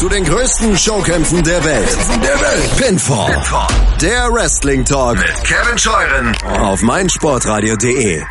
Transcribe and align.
zu 0.00 0.08
den 0.08 0.24
größten 0.24 0.78
Showkämpfen 0.78 1.42
der 1.44 1.62
Welt. 1.62 1.98
Der 2.24 2.40
Welt. 2.40 2.76
Pinfall. 2.78 3.34
Pinfall. 3.34 3.68
Der 4.00 4.32
Wrestling 4.32 4.82
Talk 4.82 5.18
mit 5.18 5.44
Kevin 5.44 5.76
Scheuren 5.76 6.34
auf 6.58 6.82
meinsportradio.de. 6.82 8.22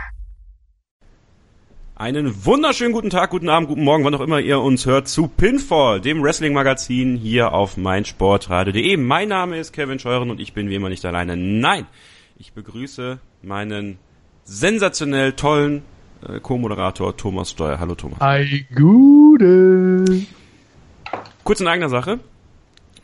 Einen 1.93 2.43
wunderschönen 2.43 2.91
guten 2.91 3.11
Tag, 3.11 3.29
guten 3.29 3.49
Abend, 3.49 3.69
guten 3.69 3.83
Morgen, 3.83 4.03
wann 4.03 4.15
auch 4.15 4.21
immer 4.21 4.39
ihr 4.39 4.59
uns 4.59 4.87
hört, 4.87 5.07
zu 5.07 5.27
Pinfall, 5.27 6.01
dem 6.01 6.23
Wrestling-Magazin 6.23 7.17
hier 7.17 7.53
auf 7.53 7.77
meinsportradio.de. 7.77 8.97
Mein 8.97 9.27
Name 9.27 9.59
ist 9.59 9.71
Kevin 9.71 9.99
Scheuren 9.99 10.31
und 10.31 10.39
ich 10.39 10.53
bin 10.53 10.71
wie 10.71 10.75
immer 10.75 10.89
nicht 10.89 11.05
alleine. 11.05 11.37
Nein, 11.37 11.85
ich 12.39 12.51
begrüße 12.53 13.19
meinen 13.43 13.99
sensationell 14.43 15.33
tollen 15.33 15.83
äh, 16.27 16.39
Co-Moderator 16.39 17.15
Thomas 17.15 17.51
Steuer. 17.51 17.79
Hallo 17.79 17.93
Thomas. 17.93 18.19
Hi, 18.21 18.65
Gude. 18.73 20.25
Kurz 21.49 21.61
in 21.61 21.67
eigener 21.67 21.89
Sache. 21.89 22.19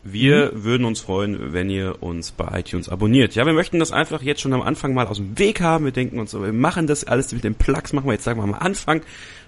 Wir 0.04 0.52
mhm. 0.54 0.64
würden 0.64 0.86
uns 0.86 1.02
freuen, 1.02 1.52
wenn 1.52 1.68
ihr 1.72 2.04
uns 2.04 2.32
bei 2.32 2.60
iTunes 2.60 2.90
abonniert. 2.90 3.34
Ja, 3.34 3.44
wir 3.48 3.54
möchten 3.54 3.80
das 3.80 3.92
einfach 3.92 4.22
jetzt 4.22 4.40
schon 4.40 4.54
am 4.54 4.62
Anfang 4.62 4.94
mal 4.94 5.08
aus 5.08 5.18
dem 5.18 5.40
Weg 5.40 5.62
haben. 5.62 5.86
Wir 5.86 5.92
denken 5.92 6.20
uns 6.20 6.30
so, 6.30 6.44
wir 6.44 6.54
machen 6.54 6.86
das 6.86 7.06
alles 7.06 7.34
mit 7.34 7.44
den 7.44 7.56
Plugs, 7.56 7.92
machen 7.92 8.06
wir 8.06 8.14
jetzt, 8.14 8.24
sagen 8.24 8.40
wir 8.40 8.46
mal 8.46 8.58
am 8.58 8.64
Anfang. 8.64 9.02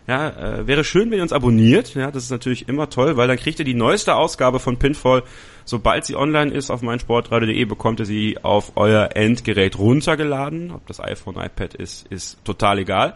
Ja, 0.08 0.30
äh, 0.30 0.66
wäre 0.66 0.84
schön, 0.84 1.12
wenn 1.12 1.20
ihr 1.20 1.22
uns 1.22 1.32
abonniert. 1.32 1.94
Ja, 1.94 2.10
das 2.10 2.24
ist 2.24 2.32
natürlich 2.32 2.68
immer 2.70 2.90
toll, 2.90 3.18
weil 3.18 3.28
dann 3.28 3.38
kriegt 3.38 3.60
ihr 3.60 3.66
die 3.66 3.76
neueste 3.76 4.16
Ausgabe 4.16 4.60
von 4.60 4.80
Pinfall, 4.80 5.22
sobald 5.64 6.04
sie 6.04 6.16
online 6.16 6.52
ist 6.52 6.72
auf 6.72 6.82
meinsportradio.de, 6.82 7.66
bekommt 7.66 8.00
ihr 8.00 8.08
sie 8.08 8.40
auf 8.42 8.72
euer 8.78 9.12
Endgerät 9.14 9.78
runtergeladen. 9.78 10.72
Ob 10.72 10.88
das 10.88 11.00
iPhone, 11.00 11.36
iPad 11.36 11.76
ist, 11.76 12.08
ist 12.08 12.44
total 12.44 12.80
egal. 12.80 13.14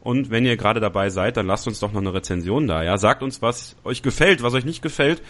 Und 0.00 0.30
wenn 0.30 0.44
ihr 0.44 0.56
gerade 0.56 0.80
dabei 0.80 1.10
seid, 1.10 1.36
dann 1.36 1.46
lasst 1.46 1.66
uns 1.66 1.80
doch 1.80 1.92
noch 1.92 2.00
eine 2.00 2.14
Rezension 2.14 2.66
da. 2.66 2.82
Ja, 2.82 2.98
sagt 2.98 3.22
uns, 3.22 3.42
was 3.42 3.76
euch 3.84 4.02
gefällt, 4.02 4.42
was 4.42 4.54
euch 4.54 4.64
nicht 4.64 4.82
gefällt. 4.82 5.22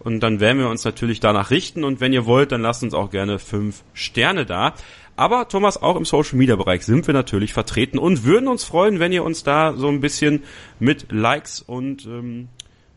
Und 0.00 0.20
dann 0.20 0.40
werden 0.40 0.58
wir 0.58 0.68
uns 0.68 0.84
natürlich 0.84 1.20
danach 1.20 1.50
richten. 1.50 1.84
Und 1.84 2.00
wenn 2.00 2.12
ihr 2.12 2.26
wollt, 2.26 2.52
dann 2.52 2.62
lasst 2.62 2.82
uns 2.82 2.94
auch 2.94 3.10
gerne 3.10 3.38
fünf 3.38 3.82
Sterne 3.92 4.46
da. 4.46 4.74
Aber 5.16 5.48
Thomas, 5.48 5.80
auch 5.80 5.96
im 5.96 6.04
Social 6.04 6.36
Media 6.36 6.56
Bereich 6.56 6.84
sind 6.84 7.06
wir 7.06 7.14
natürlich 7.14 7.52
vertreten 7.52 7.98
und 7.98 8.24
würden 8.24 8.48
uns 8.48 8.64
freuen, 8.64 8.98
wenn 8.98 9.12
ihr 9.12 9.22
uns 9.22 9.44
da 9.44 9.74
so 9.74 9.88
ein 9.88 10.00
bisschen 10.00 10.42
mit 10.80 11.12
Likes 11.12 11.60
und 11.60 12.04
ähm, 12.06 12.48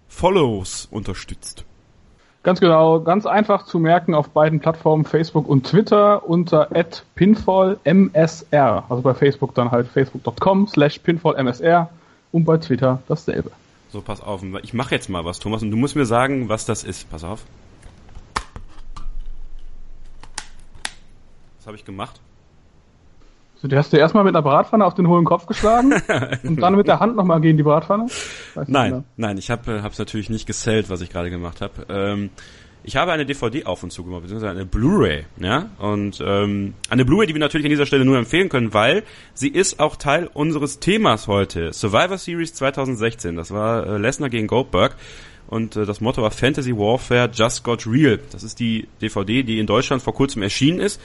Follows 0.08 0.88
unterstützt. 0.90 1.67
Ganz 2.48 2.62
genau, 2.62 3.02
ganz 3.02 3.26
einfach 3.26 3.66
zu 3.66 3.78
merken 3.78 4.16
auf 4.16 4.30
beiden 4.30 4.62
Plattformen 4.62 5.04
Facebook 5.04 5.50
und 5.50 5.68
Twitter 5.68 6.26
unter 6.30 6.70
pinfallmsr. 7.16 8.86
Also 8.88 9.02
bei 9.02 9.14
Facebook 9.14 9.54
dann 9.54 9.70
halt 9.70 9.86
facebook.com 9.90 10.66
slash 10.70 10.98
pinfallmsr 11.00 11.90
und 12.32 12.46
bei 12.46 12.56
Twitter 12.56 13.04
dasselbe. 13.10 13.52
So, 13.90 14.00
pass 14.00 14.22
auf. 14.22 14.44
Ich 14.62 14.74
mache 14.74 14.96
jetzt 14.96 15.10
mal 15.10 15.26
was, 15.26 15.40
Thomas, 15.40 15.62
und 15.62 15.72
du 15.72 15.76
musst 15.76 15.98
mir 15.98 16.06
sagen, 16.06 16.48
was 16.48 16.66
das 16.66 16.86
ist. 16.86 17.10
Pass 17.10 17.26
auf. 17.26 17.44
Was 21.58 21.68
habe 21.68 21.76
ich 21.76 21.84
gemacht? 21.84 22.22
So, 23.62 23.68
du 23.68 23.76
hast 23.76 23.92
dir 23.92 23.98
erstmal 23.98 24.24
mit 24.24 24.36
einer 24.36 24.44
Bratpfanne 24.44 24.86
auf 24.86 24.94
den 24.94 25.08
hohlen 25.08 25.26
Kopf 25.26 25.48
geschlagen 25.48 25.94
und 26.44 26.62
dann 26.62 26.76
mit 26.76 26.88
der 26.88 27.00
Hand 27.00 27.16
nochmal 27.16 27.42
gegen 27.42 27.58
die 27.58 27.64
Bratpfanne? 27.64 28.08
nein, 28.68 28.92
genau. 28.92 29.04
nein, 29.18 29.38
ich 29.38 29.50
habe 29.50 29.72
es 29.72 29.98
natürlich 29.98 30.30
nicht 30.30 30.46
gesellt, 30.46 30.90
was 30.90 31.02
ich 31.02 31.10
gerade 31.10 31.32
gemacht 31.32 31.62
habe. 31.62 31.74
Ähm, 31.90 32.30
ich 32.84 32.96
habe 32.96 33.12
eine 33.12 33.26
DVD 33.26 33.66
auf 33.66 33.82
und 33.82 33.92
zu 33.92 34.04
gemacht, 34.04 34.22
beziehungsweise 34.22 34.52
eine 34.52 34.66
Blu-ray, 34.66 35.26
ja, 35.42 35.72
und 35.80 36.24
ähm, 36.24 36.76
eine 36.90 37.04
Blu-ray, 37.04 37.26
die 37.26 37.34
wir 37.34 37.40
natürlich 37.40 37.66
an 37.66 37.72
dieser 37.72 37.88
Stelle 37.88 38.06
nur 38.06 38.18
empfehlen 38.18 38.48
können, 38.50 38.74
weil 38.76 39.04
sie 39.34 39.50
ist 39.50 39.80
auch 39.80 39.96
Teil 39.96 40.30
unseres 40.34 40.80
Themas 40.80 41.28
heute, 41.28 41.74
Survivor 41.74 42.18
Series 42.20 42.54
2016. 42.54 43.36
Das 43.36 43.52
war 43.52 43.88
äh, 43.88 43.98
Lesnar 43.98 44.30
gegen 44.30 44.46
Goldberg 44.48 44.96
und 45.48 45.76
äh, 45.76 45.86
das 45.86 46.00
Motto 46.00 46.22
war 46.22 46.32
Fantasy 46.32 46.78
Warfare 46.78 47.30
Just 47.34 47.64
Got 47.64 47.88
Real. 47.88 48.20
Das 48.32 48.44
ist 48.44 48.60
die 48.60 48.88
DVD, 49.02 49.42
die 49.42 49.60
in 49.60 49.66
Deutschland 49.66 50.04
vor 50.04 50.14
kurzem 50.14 50.44
erschienen 50.44 50.80
ist 50.80 51.02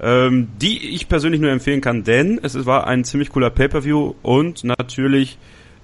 ähm, 0.00 0.48
die 0.60 0.94
ich 0.94 1.08
persönlich 1.08 1.40
nur 1.40 1.50
empfehlen 1.50 1.80
kann, 1.80 2.04
denn 2.04 2.40
es 2.42 2.66
war 2.66 2.86
ein 2.86 3.04
ziemlich 3.04 3.30
cooler 3.30 3.50
Pay-Per-View 3.50 4.14
und 4.22 4.64
natürlich 4.64 5.38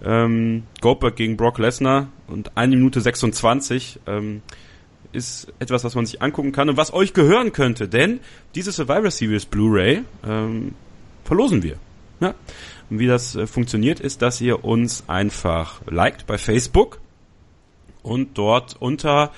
ähm, 0.04 0.64
Goldberg 0.80 1.16
gegen 1.16 1.36
Brock 1.36 1.58
Lesnar 1.58 2.08
und 2.26 2.56
1 2.56 2.70
Minute 2.70 3.00
26 3.00 4.00
ähm, 4.06 4.42
ist 5.12 5.52
etwas, 5.58 5.84
was 5.84 5.94
man 5.94 6.06
sich 6.06 6.22
angucken 6.22 6.52
kann 6.52 6.68
und 6.68 6.76
was 6.76 6.92
euch 6.92 7.12
gehören 7.12 7.52
könnte, 7.52 7.88
denn 7.88 8.20
diese 8.54 8.72
Survivor 8.72 9.10
Series 9.10 9.46
Blu-ray 9.46 10.02
ähm, 10.26 10.74
verlosen 11.24 11.62
wir. 11.62 11.76
Ja. 12.20 12.34
Und 12.90 12.98
wie 12.98 13.06
das 13.06 13.34
äh, 13.36 13.46
funktioniert, 13.46 14.00
ist, 14.00 14.22
dass 14.22 14.40
ihr 14.40 14.64
uns 14.64 15.04
einfach 15.08 15.80
liked 15.86 16.26
bei 16.26 16.38
Facebook 16.38 17.00
und 18.02 18.36
dort 18.38 18.76
unter 18.80 19.32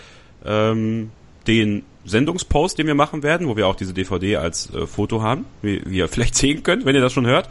ähm, 0.44 1.10
den 1.46 1.84
Sendungspost, 2.04 2.78
den 2.78 2.86
wir 2.86 2.94
machen 2.94 3.22
werden, 3.22 3.48
wo 3.48 3.56
wir 3.56 3.66
auch 3.66 3.76
diese 3.76 3.94
DVD 3.94 4.36
als 4.36 4.72
äh, 4.74 4.86
Foto 4.86 5.22
haben, 5.22 5.44
wie, 5.62 5.82
wie 5.86 5.98
ihr 5.98 6.08
vielleicht 6.08 6.34
sehen 6.34 6.62
könnt, 6.62 6.84
wenn 6.84 6.94
ihr 6.94 7.00
das 7.00 7.12
schon 7.12 7.26
hört, 7.26 7.48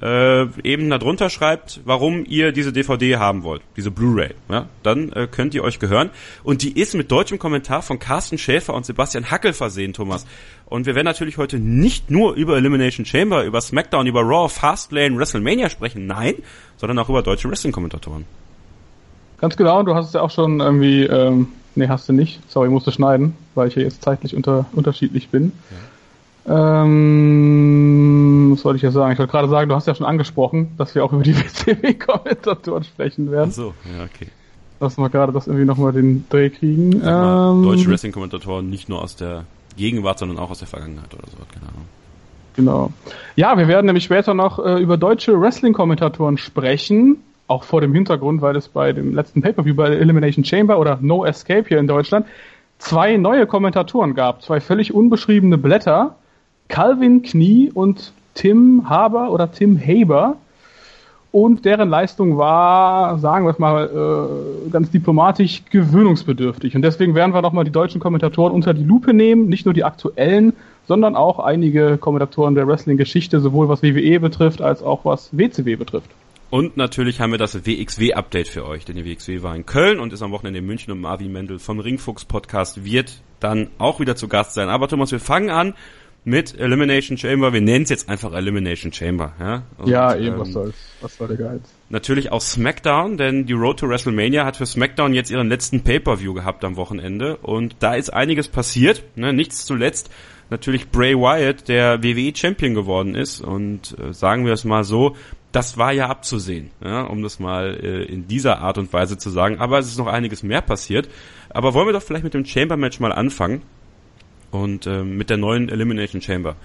äh, 0.00 0.46
eben 0.62 0.90
darunter 0.90 1.28
schreibt, 1.28 1.80
warum 1.84 2.24
ihr 2.24 2.52
diese 2.52 2.72
DVD 2.72 3.16
haben 3.16 3.42
wollt, 3.42 3.62
diese 3.76 3.90
Blu-ray. 3.90 4.34
Ja? 4.48 4.66
Dann 4.82 5.10
äh, 5.12 5.26
könnt 5.30 5.54
ihr 5.54 5.64
euch 5.64 5.78
gehören. 5.78 6.10
Und 6.44 6.62
die 6.62 6.78
ist 6.78 6.94
mit 6.94 7.10
deutschem 7.10 7.38
Kommentar 7.38 7.82
von 7.82 7.98
Carsten 7.98 8.38
Schäfer 8.38 8.74
und 8.74 8.86
Sebastian 8.86 9.30
Hackel 9.30 9.52
versehen, 9.52 9.92
Thomas. 9.92 10.26
Und 10.66 10.86
wir 10.86 10.94
werden 10.94 11.06
natürlich 11.06 11.38
heute 11.38 11.58
nicht 11.58 12.10
nur 12.10 12.34
über 12.34 12.56
Elimination 12.56 13.06
Chamber, 13.06 13.44
über 13.44 13.60
SmackDown, 13.60 14.06
über 14.06 14.20
Raw, 14.20 14.48
Fastlane, 14.48 15.16
WrestleMania 15.16 15.68
sprechen, 15.68 16.06
nein, 16.06 16.34
sondern 16.76 16.98
auch 16.98 17.08
über 17.08 17.22
deutsche 17.22 17.50
Wrestling-Kommentatoren. 17.50 18.24
Ganz 19.40 19.56
genau, 19.56 19.82
du 19.82 19.94
hast 19.94 20.08
es 20.08 20.12
ja 20.12 20.20
auch 20.20 20.30
schon 20.30 20.60
irgendwie 20.60 21.04
ähm, 21.04 21.48
Nee, 21.78 21.88
hast 21.88 22.08
du 22.08 22.12
nicht. 22.12 22.40
Sorry, 22.50 22.66
ich 22.66 22.72
musste 22.72 22.90
schneiden, 22.90 23.36
weil 23.54 23.68
ich 23.68 23.74
hier 23.74 23.84
jetzt 23.84 24.02
zeitlich 24.02 24.34
unter, 24.34 24.66
unterschiedlich 24.72 25.28
bin. 25.28 25.52
Ja. 26.44 26.82
Ähm, 26.82 28.50
was 28.52 28.64
wollte 28.64 28.78
ich 28.78 28.82
ja 28.82 28.90
sagen? 28.90 29.12
Ich 29.12 29.18
wollte 29.20 29.30
gerade 29.30 29.48
sagen, 29.48 29.68
du 29.68 29.76
hast 29.76 29.86
ja 29.86 29.94
schon 29.94 30.06
angesprochen, 30.06 30.72
dass 30.76 30.96
wir 30.96 31.04
auch 31.04 31.12
über 31.12 31.22
die 31.22 31.36
WCW-Kommentatoren 31.38 32.82
sprechen 32.82 33.30
werden. 33.30 33.50
Ach 33.52 33.54
so, 33.54 33.74
ja, 33.96 34.02
okay. 34.04 34.26
Lass 34.80 34.96
mal 34.96 35.06
gerade 35.06 35.32
das 35.32 35.46
irgendwie 35.46 35.66
nochmal 35.66 35.92
den 35.92 36.24
Dreh 36.30 36.50
kriegen. 36.50 36.94
Ähm, 36.94 37.62
deutsche 37.62 37.88
Wrestling-Kommentatoren 37.88 38.68
nicht 38.68 38.88
nur 38.88 39.00
aus 39.00 39.14
der 39.14 39.44
Gegenwart, 39.76 40.18
sondern 40.18 40.38
auch 40.40 40.50
aus 40.50 40.58
der 40.58 40.66
Vergangenheit 40.66 41.14
oder 41.14 41.28
so, 41.30 41.36
keine 41.52 41.68
Ahnung. 41.68 41.84
Genau. 42.56 42.92
Ja, 43.36 43.56
wir 43.56 43.68
werden 43.68 43.86
nämlich 43.86 44.02
später 44.02 44.34
noch 44.34 44.58
äh, 44.58 44.82
über 44.82 44.96
deutsche 44.96 45.40
Wrestling-Kommentatoren 45.40 46.38
sprechen 46.38 47.18
auch 47.48 47.64
vor 47.64 47.80
dem 47.80 47.92
Hintergrund, 47.92 48.40
weil 48.40 48.56
es 48.56 48.68
bei 48.68 48.92
dem 48.92 49.14
letzten 49.14 49.42
Pay-Per-View 49.42 49.74
bei 49.74 49.88
Elimination 49.88 50.44
Chamber 50.44 50.78
oder 50.78 50.98
No 51.00 51.24
Escape 51.24 51.64
hier 51.66 51.78
in 51.78 51.86
Deutschland 51.86 52.26
zwei 52.78 53.16
neue 53.16 53.46
Kommentatoren 53.46 54.14
gab, 54.14 54.42
zwei 54.42 54.60
völlig 54.60 54.94
unbeschriebene 54.94 55.58
Blätter, 55.58 56.14
Calvin 56.68 57.22
Knie 57.22 57.70
und 57.72 58.12
Tim 58.34 58.88
Haber 58.88 59.32
oder 59.32 59.50
Tim 59.50 59.78
Haber. 59.78 60.36
Und 61.30 61.66
deren 61.66 61.90
Leistung 61.90 62.38
war, 62.38 63.18
sagen 63.18 63.44
wir 63.44 63.50
es 63.50 63.58
mal 63.58 63.84
äh, 63.84 64.70
ganz 64.70 64.90
diplomatisch, 64.90 65.62
gewöhnungsbedürftig. 65.70 66.74
Und 66.74 66.82
deswegen 66.82 67.14
werden 67.14 67.34
wir 67.34 67.42
nochmal 67.42 67.64
die 67.64 67.70
deutschen 67.70 68.00
Kommentatoren 68.00 68.52
unter 68.52 68.72
die 68.72 68.84
Lupe 68.84 69.12
nehmen, 69.12 69.48
nicht 69.48 69.66
nur 69.66 69.74
die 69.74 69.84
aktuellen, 69.84 70.54
sondern 70.86 71.16
auch 71.16 71.38
einige 71.38 71.98
Kommentatoren 71.98 72.54
der 72.54 72.66
Wrestling-Geschichte, 72.66 73.40
sowohl 73.40 73.68
was 73.68 73.82
WWE 73.82 74.20
betrifft, 74.20 74.62
als 74.62 74.82
auch 74.82 75.04
was 75.04 75.36
WCW 75.36 75.76
betrifft. 75.76 76.10
Und 76.50 76.78
natürlich 76.78 77.20
haben 77.20 77.30
wir 77.30 77.38
das 77.38 77.66
WXW-Update 77.66 78.48
für 78.48 78.64
euch, 78.64 78.86
denn 78.86 78.96
die 78.96 79.04
WXW 79.04 79.42
war 79.42 79.54
in 79.54 79.66
Köln 79.66 80.00
und 80.00 80.14
ist 80.14 80.22
am 80.22 80.30
Wochenende 80.30 80.60
in 80.60 80.66
München 80.66 80.92
und 80.92 81.00
Marvin 81.00 81.30
Mendel 81.30 81.58
vom 81.58 81.78
Ringfuchs 81.78 82.24
Podcast 82.24 82.84
wird 82.84 83.20
dann 83.38 83.68
auch 83.76 84.00
wieder 84.00 84.16
zu 84.16 84.28
Gast 84.28 84.54
sein. 84.54 84.70
Aber 84.70 84.88
Thomas, 84.88 85.12
wir 85.12 85.20
fangen 85.20 85.50
an 85.50 85.74
mit 86.24 86.58
Elimination 86.58 87.18
Chamber. 87.18 87.52
Wir 87.52 87.60
nennen 87.60 87.84
es 87.84 87.90
jetzt 87.90 88.08
einfach 88.08 88.32
Elimination 88.32 88.92
Chamber. 88.94 89.34
Ja, 89.38 89.62
und, 89.76 89.88
ja 89.88 90.16
eben, 90.16 90.34
ähm, 90.34 90.40
was 90.40 90.52
soll's. 90.52 90.74
Was 91.02 91.20
war 91.20 91.28
der 91.28 91.36
Geiz? 91.36 91.62
Natürlich 91.90 92.32
auch 92.32 92.40
SmackDown, 92.40 93.18
denn 93.18 93.44
die 93.44 93.52
Road 93.52 93.80
to 93.80 93.88
WrestleMania 93.88 94.46
hat 94.46 94.56
für 94.56 94.66
SmackDown 94.66 95.12
jetzt 95.12 95.30
ihren 95.30 95.50
letzten 95.50 95.82
Pay-Per-View 95.82 96.32
gehabt 96.32 96.64
am 96.64 96.76
Wochenende 96.76 97.36
und 97.36 97.76
da 97.80 97.94
ist 97.94 98.10
einiges 98.10 98.48
passiert. 98.48 99.04
Ne? 99.16 99.34
Nichts 99.34 99.66
zuletzt 99.66 100.10
natürlich 100.50 100.88
Bray 100.88 101.14
Wyatt, 101.14 101.68
der 101.68 102.02
WWE 102.02 102.34
Champion 102.34 102.74
geworden 102.74 103.14
ist 103.14 103.40
und 103.40 103.96
äh, 103.98 104.12
sagen 104.12 104.46
wir 104.46 104.52
es 104.52 104.64
mal 104.64 104.84
so, 104.84 105.14
das 105.52 105.78
war 105.78 105.92
ja 105.92 106.08
abzusehen, 106.08 106.70
ja, 106.84 107.02
um 107.02 107.22
das 107.22 107.38
mal 107.38 107.78
äh, 107.82 108.04
in 108.04 108.28
dieser 108.28 108.58
Art 108.58 108.78
und 108.78 108.92
Weise 108.92 109.16
zu 109.16 109.30
sagen. 109.30 109.58
Aber 109.58 109.78
es 109.78 109.86
ist 109.86 109.98
noch 109.98 110.06
einiges 110.06 110.42
mehr 110.42 110.60
passiert. 110.60 111.08
Aber 111.50 111.72
wollen 111.74 111.86
wir 111.86 111.92
doch 111.94 112.02
vielleicht 112.02 112.24
mit 112.24 112.34
dem 112.34 112.44
Chamber 112.44 112.76
Match 112.76 113.00
mal 113.00 113.12
anfangen 113.12 113.62
und 114.50 114.86
ähm, 114.86 115.16
mit 115.16 115.30
der 115.30 115.38
neuen 115.38 115.68
Elimination 115.68 116.20
Chamber, 116.20 116.56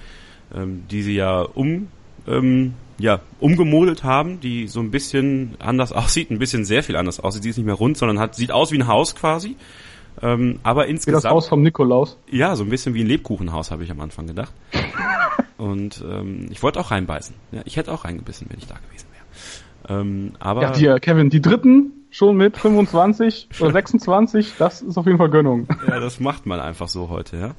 ähm, 0.53 0.83
die 0.91 1.01
sie 1.01 1.15
ja 1.15 1.41
um 1.41 1.88
ähm, 2.27 2.74
ja 3.00 3.21
umgemodelt 3.39 4.03
haben, 4.03 4.39
die 4.41 4.68
so 4.68 4.81
ein 4.81 4.91
bisschen 4.91 5.56
anders 5.59 5.91
aussieht, 5.94 6.30
ein 6.30 6.39
bisschen 6.39 6.65
sehr 6.65 6.83
viel 6.83 6.97
anders 6.97 7.19
aussieht. 7.19 7.44
Sie 7.44 7.50
ist 7.50 7.57
nicht 7.57 7.65
mehr 7.65 7.75
rund, 7.75 7.97
sondern 7.97 8.19
hat 8.19 8.35
sieht 8.35 8.51
aus 8.51 8.71
wie 8.71 8.77
ein 8.77 8.88
Haus 8.88 9.15
quasi. 9.15 9.56
Ähm, 10.21 10.59
aber 10.63 10.88
insgesamt. 10.88 11.24
Wie 11.24 11.27
das 11.27 11.33
Haus 11.33 11.47
vom 11.47 11.63
Nikolaus. 11.63 12.18
Ja, 12.30 12.56
so 12.56 12.63
ein 12.63 12.69
bisschen 12.69 12.94
wie 12.94 13.01
ein 13.01 13.07
Lebkuchenhaus, 13.07 13.71
habe 13.71 13.83
ich 13.83 13.91
am 13.91 14.00
Anfang 14.00 14.27
gedacht. 14.27 14.53
Und 15.63 16.04
ähm, 16.06 16.48
ich 16.51 16.62
wollte 16.62 16.77
auch 16.81 16.92
reinbeißen. 16.92 17.33
Ja, 17.54 17.62
ich 17.63 17.77
hätte 17.77 17.94
auch 17.94 18.04
reingebissen, 18.04 18.48
wenn 18.50 18.57
ich 18.57 18.68
da 18.68 18.75
gewesen 18.75 19.07
wäre. 19.13 20.01
Ähm, 20.01 20.33
aber 20.38 20.62
ja, 20.62 20.71
die, 20.71 21.00
Kevin, 21.00 21.30
die 21.30 21.42
Dritten 21.42 21.94
schon 22.10 22.36
mit 22.36 22.57
25 22.57 23.48
oder 23.62 23.71
26, 23.71 24.56
das 24.57 24.81
ist 24.81 24.98
auf 24.98 25.06
jeden 25.06 25.18
Fall 25.18 25.30
Gönnung. 25.30 25.68
Ja, 25.88 26.01
das 26.01 26.19
macht 26.19 26.45
man 26.45 26.60
einfach 26.60 26.89
so 26.89 27.07
heute, 27.07 27.38
ja. 27.38 27.51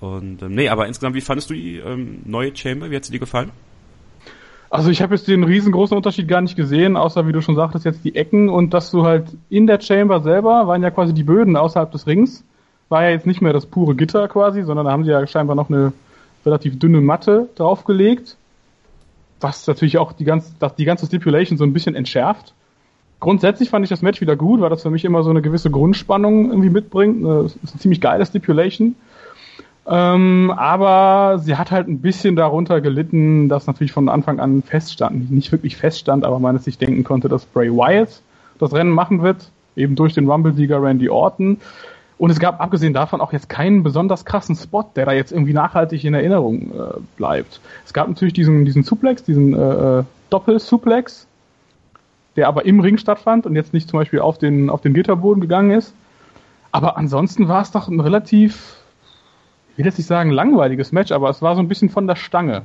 Und 0.00 0.42
ähm, 0.42 0.56
nee, 0.56 0.68
aber 0.68 0.88
insgesamt, 0.88 1.14
wie 1.14 1.20
fandest 1.20 1.48
du 1.48 1.54
die 1.54 1.76
ähm, 1.76 2.22
neue 2.24 2.56
Chamber? 2.56 2.90
Wie 2.90 2.96
hat 2.96 3.04
sie 3.04 3.12
dir 3.12 3.20
gefallen? 3.20 3.52
Also 4.68 4.90
ich 4.90 5.00
habe 5.00 5.14
jetzt 5.14 5.28
den 5.28 5.44
riesengroßen 5.44 5.96
Unterschied 5.96 6.26
gar 6.26 6.40
nicht 6.40 6.56
gesehen, 6.56 6.96
außer 6.96 7.28
wie 7.28 7.32
du 7.32 7.40
schon 7.40 7.54
sagtest, 7.54 7.84
jetzt 7.84 8.04
die 8.04 8.16
Ecken 8.16 8.48
und 8.48 8.74
dass 8.74 8.90
du 8.90 9.04
halt 9.04 9.28
in 9.48 9.68
der 9.68 9.80
Chamber 9.80 10.20
selber 10.22 10.66
waren 10.66 10.82
ja 10.82 10.90
quasi 10.90 11.14
die 11.14 11.22
Böden 11.22 11.56
außerhalb 11.56 11.92
des 11.92 12.08
Rings. 12.08 12.42
War 12.88 13.04
ja 13.04 13.10
jetzt 13.10 13.28
nicht 13.28 13.40
mehr 13.40 13.52
das 13.52 13.66
pure 13.66 13.94
Gitter 13.94 14.26
quasi, 14.26 14.64
sondern 14.64 14.86
da 14.86 14.92
haben 14.92 15.04
sie 15.04 15.12
ja 15.12 15.24
scheinbar 15.28 15.54
noch 15.54 15.70
eine 15.70 15.92
relativ 16.44 16.78
dünne 16.78 17.00
Matte 17.00 17.48
draufgelegt. 17.56 18.36
Was 19.40 19.66
natürlich 19.66 19.98
auch 19.98 20.12
die 20.12 20.24
ganze, 20.24 20.52
die 20.78 20.84
ganze 20.84 21.06
Stipulation 21.06 21.58
so 21.58 21.64
ein 21.64 21.72
bisschen 21.72 21.94
entschärft. 21.94 22.54
Grundsätzlich 23.20 23.70
fand 23.70 23.84
ich 23.84 23.90
das 23.90 24.02
Match 24.02 24.20
wieder 24.20 24.36
gut, 24.36 24.60
weil 24.60 24.70
das 24.70 24.82
für 24.82 24.90
mich 24.90 25.04
immer 25.04 25.22
so 25.22 25.30
eine 25.30 25.42
gewisse 25.42 25.70
Grundspannung 25.70 26.50
irgendwie 26.50 26.70
mitbringt. 26.70 27.24
Das 27.24 27.56
ist 27.56 27.72
eine 27.72 27.80
ziemlich 27.80 28.00
geile 28.00 28.24
Stipulation. 28.24 28.96
Ähm, 29.86 30.52
aber 30.56 31.38
sie 31.38 31.56
hat 31.56 31.70
halt 31.70 31.88
ein 31.88 32.00
bisschen 32.00 32.36
darunter 32.36 32.80
gelitten, 32.80 33.48
dass 33.48 33.66
natürlich 33.66 33.92
von 33.92 34.08
Anfang 34.08 34.40
an 34.40 34.62
feststand, 34.62 35.30
nicht 35.30 35.52
wirklich 35.52 35.76
feststand, 35.76 36.24
aber 36.24 36.38
man 36.38 36.56
es 36.56 36.64
sich 36.64 36.78
denken 36.78 37.04
konnte, 37.04 37.28
dass 37.28 37.44
Bray 37.44 37.70
Wyatt 37.70 38.22
das 38.58 38.72
Rennen 38.72 38.90
machen 38.90 39.22
wird, 39.22 39.50
eben 39.76 39.94
durch 39.94 40.14
den 40.14 40.28
Rumble-Sieger 40.28 40.82
Randy 40.82 41.10
Orton. 41.10 41.58
Und 42.16 42.30
es 42.30 42.38
gab 42.38 42.60
abgesehen 42.60 42.94
davon 42.94 43.20
auch 43.20 43.32
jetzt 43.32 43.48
keinen 43.48 43.82
besonders 43.82 44.24
krassen 44.24 44.54
Spot, 44.54 44.84
der 44.94 45.06
da 45.06 45.12
jetzt 45.12 45.32
irgendwie 45.32 45.52
nachhaltig 45.52 46.04
in 46.04 46.14
Erinnerung 46.14 46.70
äh, 46.70 47.00
bleibt. 47.16 47.60
Es 47.84 47.92
gab 47.92 48.08
natürlich 48.08 48.34
diesen, 48.34 48.64
diesen 48.64 48.84
Suplex, 48.84 49.24
diesen 49.24 49.54
äh, 49.54 50.00
äh 50.00 50.04
Doppel-Suplex, 50.30 51.26
der 52.34 52.48
aber 52.48 52.64
im 52.64 52.80
Ring 52.80 52.98
stattfand 52.98 53.46
und 53.46 53.54
jetzt 53.54 53.72
nicht 53.72 53.88
zum 53.88 54.00
Beispiel 54.00 54.20
auf 54.20 54.38
den, 54.38 54.70
auf 54.70 54.80
den 54.80 54.94
Gitterboden 54.94 55.40
gegangen 55.40 55.70
ist. 55.70 55.94
Aber 56.72 56.96
ansonsten 56.96 57.46
war 57.46 57.62
es 57.62 57.70
doch 57.70 57.86
ein 57.86 58.00
relativ 58.00 58.78
ich 59.74 59.78
will 59.78 59.86
jetzt 59.86 59.98
nicht 59.98 60.06
sagen 60.06 60.30
langweiliges 60.30 60.92
Match, 60.92 61.10
aber 61.10 61.28
es 61.30 61.42
war 61.42 61.56
so 61.56 61.60
ein 61.60 61.66
bisschen 61.66 61.90
von 61.90 62.06
der 62.06 62.14
Stange. 62.14 62.62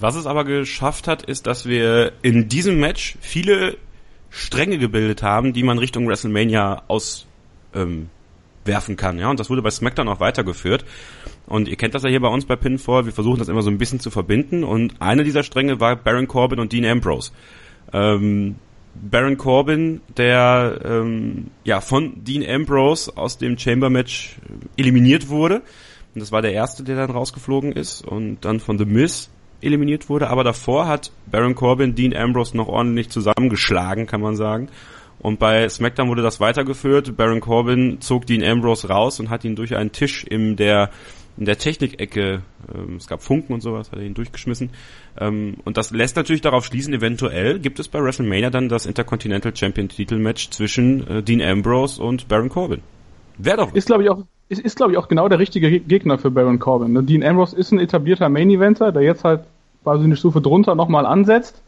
Was 0.00 0.16
es 0.16 0.26
aber 0.26 0.44
geschafft 0.44 1.06
hat, 1.06 1.22
ist, 1.22 1.46
dass 1.46 1.66
wir 1.66 2.12
in 2.22 2.48
diesem 2.48 2.80
Match 2.80 3.16
viele 3.20 3.76
Stränge 4.28 4.78
gebildet 4.78 5.22
haben, 5.22 5.52
die 5.52 5.62
man 5.62 5.78
Richtung 5.78 6.08
WrestleMania 6.08 6.82
auswerfen 6.88 7.28
ähm, 7.74 8.10
kann. 8.96 9.18
Ja, 9.18 9.30
und 9.30 9.40
das 9.40 9.50
wurde 9.50 9.62
bei 9.62 9.70
SmackDown 9.70 10.08
auch 10.08 10.20
weitergeführt. 10.20 10.84
Und 11.46 11.68
ihr 11.68 11.76
kennt 11.76 11.94
das 11.94 12.02
ja 12.02 12.08
hier 12.08 12.20
bei 12.20 12.28
uns 12.28 12.44
bei 12.44 12.56
Pinfall. 12.56 13.06
Wir 13.06 13.12
versuchen 13.12 13.38
das 13.38 13.48
immer 13.48 13.62
so 13.62 13.70
ein 13.70 13.78
bisschen 13.78 14.00
zu 14.00 14.10
verbinden. 14.10 14.64
Und 14.64 15.00
einer 15.00 15.24
dieser 15.24 15.42
Stränge 15.42 15.80
war 15.80 15.96
Baron 15.96 16.28
Corbin 16.28 16.60
und 16.60 16.72
Dean 16.72 16.84
Ambrose. 16.84 17.32
Ähm, 17.92 18.56
Baron 18.94 19.36
Corbin, 19.36 20.00
der 20.16 20.80
ähm, 20.84 21.48
ja 21.64 21.80
von 21.80 22.24
Dean 22.24 22.44
Ambrose 22.48 23.16
aus 23.16 23.38
dem 23.38 23.58
Chamber 23.58 23.90
Match 23.90 24.36
eliminiert 24.76 25.28
wurde 25.28 25.62
und 26.18 26.22
das 26.22 26.32
war 26.32 26.42
der 26.42 26.52
erste, 26.52 26.82
der 26.82 26.96
dann 26.96 27.10
rausgeflogen 27.10 27.70
ist 27.70 28.02
und 28.02 28.44
dann 28.44 28.60
von 28.60 28.76
The 28.76 28.84
Miz 28.84 29.30
eliminiert 29.60 30.08
wurde. 30.08 30.30
Aber 30.30 30.42
davor 30.42 30.88
hat 30.88 31.12
Baron 31.30 31.54
Corbin 31.54 31.94
Dean 31.94 32.12
Ambrose 32.12 32.56
noch 32.56 32.66
ordentlich 32.66 33.10
zusammengeschlagen, 33.10 34.06
kann 34.06 34.20
man 34.20 34.34
sagen. 34.34 34.68
Und 35.20 35.38
bei 35.38 35.68
SmackDown 35.68 36.08
wurde 36.08 36.22
das 36.22 36.40
weitergeführt. 36.40 37.16
Baron 37.16 37.40
Corbin 37.40 38.00
zog 38.00 38.26
Dean 38.26 38.44
Ambrose 38.44 38.88
raus 38.88 39.18
und 39.20 39.30
hat 39.30 39.44
ihn 39.44 39.56
durch 39.56 39.74
einen 39.74 39.92
Tisch 39.92 40.24
in 40.24 40.56
der 40.56 40.90
in 41.38 41.44
der 41.44 41.56
Technikecke, 41.56 42.42
ähm, 42.74 42.96
es 42.96 43.06
gab 43.06 43.22
Funken 43.22 43.54
und 43.54 43.60
sowas, 43.60 43.92
hat 43.92 44.00
er 44.00 44.04
ihn 44.04 44.14
durchgeschmissen. 44.14 44.70
Ähm, 45.20 45.58
und 45.64 45.76
das 45.76 45.92
lässt 45.92 46.16
natürlich 46.16 46.42
darauf 46.42 46.64
schließen, 46.64 46.92
eventuell 46.92 47.60
gibt 47.60 47.78
es 47.78 47.86
bei 47.86 48.02
WrestleMania 48.02 48.50
dann 48.50 48.68
das 48.68 48.86
Intercontinental 48.86 49.54
Champion 49.54 49.88
Titelmatch 49.88 50.50
zwischen 50.50 51.06
äh, 51.06 51.22
Dean 51.22 51.40
Ambrose 51.40 52.02
und 52.02 52.26
Baron 52.26 52.48
Corbin. 52.48 52.80
Wäre 53.38 53.58
doch. 53.58 53.72
Ist, 53.72 53.86
glaube 53.86 54.02
ich, 54.02 54.10
auch 54.10 54.24
ist, 54.48 54.60
ist 54.60 54.76
glaube 54.76 54.92
ich, 54.92 54.98
auch 54.98 55.08
genau 55.08 55.28
der 55.28 55.38
richtige 55.38 55.78
Gegner 55.80 56.18
für 56.18 56.30
Baron 56.30 56.58
Corbin. 56.58 56.92
Ne? 56.92 57.04
Dean 57.04 57.22
Ambrose 57.22 57.56
ist 57.56 57.70
ein 57.70 57.78
etablierter 57.78 58.28
Main-Eventer, 58.28 58.90
der 58.90 59.02
jetzt 59.02 59.22
halt 59.22 59.42
quasi 59.84 60.04
eine 60.04 60.16
Stufe 60.16 60.40
drunter 60.40 60.74
nochmal 60.74 61.06
ansetzt. 61.06 61.62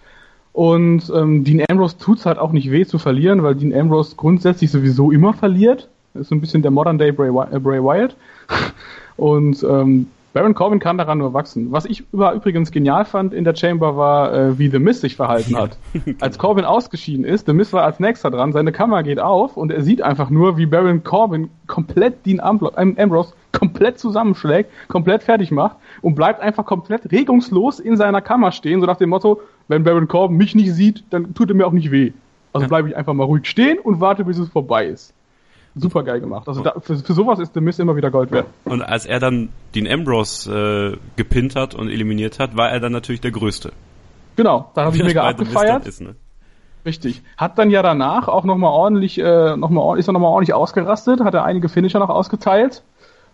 Und 0.52 1.10
ähm, 1.14 1.44
Dean 1.44 1.64
Ambrose 1.68 1.98
tut's 1.98 2.26
halt 2.26 2.38
auch 2.38 2.52
nicht 2.52 2.70
weh 2.70 2.84
zu 2.84 2.98
verlieren, 2.98 3.42
weil 3.42 3.54
Dean 3.54 3.74
Ambrose 3.74 4.16
grundsätzlich 4.16 4.70
sowieso 4.70 5.10
immer 5.10 5.32
verliert. 5.32 5.88
Ist 6.14 6.28
so 6.28 6.34
ein 6.34 6.40
bisschen 6.40 6.62
der 6.62 6.72
Modern 6.72 6.98
Day 6.98 7.12
Bray, 7.12 7.28
äh, 7.28 7.58
Bray 7.58 7.82
Wyatt. 7.82 8.16
Und 9.16 9.62
ähm, 9.62 10.08
Baron 10.32 10.54
Corbin 10.54 10.78
kann 10.78 10.96
daran 10.96 11.18
nur 11.18 11.34
wachsen. 11.34 11.72
Was 11.72 11.86
ich 11.86 12.04
über, 12.12 12.32
übrigens 12.34 12.70
genial 12.70 13.04
fand 13.04 13.34
in 13.34 13.42
der 13.42 13.56
Chamber 13.56 13.96
war, 13.96 14.32
äh, 14.32 14.58
wie 14.58 14.68
The 14.68 14.78
Miz 14.78 15.00
sich 15.00 15.16
verhalten 15.16 15.56
hat. 15.56 15.76
Als 16.20 16.38
Corbin 16.38 16.64
ausgeschieden 16.64 17.24
ist, 17.24 17.46
The 17.46 17.52
Miz 17.52 17.72
war 17.72 17.82
als 17.82 17.98
nächster 17.98 18.30
dran, 18.30 18.52
seine 18.52 18.70
Kamera 18.70 19.02
geht 19.02 19.18
auf 19.18 19.56
und 19.56 19.72
er 19.72 19.82
sieht 19.82 20.02
einfach 20.02 20.30
nur, 20.30 20.56
wie 20.56 20.66
Baron 20.66 21.02
Corbin 21.02 21.50
komplett 21.66 22.24
Dean 22.26 22.38
Ambrose 22.38 23.34
komplett 23.52 23.98
zusammenschlägt, 23.98 24.70
komplett 24.86 25.24
fertig 25.24 25.50
macht 25.50 25.76
und 26.00 26.14
bleibt 26.14 26.40
einfach 26.40 26.64
komplett 26.64 27.10
regungslos 27.10 27.80
in 27.80 27.96
seiner 27.96 28.20
Kammer 28.20 28.52
stehen, 28.52 28.80
so 28.80 28.86
nach 28.86 28.98
dem 28.98 29.10
Motto, 29.10 29.40
wenn 29.66 29.82
Baron 29.82 30.06
Corbin 30.06 30.36
mich 30.36 30.54
nicht 30.54 30.72
sieht, 30.72 31.02
dann 31.10 31.34
tut 31.34 31.48
er 31.50 31.56
mir 31.56 31.66
auch 31.66 31.72
nicht 31.72 31.90
weh. 31.90 32.12
Also 32.52 32.68
bleibe 32.68 32.88
ich 32.88 32.96
einfach 32.96 33.14
mal 33.14 33.24
ruhig 33.24 33.46
stehen 33.46 33.78
und 33.78 34.00
warte, 34.00 34.24
bis 34.24 34.38
es 34.38 34.48
vorbei 34.48 34.86
ist 34.86 35.12
super 35.74 36.02
geil 36.02 36.20
gemacht. 36.20 36.48
Also 36.48 36.62
da, 36.62 36.74
für, 36.80 36.96
für 36.96 37.12
sowas 37.12 37.38
ist 37.38 37.54
The 37.54 37.60
Miz 37.60 37.78
immer 37.78 37.96
wieder 37.96 38.10
Gold 38.10 38.30
wert. 38.30 38.46
Und 38.64 38.82
als 38.82 39.06
er 39.06 39.20
dann 39.20 39.50
den 39.74 39.90
Ambrose 39.90 40.94
äh, 40.94 40.98
gepinnt 41.16 41.56
hat 41.56 41.74
und 41.74 41.88
eliminiert 41.88 42.38
hat, 42.38 42.56
war 42.56 42.70
er 42.70 42.80
dann 42.80 42.92
natürlich 42.92 43.20
der 43.20 43.30
Größte. 43.30 43.72
Genau, 44.36 44.70
da 44.74 44.84
habe 44.84 44.96
ich 44.96 45.02
mega 45.02 45.28
abgefeiert. 45.28 45.86
Ist, 45.86 46.00
ne? 46.00 46.16
Richtig. 46.84 47.22
Hat 47.36 47.58
dann 47.58 47.70
ja 47.70 47.82
danach 47.82 48.28
auch 48.28 48.44
nochmal 48.44 48.72
ordentlich, 48.72 49.18
äh, 49.18 49.56
noch 49.56 49.70
mal, 49.70 49.98
ist 49.98 50.08
er 50.08 50.12
nochmal 50.12 50.30
ordentlich 50.30 50.54
ausgerastet, 50.54 51.20
hat 51.20 51.34
er 51.34 51.44
einige 51.44 51.68
Finisher 51.68 51.98
noch 51.98 52.08
ausgeteilt 52.08 52.82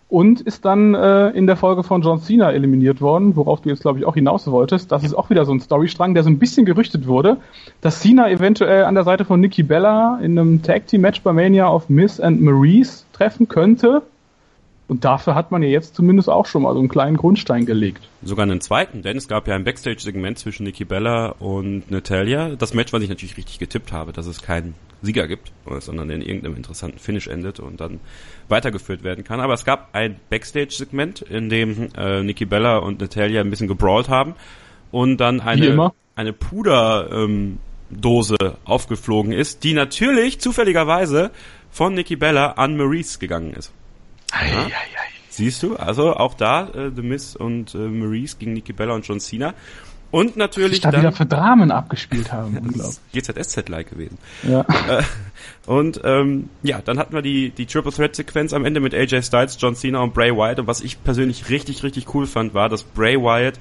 und 0.09 0.41
ist 0.41 0.65
dann 0.65 0.95
äh, 0.95 1.31
in 1.31 1.47
der 1.47 1.57
Folge 1.57 1.83
von 1.83 2.03
John 2.03 2.21
Cena 2.21 2.53
eliminiert 2.53 3.01
worden, 3.01 3.35
worauf 3.35 3.63
du 3.63 3.69
jetzt 3.69 3.83
glaube 3.83 3.99
ich 3.99 4.05
auch 4.05 4.15
hinaus 4.15 4.47
wolltest. 4.47 4.93
Das 4.93 5.03
ist 5.03 5.15
auch 5.15 5.31
wieder 5.31 5.45
so 5.45 5.53
ein 5.53 5.61
Storystrang, 5.61 6.15
der 6.15 6.23
so 6.23 6.31
ein 6.31 6.39
bisschen 6.39 6.65
gerüchtet 6.65 7.07
wurde, 7.07 7.39
dass 7.81 8.01
Cena 8.01 8.31
eventuell 8.31 8.85
an 8.85 8.95
der 8.95 9.05
Seite 9.05 9.25
von 9.25 9.41
Nikki 9.41 9.63
Bella 9.63 10.19
in 10.23 10.39
einem 10.39 10.63
Tag 10.63 10.87
Team 10.87 11.01
Match 11.01 11.23
bei 11.23 11.33
Mania 11.33 11.67
auf 11.67 11.89
Miss 11.89 12.21
and 12.21 12.41
Maurice 12.41 13.05
treffen 13.13 13.49
könnte. 13.49 14.03
Und 14.89 15.05
dafür 15.05 15.35
hat 15.35 15.51
man 15.51 15.63
ja 15.63 15.69
jetzt 15.69 15.97
zumindest 15.97 16.29
auch 16.29 16.47
schon 16.47 16.63
mal 16.63 16.73
so 16.73 16.79
einen 16.79 16.89
kleinen 16.89 17.17
Grundstein 17.17 17.67
gelegt. 17.67 18.09
Sogar 18.23 18.45
einen 18.45 18.61
zweiten, 18.61 19.03
denn 19.03 19.17
es 19.17 19.27
gab 19.27 19.49
ja 19.49 19.57
ein 19.57 19.65
Backstage-Segment 19.65 20.39
zwischen 20.39 20.63
Nikki 20.63 20.85
Bella 20.85 21.35
und 21.41 21.91
Natalia. 21.91 22.51
Das 22.51 22.73
Match, 22.73 22.93
was 22.93 23.03
ich 23.03 23.09
natürlich 23.09 23.37
richtig 23.37 23.59
getippt 23.59 23.91
habe, 23.91 24.13
dass 24.13 24.27
es 24.27 24.43
keinen 24.43 24.75
Sieger 25.03 25.27
gibt, 25.27 25.51
sondern 25.81 26.11
in 26.11 26.23
irgendeinem 26.23 26.57
interessanten 26.57 26.99
Finish 26.99 27.27
endet 27.27 27.59
und 27.59 27.81
dann 27.81 27.99
weitergeführt 28.49 29.03
werden 29.03 29.25
kann. 29.25 29.41
Aber 29.41 29.55
es 29.55 29.65
gab 29.65 29.89
ein 29.93 30.17
Backstage-Segment, 30.31 31.23
in 31.23 31.49
dem 31.49 31.89
äh, 31.97 32.23
Nikki 32.23 32.45
Bella 32.45 32.79
und 32.79 33.01
Natalia 33.01 33.41
ein 33.41 33.51
bisschen 33.51 33.69
gebrawlt 33.69 34.09
haben 34.09 34.35
und 34.93 35.19
dann 35.19 35.41
eine, 35.41 35.93
eine 36.15 36.33
Puderdose 36.33 37.59
ähm, 38.41 38.53
aufgeflogen 38.65 39.33
ist, 39.33 39.65
die 39.65 39.75
natürlich 39.75 40.39
zufälligerweise 40.41 41.33
von 41.71 41.95
Nikki 41.95 42.15
Bella 42.15 42.53
an 42.53 42.77
Maurice 42.77 43.19
gegangen 43.19 43.53
ist. 43.53 43.73
Ei, 44.33 44.49
ja? 44.51 44.61
ei, 44.61 44.69
ei. 44.69 45.17
Siehst 45.31 45.63
du, 45.63 45.77
also 45.77 46.17
auch 46.17 46.35
da 46.35 46.69
äh, 46.69 46.91
The 46.95 47.03
Miz 47.03 47.37
und 47.37 47.75
äh, 47.75 47.79
Maurice 47.79 48.37
gegen 48.39 48.55
Nikki 48.55 48.73
Bella 48.73 48.95
und 48.95 49.07
John 49.07 49.21
Cena. 49.21 49.55
Und 50.11 50.37
natürlich 50.37 50.81
da 50.81 50.91
dann... 50.91 51.03
wieder 51.03 51.13
für 51.13 51.27
Dramen 51.27 51.71
abgespielt 51.71 52.33
haben, 52.33 52.57
unglaublich. 52.63 52.99
GZSZ-like 53.13 53.91
gewesen. 53.91 54.19
Ja. 54.45 54.61
Äh, 54.61 55.03
und 55.67 56.01
ähm, 56.05 56.49
ja, 56.63 56.81
dann 56.81 56.99
hatten 56.99 57.13
wir 57.13 57.23
die, 57.23 57.51
die 57.51 57.67
Triple 57.67 57.93
Threat-Sequenz 57.93 58.53
am 58.53 58.65
Ende 58.65 58.81
mit 58.81 58.95
AJ 58.95 59.25
Styles, 59.25 59.59
John 59.61 59.75
Cena 59.75 60.01
und 60.01 60.15
Bray 60.15 60.35
Wyatt. 60.35 60.61
Und 60.61 60.69
was 60.69 60.81
ich 60.81 61.03
persönlich 61.03 61.51
richtig, 61.51 61.83
richtig 61.83 62.15
cool 62.15 62.27
fand, 62.27 62.55
war, 62.55 62.69
dass 62.69 62.85
Bray 62.85 63.17
Wyatt 63.17 63.59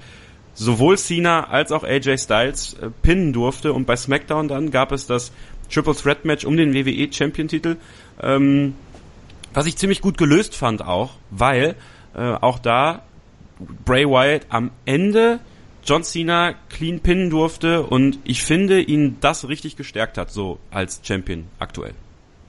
sowohl 0.54 0.98
Cena 0.98 1.50
als 1.50 1.72
auch 1.72 1.84
AJ 1.84 2.20
Styles 2.20 2.76
äh, 2.76 2.90
pinnen 3.02 3.34
durfte. 3.34 3.74
Und 3.74 3.86
bei 3.86 3.96
SmackDown 3.96 4.48
dann 4.48 4.72
gab 4.72 4.92
es 4.92 5.08
das 5.08 5.32
Triple 5.70 5.96
Threat 5.96 6.26
Match 6.26 6.46
um 6.46 6.56
den 6.56 6.74
WWE 6.74 7.12
Champion-Titel. 7.12 7.78
Ähm, 8.22 8.76
was 9.56 9.66
ich 9.66 9.78
ziemlich 9.78 10.02
gut 10.02 10.18
gelöst 10.18 10.56
fand 10.56 10.84
auch, 10.84 11.14
weil 11.32 11.76
äh, 12.14 12.20
auch 12.20 12.60
da 12.60 13.04
Bray 13.86 14.06
Wyatt 14.06 14.48
am 14.50 14.72
Ende 14.86 15.40
John 15.84 16.04
Cena 16.04 16.54
clean 16.70 17.00
pinnen 17.00 17.30
durfte 17.30 17.84
und 17.84 18.20
ich 18.24 18.44
finde, 18.44 18.82
ihn 18.82 19.18
das 19.22 19.48
richtig 19.48 19.76
gestärkt 19.76 20.18
hat, 20.18 20.32
so 20.32 20.60
als 20.72 21.02
Champion 21.04 21.46
aktuell. 21.60 21.94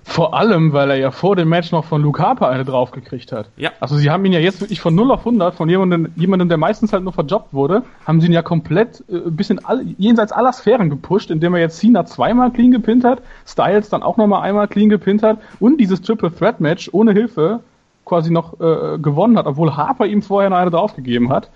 Vor 0.08 0.34
allem, 0.34 0.72
weil 0.72 0.90
er 0.90 0.96
ja 0.96 1.10
vor 1.10 1.34
dem 1.34 1.48
Match 1.48 1.72
noch 1.72 1.84
von 1.84 2.00
Luke 2.00 2.22
Harper 2.22 2.48
eine 2.48 2.64
draufgekriegt 2.64 3.32
hat. 3.32 3.50
Ja. 3.56 3.72
Also 3.80 3.96
sie 3.96 4.08
haben 4.08 4.24
ihn 4.24 4.32
ja 4.32 4.38
jetzt 4.38 4.60
wirklich 4.60 4.80
von 4.80 4.94
0 4.94 5.10
auf 5.10 5.18
100, 5.18 5.54
von 5.56 5.68
jemandem, 5.68 6.12
jemandem 6.14 6.48
der 6.48 6.58
meistens 6.58 6.92
halt 6.92 7.02
nur 7.02 7.12
verjobbt 7.12 7.52
wurde, 7.52 7.82
haben 8.06 8.20
sie 8.20 8.28
ihn 8.28 8.32
ja 8.32 8.42
komplett 8.42 9.04
äh, 9.10 9.16
ein 9.16 9.36
bisschen 9.36 9.62
all, 9.64 9.84
jenseits 9.98 10.30
aller 10.30 10.52
Sphären 10.52 10.90
gepusht, 10.90 11.30
indem 11.32 11.54
er 11.54 11.60
jetzt 11.60 11.78
Cena 11.78 12.06
zweimal 12.06 12.52
clean 12.52 12.70
gepinnt 12.70 13.04
hat, 13.04 13.20
Styles 13.46 13.88
dann 13.88 14.04
auch 14.04 14.16
nochmal 14.16 14.42
einmal 14.42 14.68
clean 14.68 14.88
gepinnt 14.88 15.24
hat 15.24 15.38
und 15.58 15.78
dieses 15.78 16.00
Triple 16.00 16.32
Threat 16.32 16.60
Match 16.60 16.88
ohne 16.92 17.12
Hilfe 17.12 17.60
quasi 18.04 18.30
noch 18.30 18.60
äh, 18.60 18.98
gewonnen 18.98 19.36
hat, 19.36 19.46
obwohl 19.46 19.76
Harper 19.76 20.06
ihm 20.06 20.22
vorher 20.22 20.50
noch 20.50 20.58
eine 20.58 20.70
draufgegeben 20.70 21.30
hat. 21.30 21.50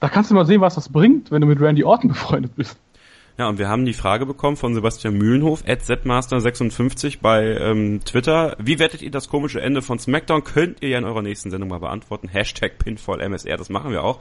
Da 0.00 0.08
kannst 0.08 0.32
du 0.32 0.34
mal 0.34 0.46
sehen, 0.46 0.60
was 0.60 0.74
das 0.74 0.88
bringt, 0.88 1.30
wenn 1.30 1.40
du 1.40 1.46
mit 1.46 1.60
Randy 1.60 1.84
Orton 1.84 2.08
befreundet 2.08 2.56
bist. 2.56 2.76
Ja, 3.36 3.48
und 3.48 3.58
wir 3.58 3.68
haben 3.68 3.84
die 3.84 3.94
Frage 3.94 4.26
bekommen 4.26 4.56
von 4.56 4.74
Sebastian 4.74 5.18
Mühlenhof, 5.18 5.64
at 5.66 5.80
zmaster56 5.80 7.18
bei 7.20 7.56
ähm, 7.58 8.00
Twitter. 8.04 8.56
Wie 8.60 8.78
wertet 8.78 9.02
ihr 9.02 9.10
das 9.10 9.28
komische 9.28 9.60
Ende 9.60 9.82
von 9.82 9.98
SmackDown? 9.98 10.44
Könnt 10.44 10.82
ihr 10.82 10.90
ja 10.90 10.98
in 10.98 11.04
eurer 11.04 11.20
nächsten 11.20 11.50
Sendung 11.50 11.68
mal 11.68 11.80
beantworten. 11.80 12.28
Hashtag 12.28 12.78
PinfallMSR, 12.78 13.56
das 13.56 13.70
machen 13.70 13.90
wir 13.90 14.04
auch. 14.04 14.20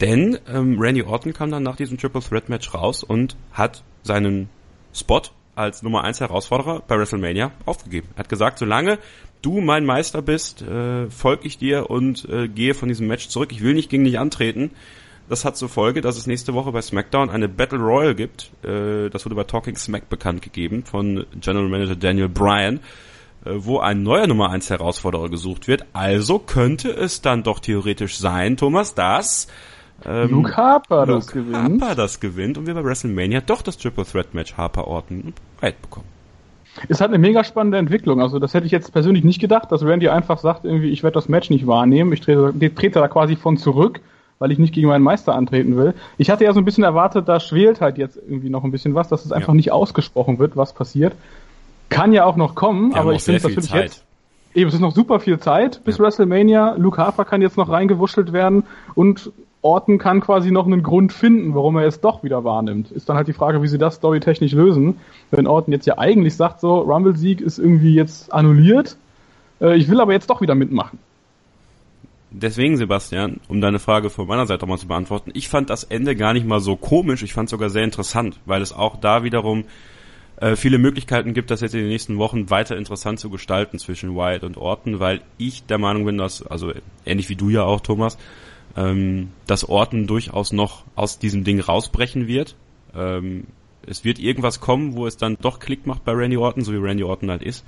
Denn 0.00 0.38
ähm, 0.48 0.80
Randy 0.80 1.02
Orton 1.02 1.34
kam 1.34 1.50
dann 1.50 1.62
nach 1.62 1.76
diesem 1.76 1.98
Triple 1.98 2.22
Threat 2.22 2.48
Match 2.48 2.72
raus 2.72 3.04
und 3.04 3.36
hat 3.52 3.84
seinen 4.02 4.48
Spot 4.94 5.20
als 5.54 5.82
Nummer 5.82 6.04
1 6.04 6.20
Herausforderer 6.20 6.82
bei 6.88 6.96
WrestleMania 6.96 7.50
aufgegeben. 7.66 8.08
Er 8.14 8.20
hat 8.20 8.28
gesagt, 8.30 8.60
solange 8.60 8.98
du 9.42 9.60
mein 9.60 9.84
Meister 9.84 10.22
bist, 10.22 10.62
äh, 10.62 11.10
folge 11.10 11.46
ich 11.46 11.58
dir 11.58 11.90
und 11.90 12.26
äh, 12.30 12.48
gehe 12.48 12.72
von 12.72 12.88
diesem 12.88 13.08
Match 13.08 13.28
zurück. 13.28 13.52
Ich 13.52 13.62
will 13.62 13.74
nicht 13.74 13.90
gegen 13.90 14.04
dich 14.04 14.18
antreten. 14.18 14.70
Das 15.28 15.44
hat 15.44 15.56
zur 15.56 15.68
Folge, 15.68 16.00
dass 16.00 16.16
es 16.16 16.26
nächste 16.26 16.54
Woche 16.54 16.72
bei 16.72 16.80
SmackDown 16.80 17.28
eine 17.28 17.48
Battle 17.48 17.78
Royal 17.78 18.14
gibt. 18.14 18.50
Äh, 18.64 19.10
das 19.10 19.26
wurde 19.26 19.34
bei 19.34 19.44
Talking 19.44 19.76
Smack 19.76 20.08
bekannt 20.08 20.40
gegeben 20.40 20.84
von 20.84 21.26
General 21.40 21.68
Manager 21.68 21.96
Daniel 21.96 22.28
Bryan, 22.28 22.80
äh, 23.44 23.50
wo 23.56 23.78
ein 23.78 24.02
neuer 24.02 24.26
Nummer 24.26 24.50
1 24.50 24.70
Herausforderer 24.70 25.28
gesucht 25.28 25.68
wird. 25.68 25.84
Also 25.92 26.38
könnte 26.38 26.90
es 26.90 27.20
dann 27.20 27.42
doch 27.42 27.60
theoretisch 27.60 28.16
sein, 28.16 28.56
Thomas, 28.56 28.94
dass 28.94 29.48
ähm, 30.06 30.30
Luke 30.30 30.56
Harper 30.56 31.06
Luke 31.06 31.18
das 31.18 31.26
gewinnt. 31.26 31.82
Harper 31.82 31.94
das 31.94 32.20
gewinnt 32.20 32.56
und 32.56 32.66
wir 32.66 32.74
bei 32.74 32.84
WrestleMania 32.84 33.42
doch 33.42 33.60
das 33.60 33.76
Triple 33.76 34.06
Threat 34.06 34.32
Match 34.32 34.54
Harper 34.56 34.86
Orton 34.86 35.20
und 35.20 35.34
Breit 35.60 35.80
bekommen. 35.82 36.06
Es 36.88 37.00
hat 37.00 37.08
eine 37.08 37.18
mega 37.18 37.42
spannende 37.44 37.76
Entwicklung. 37.76 38.22
Also 38.22 38.38
das 38.38 38.54
hätte 38.54 38.66
ich 38.66 38.72
jetzt 38.72 38.92
persönlich 38.92 39.24
nicht 39.24 39.40
gedacht, 39.40 39.72
dass 39.72 39.82
Randy 39.82 40.08
einfach 40.08 40.38
sagt, 40.38 40.64
irgendwie, 40.64 40.90
ich 40.90 41.02
werde 41.02 41.14
das 41.14 41.28
Match 41.28 41.50
nicht 41.50 41.66
wahrnehmen. 41.66 42.12
Ich 42.12 42.20
trete, 42.20 42.54
trete 42.74 43.00
da 43.00 43.08
quasi 43.08 43.36
von 43.36 43.56
zurück 43.56 44.00
weil 44.38 44.52
ich 44.52 44.58
nicht 44.58 44.74
gegen 44.74 44.88
meinen 44.88 45.02
Meister 45.02 45.34
antreten 45.34 45.76
will. 45.76 45.94
Ich 46.16 46.30
hatte 46.30 46.44
ja 46.44 46.52
so 46.52 46.60
ein 46.60 46.64
bisschen 46.64 46.84
erwartet, 46.84 47.28
da 47.28 47.40
schwelt 47.40 47.80
halt 47.80 47.98
jetzt 47.98 48.16
irgendwie 48.16 48.50
noch 48.50 48.64
ein 48.64 48.70
bisschen 48.70 48.94
was, 48.94 49.08
dass 49.08 49.24
es 49.24 49.32
einfach 49.32 49.48
ja. 49.48 49.54
nicht 49.54 49.72
ausgesprochen 49.72 50.38
wird, 50.38 50.56
was 50.56 50.72
passiert. 50.72 51.14
Kann 51.88 52.12
ja 52.12 52.24
auch 52.24 52.36
noch 52.36 52.54
kommen, 52.54 52.92
Wir 52.92 53.00
aber 53.00 53.12
ich 53.12 53.22
finde 53.22 53.42
natürlich 53.42 53.70
Zeit. 53.70 53.84
jetzt. 53.84 54.04
Eben, 54.54 54.68
es 54.68 54.74
ist 54.74 54.80
noch 54.80 54.94
super 54.94 55.20
viel 55.20 55.38
Zeit 55.38 55.82
bis 55.84 55.98
ja. 55.98 56.04
WrestleMania. 56.04 56.74
Luke 56.78 56.98
Harper 56.98 57.24
kann 57.24 57.42
jetzt 57.42 57.56
noch 57.56 57.68
reingewuschelt 57.68 58.32
werden 58.32 58.64
und 58.94 59.30
Orton 59.60 59.98
kann 59.98 60.20
quasi 60.20 60.50
noch 60.50 60.66
einen 60.66 60.82
Grund 60.82 61.12
finden, 61.12 61.54
warum 61.54 61.76
er 61.76 61.86
es 61.86 62.00
doch 62.00 62.22
wieder 62.22 62.44
wahrnimmt. 62.44 62.90
Ist 62.92 63.08
dann 63.08 63.16
halt 63.16 63.28
die 63.28 63.32
Frage, 63.32 63.62
wie 63.62 63.68
sie 63.68 63.78
das 63.78 63.96
storytechnisch 63.96 64.52
lösen. 64.52 64.98
Wenn 65.30 65.46
Orton 65.46 65.72
jetzt 65.72 65.86
ja 65.86 65.98
eigentlich 65.98 66.36
sagt, 66.36 66.60
so, 66.60 66.78
Rumble-Sieg 66.78 67.40
ist 67.40 67.58
irgendwie 67.58 67.94
jetzt 67.94 68.32
annulliert, 68.32 68.96
äh, 69.60 69.76
ich 69.76 69.88
will 69.90 70.00
aber 70.00 70.12
jetzt 70.12 70.30
doch 70.30 70.40
wieder 70.40 70.54
mitmachen. 70.54 70.98
Deswegen, 72.30 72.76
Sebastian, 72.76 73.40
um 73.48 73.60
deine 73.60 73.78
Frage 73.78 74.10
von 74.10 74.26
meiner 74.26 74.46
Seite 74.46 74.64
auch 74.64 74.68
mal 74.68 74.78
zu 74.78 74.86
beantworten, 74.86 75.30
ich 75.32 75.48
fand 75.48 75.70
das 75.70 75.84
Ende 75.84 76.14
gar 76.14 76.34
nicht 76.34 76.46
mal 76.46 76.60
so 76.60 76.76
komisch, 76.76 77.22
ich 77.22 77.32
fand 77.32 77.46
es 77.46 77.52
sogar 77.52 77.70
sehr 77.70 77.84
interessant, 77.84 78.38
weil 78.44 78.60
es 78.60 78.72
auch 78.72 78.96
da 78.96 79.24
wiederum 79.24 79.64
äh, 80.40 80.54
viele 80.54 80.78
Möglichkeiten 80.78 81.32
gibt, 81.32 81.50
das 81.50 81.62
jetzt 81.62 81.74
in 81.74 81.80
den 81.80 81.88
nächsten 81.88 82.18
Wochen 82.18 82.50
weiter 82.50 82.76
interessant 82.76 83.18
zu 83.18 83.30
gestalten 83.30 83.78
zwischen 83.78 84.14
Wyatt 84.14 84.44
und 84.44 84.58
Orton, 84.58 85.00
weil 85.00 85.22
ich 85.38 85.64
der 85.64 85.78
Meinung 85.78 86.04
bin, 86.04 86.18
dass, 86.18 86.46
also 86.46 86.72
ähnlich 87.06 87.28
wie 87.30 87.36
du 87.36 87.48
ja 87.48 87.64
auch, 87.64 87.80
Thomas, 87.80 88.18
ähm, 88.76 89.30
dass 89.46 89.68
Orton 89.68 90.06
durchaus 90.06 90.52
noch 90.52 90.84
aus 90.94 91.18
diesem 91.18 91.44
Ding 91.44 91.60
rausbrechen 91.60 92.26
wird. 92.26 92.56
Ähm, 92.94 93.44
es 93.86 94.04
wird 94.04 94.18
irgendwas 94.18 94.60
kommen, 94.60 94.94
wo 94.96 95.06
es 95.06 95.16
dann 95.16 95.38
doch 95.40 95.60
Klick 95.60 95.86
macht 95.86 96.04
bei 96.04 96.12
Randy 96.12 96.36
Orton, 96.36 96.62
so 96.62 96.72
wie 96.72 96.76
Randy 96.76 97.04
Orton 97.04 97.30
halt 97.30 97.42
ist. 97.42 97.64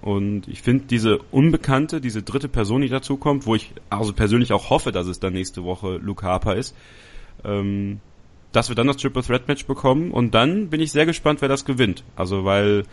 Und 0.00 0.46
ich 0.46 0.62
finde 0.62 0.84
diese 0.86 1.18
Unbekannte, 1.30 2.00
diese 2.00 2.22
dritte 2.22 2.48
Person, 2.48 2.82
die 2.82 2.88
dazukommt, 2.88 3.46
wo 3.46 3.54
ich 3.54 3.72
also 3.90 4.12
persönlich 4.12 4.52
auch 4.52 4.70
hoffe, 4.70 4.92
dass 4.92 5.06
es 5.06 5.18
dann 5.18 5.32
nächste 5.32 5.64
Woche 5.64 5.96
Luke 5.96 6.24
Harper 6.24 6.54
ist, 6.54 6.74
ähm, 7.44 8.00
dass 8.52 8.68
wir 8.68 8.76
dann 8.76 8.86
das 8.86 8.96
Triple 8.96 9.22
Threat 9.22 9.48
Match 9.48 9.66
bekommen 9.66 10.12
und 10.12 10.34
dann 10.34 10.68
bin 10.68 10.80
ich 10.80 10.92
sehr 10.92 11.06
gespannt, 11.06 11.42
wer 11.42 11.48
das 11.48 11.64
gewinnt. 11.64 12.04
Also 12.16 12.44
weil 12.44 12.84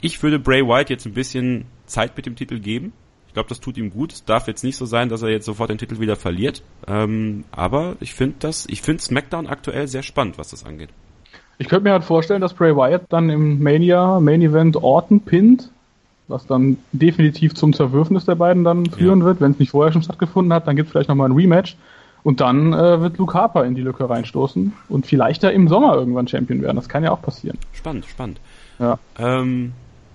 ich 0.00 0.22
würde 0.22 0.38
Bray 0.38 0.66
White 0.66 0.92
jetzt 0.92 1.06
ein 1.06 1.14
bisschen 1.14 1.64
Zeit 1.86 2.16
mit 2.16 2.26
dem 2.26 2.36
Titel 2.36 2.60
geben. 2.60 2.92
Ich 3.28 3.34
glaube, 3.34 3.48
das 3.48 3.60
tut 3.60 3.76
ihm 3.76 3.90
gut. 3.90 4.12
Es 4.12 4.24
darf 4.24 4.46
jetzt 4.46 4.64
nicht 4.64 4.76
so 4.76 4.86
sein, 4.86 5.08
dass 5.08 5.22
er 5.22 5.30
jetzt 5.30 5.46
sofort 5.46 5.70
den 5.70 5.78
Titel 5.78 5.98
wieder 6.00 6.16
verliert. 6.16 6.62
Ähm, 6.86 7.44
aber 7.50 7.96
ich 8.00 8.14
finde 8.14 8.36
das, 8.40 8.66
ich 8.68 8.82
finde 8.82 9.02
SmackDown 9.02 9.46
aktuell 9.46 9.88
sehr 9.88 10.02
spannend, 10.02 10.38
was 10.38 10.50
das 10.50 10.64
angeht. 10.64 10.90
Ich 11.58 11.68
könnte 11.68 11.84
mir 11.84 11.92
halt 11.92 12.04
vorstellen, 12.04 12.42
dass 12.42 12.54
Bray 12.54 12.76
Wyatt 12.76 13.06
dann 13.08 13.30
im 13.30 13.62
Mania 13.62 14.20
Main 14.20 14.42
Event 14.42 14.76
Orton 14.76 15.20
pinnt 15.20 15.70
was 16.28 16.46
dann 16.46 16.78
definitiv 16.92 17.54
zum 17.54 17.72
Zerwürfnis 17.72 18.24
der 18.24 18.34
beiden 18.34 18.64
dann 18.64 18.86
führen 18.86 19.20
ja. 19.20 19.26
wird. 19.26 19.40
Wenn 19.40 19.52
es 19.52 19.58
nicht 19.58 19.70
vorher 19.70 19.92
schon 19.92 20.02
stattgefunden 20.02 20.52
hat, 20.52 20.66
dann 20.66 20.76
gibt 20.76 20.88
es 20.88 20.92
vielleicht 20.92 21.08
nochmal 21.08 21.28
ein 21.28 21.36
Rematch. 21.36 21.76
Und 22.22 22.40
dann 22.40 22.72
äh, 22.72 23.00
wird 23.00 23.18
Luke 23.18 23.34
Harper 23.34 23.64
in 23.64 23.76
die 23.76 23.82
Lücke 23.82 24.10
reinstoßen 24.10 24.72
und 24.88 25.06
vielleicht 25.06 25.44
ja 25.44 25.50
im 25.50 25.68
Sommer 25.68 25.94
irgendwann 25.94 26.26
Champion 26.26 26.60
werden. 26.60 26.76
Das 26.76 26.88
kann 26.88 27.04
ja 27.04 27.12
auch 27.12 27.22
passieren. 27.22 27.56
Spannend, 27.72 28.04
spannend. 28.06 28.40
Ja. 28.80 28.98
Ähm, 29.16 29.72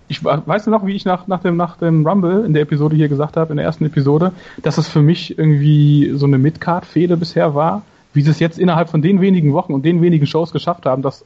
ich 0.09 0.21
weiß 0.25 0.67
noch, 0.67 0.85
wie 0.85 0.93
ich 0.93 1.05
nach, 1.05 1.27
nach, 1.27 1.41
dem, 1.41 1.55
nach 1.55 1.77
dem 1.77 2.05
Rumble 2.05 2.43
in 2.43 2.51
der 2.51 2.63
Episode 2.63 2.97
hier 2.97 3.07
gesagt 3.07 3.37
habe, 3.37 3.51
in 3.51 3.57
der 3.57 3.65
ersten 3.65 3.85
Episode, 3.85 4.33
dass 4.61 4.77
es 4.77 4.89
für 4.89 5.01
mich 5.01 5.37
irgendwie 5.39 6.11
so 6.15 6.25
eine 6.25 6.37
Midcard-Fehde 6.37 7.15
bisher 7.15 7.55
war, 7.55 7.83
wie 8.13 8.21
sie 8.21 8.31
es 8.31 8.39
jetzt 8.39 8.59
innerhalb 8.59 8.89
von 8.89 9.01
den 9.01 9.21
wenigen 9.21 9.53
Wochen 9.53 9.73
und 9.73 9.85
den 9.85 10.01
wenigen 10.01 10.27
Shows 10.27 10.51
geschafft 10.51 10.85
haben, 10.85 11.01
dass 11.01 11.23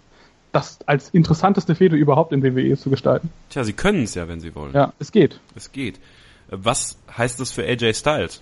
das 0.55 0.79
als 0.85 1.09
interessanteste 1.09 1.75
Fehde 1.75 1.95
überhaupt 1.95 2.31
in 2.31 2.41
WWE 2.41 2.77
zu 2.77 2.89
gestalten. 2.89 3.29
Tja, 3.49 3.63
sie 3.63 3.73
können 3.73 4.03
es 4.03 4.15
ja, 4.15 4.27
wenn 4.27 4.39
sie 4.39 4.55
wollen. 4.55 4.73
Ja, 4.73 4.93
es 4.99 5.11
geht. 5.11 5.39
Es 5.55 5.71
geht. 5.71 5.99
Was 6.49 6.97
heißt 7.15 7.39
das 7.39 7.51
für 7.51 7.63
AJ 7.63 7.93
Styles? 7.95 8.41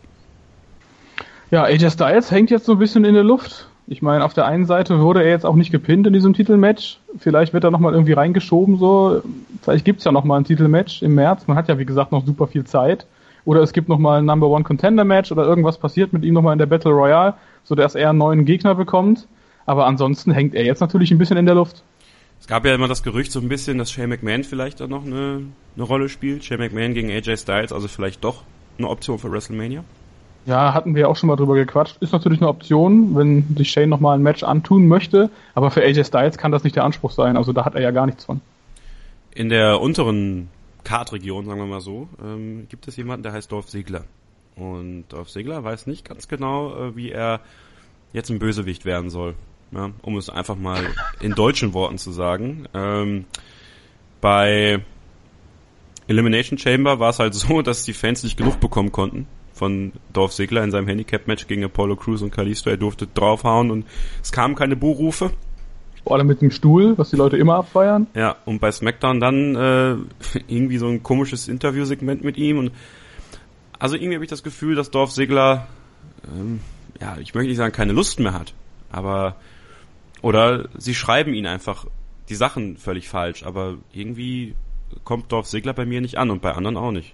Ja, 1.50 1.63
AJ 1.63 1.91
Styles 1.91 2.32
hängt 2.32 2.51
jetzt 2.51 2.65
so 2.65 2.74
ein 2.74 2.79
bisschen 2.79 3.05
in 3.05 3.15
der 3.15 3.24
Luft. 3.24 3.67
Ich 3.88 4.01
meine, 4.01 4.24
auf 4.24 4.34
der 4.34 4.46
einen 4.46 4.65
Seite 4.65 5.00
wurde 5.00 5.24
er 5.24 5.29
jetzt 5.29 5.46
auch 5.46 5.55
nicht 5.55 5.72
gepinnt 5.72 6.08
in 6.08 6.13
diesem 6.13 6.34
Titelmatch. 6.34 7.00
Vielleicht 7.17 7.53
wird 7.53 7.63
er 7.63 7.72
nochmal 7.72 7.93
irgendwie 7.93 8.13
reingeschoben, 8.13 8.77
so. 8.77 9.22
Vielleicht 9.62 9.84
gibt's 9.84 10.03
ja 10.03 10.12
nochmal 10.12 10.39
ein 10.39 10.46
Titelmatch 10.46 11.01
im 11.01 11.15
März. 11.15 11.48
Man 11.48 11.58
hat 11.58 11.67
ja, 11.67 11.77
wie 11.79 11.86
gesagt, 11.86 12.12
noch 12.12 12.25
super 12.25 12.48
viel 12.48 12.63
Zeit. 12.63 13.05
Oder 13.46 13.62
es 13.62 13.74
gibt 13.74 13.89
nochmal 13.89 14.20
ein 14.20 14.25
Number 14.25 14.48
One 14.48 14.63
Contender 14.63 15.03
Match 15.03 15.32
oder 15.32 15.43
irgendwas 15.43 15.77
passiert 15.77 16.13
mit 16.13 16.24
ihm 16.24 16.34
nochmal 16.34 16.53
in 16.53 16.60
der 16.60 16.65
Battle 16.65 16.91
Royale, 16.91 17.34
sodass 17.63 17.96
er 17.96 18.10
einen 18.10 18.20
neuen 18.20 18.46
Gegner 18.46 18.75
bekommt. 18.75 19.27
Aber 19.65 19.86
ansonsten 19.86 20.32
hängt 20.32 20.55
er 20.55 20.63
jetzt 20.63 20.79
natürlich 20.79 21.12
ein 21.12 21.17
bisschen 21.17 21.38
in 21.38 21.46
der 21.46 21.55
Luft. 21.55 21.84
Es 22.43 22.47
gab 22.47 22.65
ja 22.65 22.75
immer 22.75 22.89
das 22.89 23.03
Gerücht 23.03 23.31
so 23.31 23.39
ein 23.39 23.47
bisschen, 23.47 23.77
dass 23.77 23.89
Shane 23.89 24.09
McMahon 24.09 24.43
vielleicht 24.43 24.81
auch 24.81 24.89
noch 24.89 25.05
eine, 25.05 25.43
eine 25.77 25.83
Rolle 25.85 26.09
spielt. 26.09 26.43
Shane 26.43 26.59
McMahon 26.59 26.93
gegen 26.93 27.09
AJ 27.09 27.38
Styles, 27.38 27.71
also 27.71 27.88
vielleicht 27.88 28.21
doch 28.21 28.43
eine 28.77 28.89
Option 28.89 29.17
für 29.17 29.31
WrestleMania. 29.31 29.85
Ja, 30.45 30.73
hatten 30.73 30.93
wir 30.93 31.07
auch 31.07 31.15
schon 31.15 31.27
mal 31.27 31.38
drüber 31.38 31.55
gequatscht. 31.55 31.95
Ist 32.01 32.12
natürlich 32.12 32.41
eine 32.41 32.50
Option, 32.50 33.15
wenn 33.15 33.55
sich 33.55 33.71
Shane 33.71 33.88
nochmal 33.88 34.17
ein 34.17 34.23
Match 34.23 34.43
antun 34.43 34.89
möchte, 34.89 35.29
aber 35.55 35.71
für 35.71 35.83
AJ 35.83 36.03
Styles 36.03 36.38
kann 36.38 36.51
das 36.51 36.65
nicht 36.65 36.75
der 36.75 36.83
Anspruch 36.83 37.12
sein, 37.12 37.38
also 37.38 37.53
da 37.53 37.63
hat 37.63 37.75
er 37.75 37.81
ja 37.81 37.91
gar 37.91 38.07
nichts 38.07 38.25
von. 38.25 38.41
In 39.33 39.47
der 39.47 39.79
unteren 39.79 40.50
Kartregion, 40.83 41.45
sagen 41.45 41.62
wir 41.62 41.65
mal 41.65 41.79
so, 41.79 42.09
ähm, 42.21 42.67
gibt 42.67 42.89
es 42.89 42.97
jemanden, 42.97 43.23
der 43.23 43.31
heißt 43.31 43.53
Dolph 43.53 43.67
Ziegler. 43.67 44.03
Und 44.57 45.05
Dolph 45.07 45.29
Ziegler 45.29 45.63
weiß 45.63 45.88
nicht 45.88 46.03
ganz 46.03 46.27
genau, 46.27 46.75
äh, 46.75 46.95
wie 46.97 47.09
er 47.09 47.39
jetzt 48.12 48.29
ein 48.29 48.39
Bösewicht 48.39 48.83
werden 48.83 49.09
soll 49.09 49.33
ja, 49.74 49.92
um 50.01 50.18
es 50.18 50.30
einfach 50.30 50.56
mal 50.56 50.84
in 51.22 51.34
deutschen 51.34 51.74
Worten 51.74 51.98
zu 51.98 52.12
sagen. 52.12 52.68
Ähm, 52.74 53.25
bei 54.22 54.80
Elimination 56.08 56.58
Chamber 56.58 57.00
war 57.00 57.10
es 57.10 57.20
halt 57.20 57.34
so, 57.34 57.62
dass 57.62 57.84
die 57.84 57.94
Fans 57.94 58.24
nicht 58.24 58.38
genug 58.38 58.60
bekommen 58.60 58.92
konnten 58.92 59.27
von 59.53 59.94
Dorf 60.12 60.34
Segler 60.34 60.63
in 60.63 60.72
seinem 60.72 60.88
Handicap-Match 60.88 61.48
gegen 61.48 61.63
Apollo 61.63 61.98
Crews 61.98 62.22
und 62.22 62.32
Kalisto. 62.32 62.70
Er 62.70 62.77
durfte 62.77 63.08
draufhauen 63.08 63.70
und 63.70 63.86
es 64.22 64.32
kamen 64.32 64.56
keine 64.56 64.75
Buhrufe. 64.75 65.32
Vor 66.03 66.18
allem 66.18 66.27
mit 66.27 66.42
dem 66.42 66.51
Stuhl, 66.51 66.98
was 66.98 67.12
die 67.12 67.15
Leute 67.15 67.38
immer 67.38 67.56
abfeiern. 67.56 68.08
Ja, 68.15 68.36
und 68.46 68.60
bei 68.60 68.72
SmackDown 68.72 69.20
dann 69.20 69.56
äh, 69.56 69.96
irgendwie 70.48 70.77
so 70.77 70.88
ein 70.88 71.03
komisches 71.03 71.48
Interviewsegment 71.48 72.24
mit 72.24 72.38
ihm 72.38 72.58
und 72.58 72.72
also 73.80 73.96
irgendwie 73.96 74.15
habe 74.15 74.24
ich 74.24 74.30
das 74.30 74.44
Gefühl, 74.44 74.75
dass 74.75 74.92
Dorf 74.92 75.12
Segler 75.12 75.68
ähm, 76.25 76.60
ja, 77.00 77.18
ich 77.20 77.34
möchte 77.34 77.50
nicht 77.50 77.58
sagen, 77.58 77.74
keine 77.74 77.94
Lust 77.94 78.20
mehr 78.20 78.34
hat, 78.34 78.53
aber 78.92 79.36
oder 80.24 80.70
sie 80.77 80.96
schreiben 80.96 81.36
ihn 81.36 81.46
einfach 81.46 81.86
die 82.30 82.36
Sachen 82.36 82.77
völlig 82.77 83.10
falsch, 83.10 83.46
aber 83.46 83.75
irgendwie 83.94 84.56
kommt 85.03 85.32
Dorf 85.32 85.48
Segler 85.48 85.74
bei 85.74 85.86
mir 85.86 86.01
nicht 86.01 86.18
an 86.18 86.32
und 86.32 86.42
bei 86.42 86.53
anderen 86.53 86.77
auch 86.77 86.92
nicht. 86.92 87.13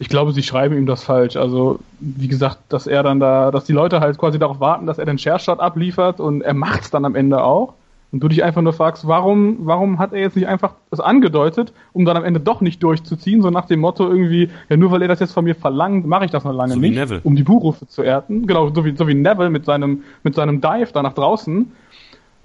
Ich 0.00 0.08
glaube, 0.08 0.32
sie 0.32 0.42
schreiben 0.42 0.76
ihm 0.76 0.86
das 0.86 1.04
falsch. 1.04 1.36
Also, 1.36 1.78
wie 2.00 2.26
gesagt, 2.26 2.58
dass 2.68 2.88
er 2.88 3.04
dann 3.04 3.20
da, 3.20 3.52
dass 3.52 3.64
die 3.64 3.72
Leute 3.72 4.00
halt 4.00 4.18
quasi 4.18 4.40
darauf 4.40 4.58
warten, 4.58 4.86
dass 4.86 4.98
er 4.98 5.06
den 5.06 5.18
Share-Shot 5.18 5.60
abliefert 5.60 6.18
und 6.18 6.42
er 6.42 6.54
macht's 6.54 6.90
dann 6.90 7.04
am 7.04 7.14
Ende 7.14 7.44
auch. 7.44 7.74
Und 8.10 8.20
du 8.20 8.28
dich 8.28 8.42
einfach 8.42 8.62
nur 8.62 8.72
fragst, 8.72 9.06
warum, 9.06 9.58
warum 9.60 10.00
hat 10.00 10.12
er 10.12 10.20
jetzt 10.20 10.36
nicht 10.36 10.48
einfach 10.48 10.74
das 10.90 11.00
angedeutet, 11.00 11.72
um 11.92 12.04
dann 12.04 12.16
am 12.16 12.24
Ende 12.24 12.40
doch 12.40 12.60
nicht 12.60 12.82
durchzuziehen, 12.82 13.42
so 13.42 13.50
nach 13.50 13.66
dem 13.66 13.80
Motto 13.80 14.08
irgendwie, 14.08 14.50
ja, 14.68 14.76
nur 14.76 14.90
weil 14.90 15.02
er 15.02 15.08
das 15.08 15.20
jetzt 15.20 15.32
von 15.32 15.44
mir 15.44 15.54
verlangt, 15.54 16.06
mache 16.06 16.24
ich 16.24 16.30
das 16.32 16.44
noch 16.44 16.52
lange 16.52 16.74
so 16.74 16.80
nicht, 16.80 17.24
um 17.24 17.36
die 17.36 17.42
Buhrufe 17.44 17.86
zu 17.86 18.02
ernten. 18.02 18.46
Genau, 18.46 18.72
so 18.72 18.84
wie, 18.84 18.96
so 18.96 19.06
wie 19.06 19.14
Neville 19.14 19.50
mit 19.50 19.64
seinem, 19.64 20.02
mit 20.24 20.34
seinem 20.34 20.60
Dive 20.60 20.92
da 20.92 21.02
nach 21.02 21.14
draußen. 21.14 21.72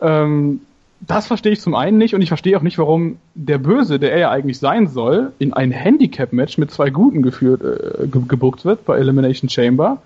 Ähm, 0.01 0.61
das 1.01 1.27
verstehe 1.27 1.53
ich 1.53 1.61
zum 1.61 1.75
einen 1.75 1.97
nicht 1.97 2.13
und 2.13 2.21
ich 2.21 2.27
verstehe 2.27 2.57
auch 2.57 2.61
nicht, 2.61 2.77
warum 2.77 3.17
der 3.33 3.57
Böse, 3.57 3.99
der 3.99 4.11
er 4.11 4.19
ja 4.19 4.31
eigentlich 4.31 4.59
sein 4.59 4.87
soll, 4.87 5.31
in 5.39 5.53
ein 5.53 5.71
Handicap-Match 5.71 6.57
mit 6.57 6.71
zwei 6.71 6.89
Guten 6.89 7.21
geführt, 7.21 7.61
äh, 7.61 8.07
ge 8.07 8.21
gebuckt 8.27 8.65
wird 8.65 8.85
bei 8.85 8.97
Elimination 8.97 9.49
Chamber. 9.49 10.01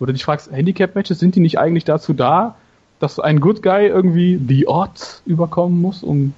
Oder 0.00 0.12
dich 0.12 0.24
fragst, 0.24 0.50
Handicap-Matches, 0.50 1.18
sind 1.18 1.34
die 1.34 1.40
nicht 1.40 1.58
eigentlich 1.58 1.84
dazu 1.84 2.12
da, 2.12 2.54
dass 3.00 3.20
ein 3.20 3.40
Good 3.40 3.62
Guy 3.62 3.86
irgendwie 3.86 4.40
The 4.48 4.68
Odds 4.68 5.22
überkommen 5.26 5.80
muss, 5.80 6.02
um 6.02 6.34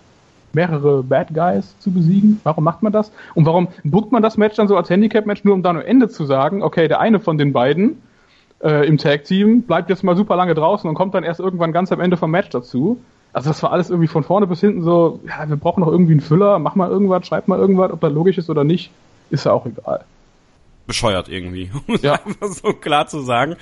mehrere 0.52 1.02
Bad 1.02 1.32
Guys 1.32 1.78
zu 1.78 1.92
besiegen? 1.92 2.40
Warum 2.42 2.64
macht 2.64 2.82
man 2.82 2.92
das? 2.92 3.12
Und 3.34 3.46
warum 3.46 3.68
bookt 3.84 4.12
man 4.12 4.22
das 4.22 4.36
Match 4.36 4.56
dann 4.56 4.66
so 4.66 4.76
als 4.76 4.90
Handicap-Match, 4.90 5.44
nur 5.44 5.54
um 5.54 5.62
dann 5.62 5.76
am 5.76 5.82
Ende 5.82 6.08
zu 6.08 6.24
sagen, 6.24 6.62
okay, 6.62 6.88
der 6.88 7.00
eine 7.00 7.20
von 7.20 7.38
den 7.38 7.52
beiden 7.52 7.98
äh, 8.62 8.86
im 8.86 8.98
Tag-Team 8.98 9.62
bleibt 9.62 9.90
jetzt 9.90 10.04
mal 10.04 10.16
super 10.16 10.36
lange 10.36 10.54
draußen 10.54 10.88
und 10.88 10.94
kommt 10.94 11.14
dann 11.14 11.24
erst 11.24 11.40
irgendwann 11.40 11.72
ganz 11.72 11.92
am 11.92 12.00
Ende 12.00 12.16
vom 12.16 12.30
Match 12.30 12.50
dazu? 12.50 13.00
Also 13.32 13.50
das 13.50 13.62
war 13.62 13.72
alles 13.72 13.90
irgendwie 13.90 14.08
von 14.08 14.24
vorne 14.24 14.46
bis 14.46 14.60
hinten 14.60 14.82
so, 14.82 15.20
ja, 15.26 15.48
wir 15.48 15.56
brauchen 15.56 15.80
noch 15.80 15.88
irgendwie 15.88 16.12
einen 16.12 16.20
Füller, 16.20 16.58
mach 16.58 16.74
mal 16.74 16.90
irgendwas, 16.90 17.26
schreib 17.26 17.48
mal 17.48 17.58
irgendwas, 17.58 17.92
ob 17.92 18.00
das 18.00 18.12
logisch 18.12 18.38
ist 18.38 18.50
oder 18.50 18.64
nicht, 18.64 18.90
ist 19.30 19.44
ja 19.44 19.52
auch 19.52 19.66
egal. 19.66 20.04
Bescheuert 20.86 21.28
irgendwie, 21.28 21.70
um 21.86 21.94
es 21.94 22.02
ja. 22.02 22.14
einfach 22.14 22.48
so 22.48 22.72
klar 22.72 23.06
zu 23.06 23.20
sagen. 23.20 23.56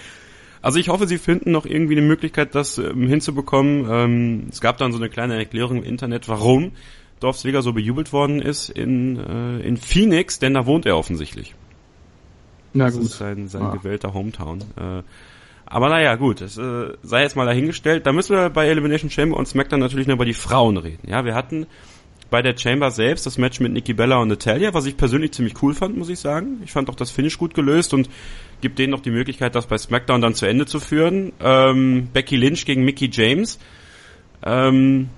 Also 0.63 0.79
ich 0.79 0.89
hoffe, 0.89 1.07
sie 1.07 1.19
finden 1.19 1.53
noch 1.53 1.67
irgendwie 1.67 1.97
eine 1.97 2.07
Möglichkeit, 2.07 2.55
das 2.55 2.79
ähm, 2.79 3.07
hinzubekommen. 3.07 3.87
Ähm, 3.91 4.47
es 4.51 4.61
gab 4.61 4.79
dann 4.79 4.93
so 4.93 4.99
eine 4.99 5.09
kleine 5.09 5.37
Erklärung 5.37 5.79
im 5.79 5.85
Internet, 5.85 6.29
warum 6.29 6.73
Ziggler 7.33 7.63
so 7.63 7.73
bejubelt 7.73 8.13
worden 8.13 8.41
ist 8.41 8.71
in, 8.71 9.17
äh, 9.17 9.61
in 9.61 9.77
Phoenix, 9.77 10.39
denn 10.39 10.55
da 10.55 10.67
wohnt 10.67 10.87
er 10.87 10.97
offensichtlich. 10.97 11.55
Na 12.73 12.87
das 12.87 12.95
gut. 12.95 13.05
ist 13.05 13.19
sein, 13.19 13.49
sein 13.49 13.63
ah. 13.63 13.71
gewählter 13.71 14.15
Hometown. 14.15 14.61
Äh, 14.77 15.03
aber 15.67 15.91
naja, 15.91 16.15
gut, 16.17 16.41
es 16.41 16.57
äh, 16.57 16.95
sei 17.03 17.23
jetzt 17.23 17.37
mal 17.37 17.45
dahingestellt. 17.45 18.07
Da 18.07 18.13
müssen 18.13 18.35
wir 18.37 18.49
bei 18.51 18.69
Elimination 18.69 19.11
Chamber 19.11 19.37
und 19.37 19.47
SmackDown 19.47 19.81
natürlich 19.81 20.07
nur 20.07 20.15
über 20.15 20.25
die 20.25 20.35
Frauen 20.35 20.79
reden. 20.79 21.07
Ja, 21.09 21.25
wir 21.25 21.35
hatten 21.35 21.67
bei 22.31 22.43
der 22.43 22.57
Chamber 22.57 22.91
selbst 22.91 23.27
das 23.27 23.39
Match 23.39 23.61
mit 23.61 23.73
Nikki 23.73 23.95
Bella 23.95 24.17
und 24.17 24.29
Natalia, 24.29 24.75
was 24.75 24.87
ich 24.87 24.97
persönlich 24.97 25.33
ziemlich 25.33 25.63
cool 25.63 25.75
fand, 25.75 25.97
muss 25.97 26.09
ich 26.09 26.19
sagen. 26.19 26.61
Ich 26.65 26.73
fand 26.73 26.89
auch 26.91 26.95
das 26.95 27.11
Finish 27.11 27.39
gut 27.39 27.55
gelöst 27.55 27.95
und 27.95 28.09
gibt 28.61 28.79
denen 28.79 28.91
noch 28.91 29.01
die 29.01 29.11
Möglichkeit, 29.11 29.55
das 29.55 29.67
bei 29.67 29.79
SmackDown 29.79 30.21
dann 30.21 30.35
zu 30.35 30.47
Ende 30.47 30.67
zu 30.67 30.81
führen. 30.81 31.33
Ähm, 31.41 32.09
Becky 32.13 32.37
Lynch 32.37 32.65
gegen 32.65 32.85
Mickey 32.85 33.09
James. 33.13 33.59
Ähm, 34.45 35.09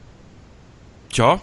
tja. 1.11 1.41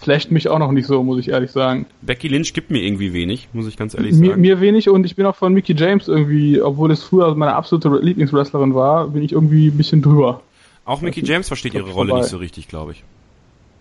Flasht 0.00 0.30
mich 0.30 0.48
auch 0.48 0.58
noch 0.58 0.72
nicht 0.72 0.86
so, 0.86 1.02
muss 1.02 1.18
ich 1.18 1.28
ehrlich 1.28 1.50
sagen. 1.50 1.86
Becky 2.02 2.28
Lynch 2.28 2.52
gibt 2.54 2.70
mir 2.70 2.82
irgendwie 2.82 3.12
wenig, 3.12 3.48
muss 3.52 3.66
ich 3.66 3.76
ganz 3.76 3.94
ehrlich 3.94 4.14
sagen. 4.14 4.26
Mir, 4.26 4.36
mir 4.36 4.60
wenig 4.60 4.88
und 4.88 5.04
ich 5.04 5.16
bin 5.16 5.26
auch 5.26 5.36
von 5.36 5.52
Mickey 5.52 5.74
James 5.74 6.08
irgendwie, 6.08 6.60
obwohl 6.60 6.90
es 6.90 7.02
früher 7.02 7.34
meine 7.34 7.54
absolute 7.54 7.88
Lieblingswrestlerin 8.00 8.74
war, 8.74 9.08
bin 9.08 9.22
ich 9.22 9.32
irgendwie 9.32 9.68
ein 9.68 9.76
bisschen 9.76 10.02
drüber. 10.02 10.42
Auch 10.84 11.00
Mickey 11.00 11.24
James 11.24 11.48
versteht 11.48 11.74
ihre 11.74 11.90
Rolle 11.90 12.08
vorbei. 12.08 12.22
nicht 12.22 12.30
so 12.30 12.38
richtig, 12.38 12.68
glaube 12.68 12.92
ich. 12.92 13.04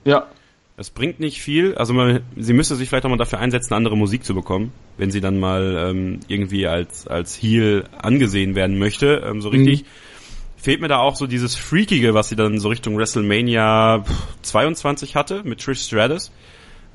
Ja, 0.06 0.28
es 0.78 0.90
bringt 0.90 1.20
nicht 1.20 1.42
viel. 1.42 1.76
Also 1.76 1.94
man, 1.94 2.22
sie 2.38 2.54
müsste 2.54 2.76
sich 2.76 2.90
vielleicht 2.90 3.06
auch 3.06 3.10
mal 3.10 3.18
dafür 3.18 3.40
einsetzen, 3.40 3.74
andere 3.74 3.96
Musik 3.96 4.24
zu 4.26 4.34
bekommen, 4.34 4.72
wenn 4.98 5.12
sie 5.12 5.22
dann 5.22 5.40
mal 5.40 5.90
ähm, 5.90 6.20
irgendwie 6.28 6.66
als 6.66 7.08
als 7.08 7.36
Heel 7.36 7.84
angesehen 8.02 8.56
werden 8.56 8.80
möchte. 8.80 9.22
Ähm, 9.26 9.42
so 9.42 9.50
richtig 9.50 9.84
mhm. 9.84 9.88
Fehlt 10.62 10.82
mir 10.82 10.88
da 10.88 11.00
auch 11.00 11.16
so 11.16 11.28
dieses 11.28 11.56
Freakige, 11.56 12.14
was 12.14 12.30
sie 12.30 12.36
dann 12.36 12.60
so 12.60 12.70
Richtung 12.70 12.98
WrestleMania 12.98 14.04
22 14.44 15.16
hatte 15.16 15.44
mit 15.44 15.62
Trish 15.62 15.82
Stratus, 15.82 16.32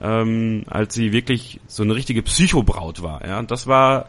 ähm, 0.01 0.65
als 0.69 0.95
sie 0.95 1.13
wirklich 1.13 1.61
so 1.67 1.83
eine 1.83 1.95
richtige 1.95 2.23
Psychobraut 2.23 3.03
war. 3.03 3.27
Ja, 3.27 3.39
und 3.39 3.51
das 3.51 3.67
war 3.67 4.09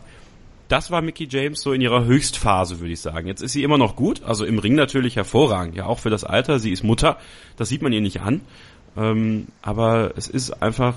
das 0.68 0.92
war 0.92 1.02
Mickey 1.02 1.28
James 1.30 1.62
so 1.62 1.72
in 1.72 1.82
ihrer 1.82 2.06
Höchstphase, 2.06 2.80
würde 2.80 2.92
ich 2.92 3.00
sagen. 3.00 3.28
Jetzt 3.28 3.42
ist 3.42 3.54
sie 3.54 3.64
immer 3.64 3.78
noch 3.78 3.96
gut, 3.96 4.24
also 4.24 4.46
im 4.46 4.60
Ring 4.60 4.76
natürlich 4.76 5.16
hervorragend, 5.16 5.76
ja 5.76 5.86
auch 5.86 6.00
für 6.00 6.10
das 6.10 6.24
Alter. 6.24 6.60
Sie 6.60 6.72
ist 6.72 6.84
Mutter, 6.84 7.18
das 7.56 7.70
sieht 7.70 7.82
man 7.82 7.94
ihr 7.94 8.02
nicht 8.02 8.22
an. 8.22 8.42
Ähm, 8.98 9.48
aber 9.62 10.12
es 10.18 10.28
ist 10.28 10.62
einfach 10.62 10.96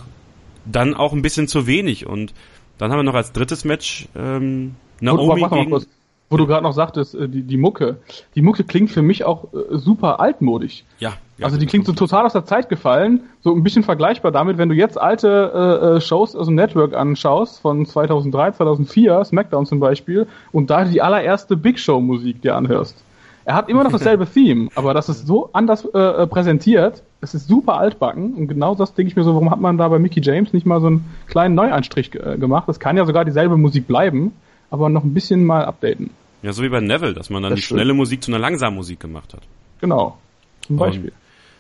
dann 0.65 0.95
auch 0.95 1.13
ein 1.13 1.23
bisschen 1.23 1.49
zu 1.49 1.67
wenig. 1.67 2.07
Und 2.07 2.35
dann 2.79 2.91
haben 2.91 2.99
wir 2.99 3.05
noch 3.05 3.15
als 3.15 3.33
drittes 3.33 3.65
Match 3.65 4.09
ähm, 4.17 4.75
Naomi 5.01 5.43
Gut, 5.43 5.53
gegen... 5.53 6.00
wo 6.31 6.37
du 6.37 6.47
gerade 6.47 6.63
noch 6.63 6.73
sagtest, 6.73 7.15
äh, 7.15 7.29
die, 7.29 7.43
die 7.43 7.57
Mucke. 7.57 7.99
Die 8.35 8.43
Mucke 8.43 8.65
klingt 8.65 8.91
für 8.91 9.03
mich 9.03 9.25
auch 9.25 9.53
äh, 9.53 9.77
super 9.77 10.21
altmodisch. 10.21 10.85
Ja. 10.99 11.15
ja 11.37 11.45
also 11.45 11.59
die 11.59 11.67
klingt 11.67 11.87
so 11.87 11.93
total 11.93 12.25
aus 12.25 12.33
der 12.33 12.47
Zeit 12.47 12.69
gefallen. 12.69 13.25
So 13.43 13.53
ein 13.53 13.65
bisschen 13.65 13.83
vergleichbar 13.83 14.31
damit, 14.31 14.57
wenn 14.57 14.69
du 14.69 14.75
jetzt 14.75 14.99
alte 14.99 15.53
äh, 15.55 15.97
äh 15.97 16.01
Shows 16.01 16.37
aus 16.37 16.47
dem 16.47 16.55
Network 16.55 16.95
anschaust, 16.95 17.61
von 17.61 17.85
2003, 17.85 18.53
2004, 18.53 19.25
SmackDown 19.25 19.67
zum 19.67 19.81
Beispiel, 19.81 20.27
und 20.53 20.71
da 20.71 20.85
die 20.85 21.03
allererste 21.03 21.57
Big 21.57 21.79
Show 21.79 22.01
Musik 22.01 22.41
dir 22.43 22.55
anhörst. 22.55 23.05
Er 23.45 23.57
hat 23.57 23.69
immer 23.69 23.83
noch 23.83 23.93
dasselbe 23.99 24.27
Theme, 24.27 24.69
aber 24.77 24.95
das 24.95 25.09
ist 25.09 25.27
so 25.27 25.51
anders 25.53 25.85
äh, 25.85 25.99
äh, 25.99 26.27
präsentiert. 26.29 27.03
Es 27.21 27.35
ist 27.35 27.49
super 27.49 27.79
altbacken 27.79 28.35
und 28.35 28.47
genau 28.47 28.77
das 28.77 28.95
denke 28.95 29.11
ich 29.11 29.17
mir 29.17 29.25
so, 29.25 29.35
warum 29.35 29.51
hat 29.51 29.61
man 29.61 29.77
da 29.77 29.89
bei 29.89 29.99
Mickey 29.99 30.21
James 30.23 30.53
nicht 30.53 30.65
mal 30.65 30.81
so 30.81 30.87
einen 30.87 31.05
kleinen 31.27 31.57
Neuanstrich 31.57 32.15
äh, 32.15 32.39
gemacht? 32.39 32.69
Das 32.69 32.79
kann 32.79 32.97
ja 32.97 33.05
sogar 33.05 33.25
dieselbe 33.25 33.57
Musik 33.57 33.89
bleiben, 33.89 34.33
aber 34.71 34.89
noch 34.89 35.05
ein 35.05 35.15
bisschen 35.15 35.45
mal 35.45 35.65
updaten. 35.65 36.11
Ja, 36.43 36.53
so 36.53 36.63
wie 36.63 36.69
bei 36.69 36.81
Neville, 36.81 37.15
dass 37.15 37.29
man 37.29 37.43
dann 37.43 37.51
das 37.51 37.61
die 37.61 37.67
schnelle 37.67 37.93
Musik 37.93 38.23
zu 38.23 38.31
einer 38.31 38.39
langsamen 38.39 38.77
Musik 38.77 39.01
gemacht 39.01 39.35
hat. 39.35 39.43
Genau. 39.81 40.19
Zum 40.63 40.77
Beispiel. 40.77 41.11
Um, 41.11 41.17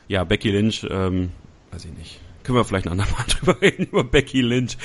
ja, 0.09 0.25
Becky 0.25 0.51
Lynch, 0.51 0.87
ähm, 0.90 1.31
weiß 1.70 1.85
ich 1.85 1.92
nicht 1.92 2.20
können 2.42 2.59
wir 2.59 2.64
vielleicht 2.64 2.87
ein 2.87 2.92
andermal 2.92 3.25
drüber 3.29 3.61
reden, 3.61 3.85
über 3.85 4.05
Becky 4.05 4.40
Lynch. 4.40 4.77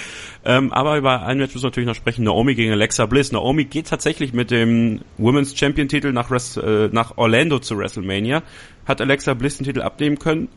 Ähm, 0.44 0.72
aber 0.72 0.98
über 0.98 1.24
ein 1.24 1.38
Match 1.38 1.54
müssen 1.54 1.64
wir 1.64 1.70
natürlich 1.70 1.88
noch 1.88 1.96
sprechen, 1.96 2.24
Naomi 2.24 2.56
gegen 2.56 2.72
Alexa 2.72 3.06
Bliss. 3.06 3.32
Naomi 3.32 3.66
geht 3.66 3.88
tatsächlich 3.88 4.34
mit 4.34 4.52
dem 4.52 5.02
Women's 5.18 5.58
Champion 5.58 5.88
Titel 5.88 6.12
nach, 6.12 6.30
äh, 6.32 6.90
nach 6.92 7.18
Orlando 7.18 7.60
zu 7.60 7.78
WrestleMania, 7.78 8.44
hat 8.86 9.02
Alexa 9.02 9.34
Bliss 9.34 9.58
den 9.58 9.66
Titel 9.66 9.82
abnehmen 9.82 10.20
können. 10.20 10.50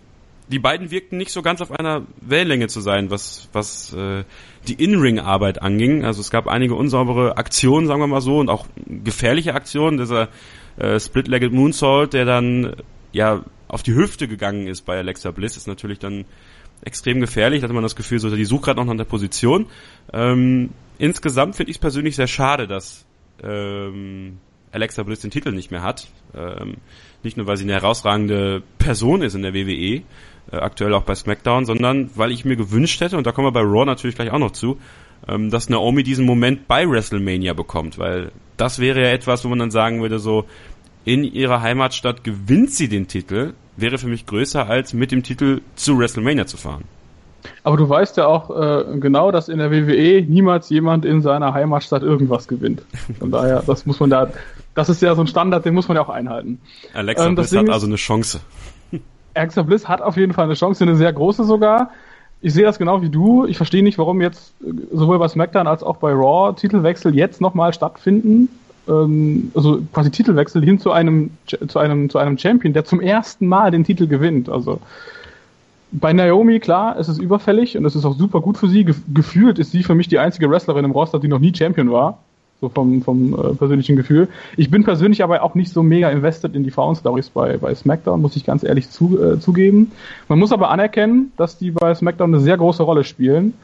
Die 0.51 0.59
beiden 0.59 0.91
wirkten 0.91 1.19
nicht 1.19 1.31
so 1.31 1.43
ganz 1.43 1.61
auf 1.61 1.71
einer 1.71 2.07
Wellenlänge 2.21 2.69
zu 2.69 2.81
sein, 2.81 3.11
was, 3.11 3.49
was 3.53 3.93
äh, 3.93 4.25
die 4.67 4.83
In-Ring-Arbeit 4.83 5.61
anging. 5.61 6.05
Also 6.05 6.21
es 6.21 6.31
gab 6.31 6.47
einige 6.47 6.75
unsaubere 6.75 7.37
Aktionen, 7.37 7.87
sagen 7.87 8.01
wir 8.01 8.07
mal 8.07 8.23
so, 8.23 8.39
und 8.39 8.49
auch 8.49 8.67
gefährliche 8.87 9.55
Aktionen. 9.55 9.99
Dieser 9.99 10.29
äh, 10.79 10.99
Split-Legged 10.99 11.53
Moonsault, 11.53 12.15
der 12.15 12.25
dann 12.25 12.77
ja 13.13 13.45
auf 13.69 13.83
die 13.83 13.95
Hüfte 13.95 14.27
gegangen 14.27 14.67
ist 14.67 14.83
bei 14.83 14.97
Alexa 14.97 15.31
Bliss, 15.31 15.57
ist 15.57 15.69
natürlich 15.69 15.99
dann 15.99 16.25
extrem 16.83 17.21
gefährlich. 17.21 17.61
Da 17.61 17.65
hatte 17.65 17.75
man 17.75 17.83
das 17.83 17.97
Gefühl, 17.97 18.19
so, 18.19 18.35
die 18.35 18.45
sucht 18.45 18.65
gerade 18.65 18.81
noch 18.81 18.87
nach 18.87 18.97
der 18.97 19.05
Position. 19.05 19.67
Ähm, 20.13 20.71
insgesamt 20.99 21.57
finde 21.57 21.71
ich 21.71 21.77
es 21.77 21.81
persönlich 21.81 22.17
sehr 22.17 22.27
schade, 22.27 22.67
dass 22.67 23.05
ähm, 23.43 24.39
Alexa 24.73 25.03
Bliss 25.03 25.21
den 25.21 25.31
Titel 25.31 25.53
nicht 25.53 25.71
mehr 25.71 25.83
hat. 25.83 26.09
Ähm, 26.35 26.77
nicht 27.23 27.37
nur, 27.37 27.47
weil 27.47 27.57
sie 27.57 27.65
eine 27.65 27.75
herausragende 27.75 28.63
Person 28.79 29.23
ist 29.23 29.35
in 29.35 29.43
der 29.43 29.55
WWE, 29.55 30.03
äh, 30.53 30.57
aktuell 30.57 30.95
auch 30.95 31.03
bei 31.03 31.15
SmackDown, 31.15 31.65
sondern 31.65 32.11
weil 32.15 32.33
ich 32.33 32.45
mir 32.45 32.57
gewünscht 32.57 33.01
hätte, 33.01 33.17
und 33.17 33.27
da 33.27 33.33
kommen 33.33 33.47
wir 33.47 33.53
bei 33.53 33.61
Raw 33.61 33.85
natürlich 33.85 34.17
gleich 34.17 34.31
auch 34.31 34.39
noch 34.39 34.53
zu, 34.53 34.79
ähm, 35.27 35.51
dass 35.51 35.69
Naomi 35.69 36.03
diesen 36.03 36.25
Moment 36.25 36.69
bei 36.69 36.89
WrestleMania 36.89 37.53
bekommt, 37.53 37.99
weil 37.99 38.33
das 38.57 38.79
wäre 38.79 39.03
ja 39.03 39.09
etwas, 39.09 39.45
wo 39.45 39.49
man 39.49 39.59
dann 39.59 39.71
sagen 39.71 40.01
würde, 40.01 40.19
so, 40.19 40.45
in 41.05 41.25
ihrer 41.25 41.63
Heimatstadt 41.63 42.25
gewinnt 42.25 42.71
sie 42.71 42.89
den 42.89 43.09
Titel, 43.09 43.55
wäre 43.77 43.99
für 43.99 44.09
mich 44.09 44.27
größer, 44.27 44.69
als 44.69 44.93
mit 44.93 45.11
dem 45.11 45.23
Titel 45.23 45.63
zu 45.75 45.99
WrestleMania 45.99 46.47
zu 46.47 46.57
fahren. 46.57 46.85
Aber 47.63 47.77
du 47.77 47.89
weißt 47.89 48.17
ja 48.17 48.27
auch 48.27 48.51
äh, 48.51 48.99
genau, 48.99 49.31
dass 49.31 49.49
in 49.49 49.59
der 49.59 49.71
WWE 49.71 50.23
niemals 50.29 50.69
jemand 50.71 51.05
in 51.05 51.23
seiner 51.23 51.55
Heimatstadt 51.55 52.03
irgendwas 52.03 52.49
gewinnt. 52.49 52.83
Von 53.19 53.31
daher, 53.31 53.63
das 53.67 53.87
muss 53.87 54.01
man 54.01 54.11
da, 54.11 54.31
das 54.75 54.89
ist 54.89 55.03
ja 55.03 55.15
so 55.15 55.23
ein 55.23 55.27
Standard, 55.29 55.65
den 55.65 55.75
muss 55.75 55.89
man 55.89 55.97
ja 55.97 56.03
auch 56.03 56.09
einhalten. 56.09 56.61
Alexa 56.95 57.27
ähm, 57.27 57.35
Bliss 57.37 57.55
hat 57.55 57.71
also 57.71 57.87
eine 57.87 57.97
Chance. 57.97 58.41
Alexa 59.39 59.63
Bliss 59.63 59.89
hat 59.89 60.03
auf 60.03 60.17
jeden 60.17 60.33
Fall 60.33 60.45
eine 60.45 60.55
Chance, 60.55 60.85
eine 60.85 60.97
sehr 60.97 61.13
große 61.13 61.45
sogar. 61.45 61.91
Ich 62.41 62.55
sehe 62.55 62.65
das 62.65 62.79
genau 62.79 63.03
wie 63.03 63.09
du. 63.09 63.47
Ich 63.47 63.57
verstehe 63.57 63.83
nicht, 63.83 63.99
warum 63.99 64.21
jetzt 64.21 64.55
äh, 64.63 64.73
sowohl 64.93 65.19
bei 65.19 65.29
SmackDown 65.29 65.67
als 65.67 65.83
auch 65.83 65.97
bei 65.97 66.13
Raw 66.13 66.55
Titelwechsel 66.55 67.15
jetzt 67.15 67.41
nochmal 67.41 67.73
stattfinden 67.73 68.49
ähm, 68.89 69.53
also 69.55 69.81
quasi 69.93 70.11
Titelwechsel 70.11 70.65
hin 70.65 70.79
zu 70.79 70.91
einem, 70.91 71.31
zu 71.47 71.79
einem, 71.79 72.11
zu 72.11 72.19
einem 72.19 72.39
Champion, 72.39 72.73
der 72.73 72.85
zum 72.85 73.01
ersten 73.01 73.47
Mal 73.47 73.71
den 73.71 73.85
Titel 73.85 74.07
gewinnt. 74.07 74.49
Also 74.49 74.81
bei 75.93 76.13
Naomi, 76.13 76.61
klar, 76.61 76.97
es 76.99 77.09
ist 77.09 77.19
überfällig 77.19 77.77
und 77.77 77.85
es 77.85 77.95
ist 77.95 78.05
auch 78.05 78.17
super 78.17 78.41
gut 78.41 78.59
für 78.59 78.69
sie. 78.69 78.85
gefühlt 78.85 79.59
ist 79.59 79.73
sie 79.73 79.83
für 79.83 79.95
mich 79.95 80.09
die 80.09 80.19
einzige 80.19 80.51
Wrestlerin 80.51 80.85
im 80.85 80.91
Roster, 80.91 81.19
die 81.19 81.29
noch 81.29 81.39
nie 81.39 81.55
Champion 81.55 81.91
war. 81.91 82.19
So 82.61 82.69
vom, 82.69 83.03
vom 83.03 83.35
äh, 83.35 83.55
persönlichen 83.55 83.95
Gefühl. 83.95 84.29
Ich 84.57 84.69
bin 84.69 84.83
persönlich 84.83 85.23
aber 85.23 85.43
auch 85.43 85.55
nicht 85.55 85.73
so 85.73 85.83
mega 85.85 86.11
invested 86.11 86.57
in 86.57 86.65
die 86.65 86.73
Frauenstories 86.73 87.31
bei, 87.31 87.57
bei 87.57 87.73
SmackDown, 87.73 88.21
muss 88.21 88.35
ich 88.35 88.45
ganz 88.45 88.65
ehrlich 88.65 88.91
zu, 88.91 89.23
äh, 89.23 89.39
zugeben. 89.39 89.93
Man 90.29 90.41
muss 90.41 90.51
aber 90.51 90.71
anerkennen, 90.71 91.33
dass 91.37 91.57
die 91.57 91.71
bei 91.71 91.95
SmackDown 91.95 92.35
eine 92.35 92.43
sehr 92.43 92.57
große 92.57 92.83
Rolle 92.83 93.05
spielen 93.05 93.55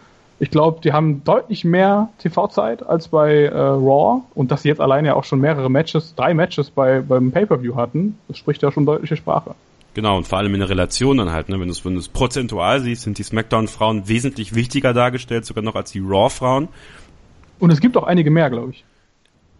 ich 0.40 0.50
glaube, 0.50 0.80
die 0.82 0.92
haben 0.92 1.22
deutlich 1.24 1.64
mehr 1.64 2.10
TV-Zeit 2.18 2.84
als 2.84 3.08
bei 3.08 3.44
äh, 3.44 3.56
Raw 3.56 4.22
und 4.34 4.50
dass 4.50 4.62
sie 4.62 4.68
jetzt 4.68 4.80
alleine 4.80 5.08
ja 5.08 5.14
auch 5.14 5.24
schon 5.24 5.40
mehrere 5.40 5.70
Matches, 5.70 6.14
drei 6.16 6.34
Matches 6.34 6.70
bei, 6.70 7.00
beim 7.00 7.30
Pay-Per-View 7.30 7.76
hatten, 7.76 8.18
das 8.28 8.38
spricht 8.38 8.62
ja 8.62 8.72
schon 8.72 8.84
deutliche 8.84 9.16
Sprache. 9.16 9.54
Genau, 9.94 10.16
und 10.16 10.26
vor 10.26 10.38
allem 10.38 10.52
in 10.54 10.60
der 10.60 10.68
Relation 10.68 11.18
dann 11.18 11.30
halt, 11.30 11.48
ne? 11.48 11.60
wenn 11.60 11.68
du 11.68 11.72
es 11.72 11.84
wenn 11.84 11.94
du's 11.94 12.08
prozentual 12.08 12.80
siehst, 12.80 13.02
sind 13.02 13.18
die 13.18 13.22
SmackDown-Frauen 13.22 14.08
wesentlich 14.08 14.56
wichtiger 14.56 14.92
dargestellt, 14.92 15.46
sogar 15.46 15.62
noch 15.62 15.76
als 15.76 15.92
die 15.92 16.00
Raw-Frauen. 16.00 16.68
Und 17.64 17.70
es 17.70 17.80
gibt 17.80 17.96
auch 17.96 18.04
einige 18.04 18.30
mehr, 18.30 18.50
glaube 18.50 18.72
ich. 18.72 18.84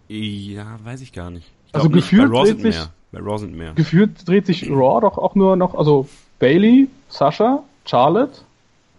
Ja, 0.08 0.78
weiß 0.84 1.00
ich 1.00 1.12
gar 1.14 1.30
nicht. 1.30 1.50
Ich 1.68 1.74
also 1.74 1.88
gefühlt 1.88 2.30
bei 2.30 2.38
Raw 2.38 2.44
dreht 2.44 2.60
sich, 2.60 2.74
mehr. 2.74 2.90
Bei 3.12 3.20
Raw 3.20 3.38
sind 3.38 3.56
mehr. 3.56 3.72
Gefühlt 3.72 4.28
dreht 4.28 4.44
sich 4.44 4.68
Raw 4.68 5.00
doch 5.00 5.16
auch 5.16 5.34
nur 5.34 5.56
noch, 5.56 5.74
also 5.74 6.06
Bailey, 6.38 6.88
Sasha, 7.08 7.62
Charlotte, 7.86 8.42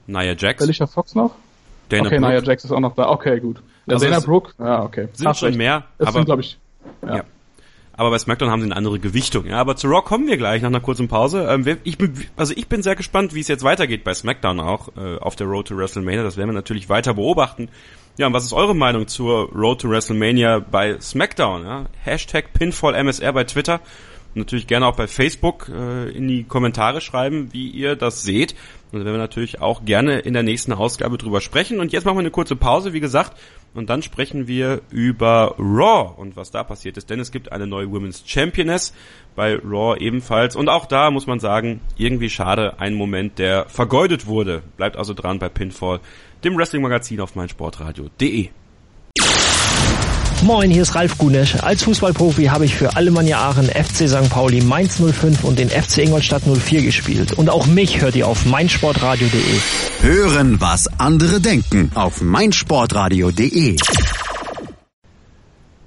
Nia 0.08 0.34
Jax. 0.34 0.64
Alicia 0.64 0.88
Fox 0.88 1.14
noch? 1.14 1.36
Dana 1.90 2.08
okay, 2.08 2.18
Brooke. 2.18 2.32
Nia 2.32 2.42
Jax 2.42 2.66
ist 2.66 2.72
auch 2.72 2.80
noch 2.80 2.96
da. 2.96 3.10
Okay, 3.10 3.40
gut. 3.40 3.58
Ja, 3.86 3.94
also 3.94 4.06
Dana 4.06 4.20
Brooke, 4.22 4.54
ja, 4.58 4.84
okay. 4.84 5.08
Sind 5.14 5.28
Ach, 5.28 5.36
schon 5.36 5.50
recht. 5.50 5.58
mehr, 5.60 5.84
es 6.00 6.08
aber 6.08 6.26
glaube 6.26 6.42
ich. 6.42 6.58
Ja. 7.04 7.18
ja. 7.18 7.24
aber 7.94 8.10
bei 8.10 8.18
SmackDown 8.18 8.50
haben 8.50 8.62
sie 8.62 8.66
eine 8.66 8.76
andere 8.76 9.00
Gewichtung. 9.00 9.46
Ja, 9.46 9.60
aber 9.60 9.76
zu 9.76 9.88
Raw 9.88 10.02
kommen 10.02 10.26
wir 10.26 10.38
gleich 10.38 10.64
nach 10.64 10.70
einer 10.70 10.80
kurzen 10.80 11.08
Pause. 11.08 11.46
Ähm, 11.48 11.78
ich 11.84 12.00
bin, 12.00 12.14
also 12.36 12.54
ich 12.56 12.68
bin 12.68 12.82
sehr 12.82 12.96
gespannt, 12.96 13.36
wie 13.36 13.42
es 13.42 13.48
jetzt 13.48 13.64
weitergeht 13.64 14.04
bei 14.04 14.16
SmackDown 14.16 14.60
auch 14.60 14.90
äh, 14.98 15.18
auf 15.18 15.36
der 15.36 15.46
Road 15.46 15.68
to 15.68 15.78
WrestleMania. 15.78 16.24
Das 16.24 16.38
werden 16.38 16.50
wir 16.50 16.54
natürlich 16.54 16.90
weiter 16.90 17.14
beobachten. 17.14 17.70
Ja, 18.18 18.28
und 18.28 18.34
was 18.34 18.46
ist 18.46 18.54
eure 18.54 18.76
Meinung 18.76 19.08
zur 19.08 19.52
Road 19.52 19.82
to 19.82 19.90
WrestleMania 19.90 20.60
bei 20.60 21.00
SmackDown? 21.00 21.64
Ja? 21.66 21.86
Hashtag 22.04 22.54
PinfallMSR 22.54 23.34
bei 23.34 23.44
Twitter 23.44 23.82
natürlich 24.36 24.68
gerne 24.68 24.86
auch 24.88 24.96
bei 24.96 25.08
Facebook 25.08 25.70
äh, 25.70 26.10
in 26.10 26.28
die 26.28 26.44
Kommentare 26.44 27.02
schreiben, 27.02 27.50
wie 27.54 27.68
ihr 27.70 27.96
das 27.96 28.24
seht. 28.24 28.56
Und 28.92 29.00
da 29.00 29.06
werden 29.06 29.16
wir 29.16 29.20
natürlich 29.20 29.62
auch 29.62 29.86
gerne 29.86 30.20
in 30.20 30.34
der 30.34 30.44
nächsten 30.44 30.74
Ausgabe 30.74 31.18
drüber 31.18 31.42
sprechen. 31.42 31.80
Und 31.80 31.92
jetzt 31.92 32.06
machen 32.06 32.18
wir 32.18 32.22
eine 32.22 32.32
kurze 32.32 32.56
Pause, 32.56 32.94
wie 32.94 33.00
gesagt. 33.00 33.38
Und 33.76 33.90
dann 33.90 34.02
sprechen 34.02 34.48
wir 34.48 34.82
über 34.90 35.56
Raw 35.60 36.14
und 36.18 36.36
was 36.36 36.50
da 36.50 36.64
passiert 36.64 36.98
ist. 36.98 37.10
Denn 37.10 37.20
es 37.20 37.32
gibt 37.32 37.52
eine 37.52 37.68
neue 37.68 37.92
Women's 37.92 38.24
Championess 38.26 38.94
bei 39.36 39.56
Raw 39.56 40.00
ebenfalls. 40.00 40.56
Und 40.56 40.70
auch 40.70 40.86
da 40.86 41.12
muss 41.12 41.28
man 41.28 41.40
sagen, 41.40 41.82
irgendwie 41.98 42.30
schade, 42.30 42.80
ein 42.80 42.94
Moment, 42.94 43.38
der 43.38 43.68
vergeudet 43.68 44.28
wurde. 44.28 44.64
Bleibt 44.78 44.96
also 44.96 45.14
dran 45.14 45.40
bei 45.40 45.50
Pinfall, 45.50 46.00
dem 46.44 46.58
Wrestling-Magazin 46.58 47.20
auf 47.20 47.36
meinsportradio.de. 47.36 48.50
Moin, 50.46 50.70
hier 50.70 50.84
ist 50.84 50.94
Ralf 50.94 51.18
Gunesch. 51.18 51.56
Als 51.64 51.82
Fußballprofi 51.86 52.46
habe 52.46 52.66
ich 52.66 52.76
für 52.76 52.96
Alemannia 52.96 53.40
Aachen, 53.40 53.66
FC 53.66 54.08
St. 54.08 54.30
Pauli, 54.30 54.62
Mainz 54.62 55.02
05 55.02 55.44
und 55.44 55.58
den 55.58 55.70
FC 55.72 56.04
Ingolstadt 56.04 56.44
04 56.46 56.84
gespielt. 56.84 57.34
Und 57.34 57.50
auch 57.50 57.66
mich 57.66 58.00
hört 58.00 58.16
ihr 58.16 58.28
auf 58.28 58.46
meinsportradio.de. 58.46 59.42
Hören, 60.02 60.62
was 60.62 60.88
andere 61.00 61.42
denken 61.42 61.90
auf 61.96 62.22
meinsportradio.de. 62.22 63.78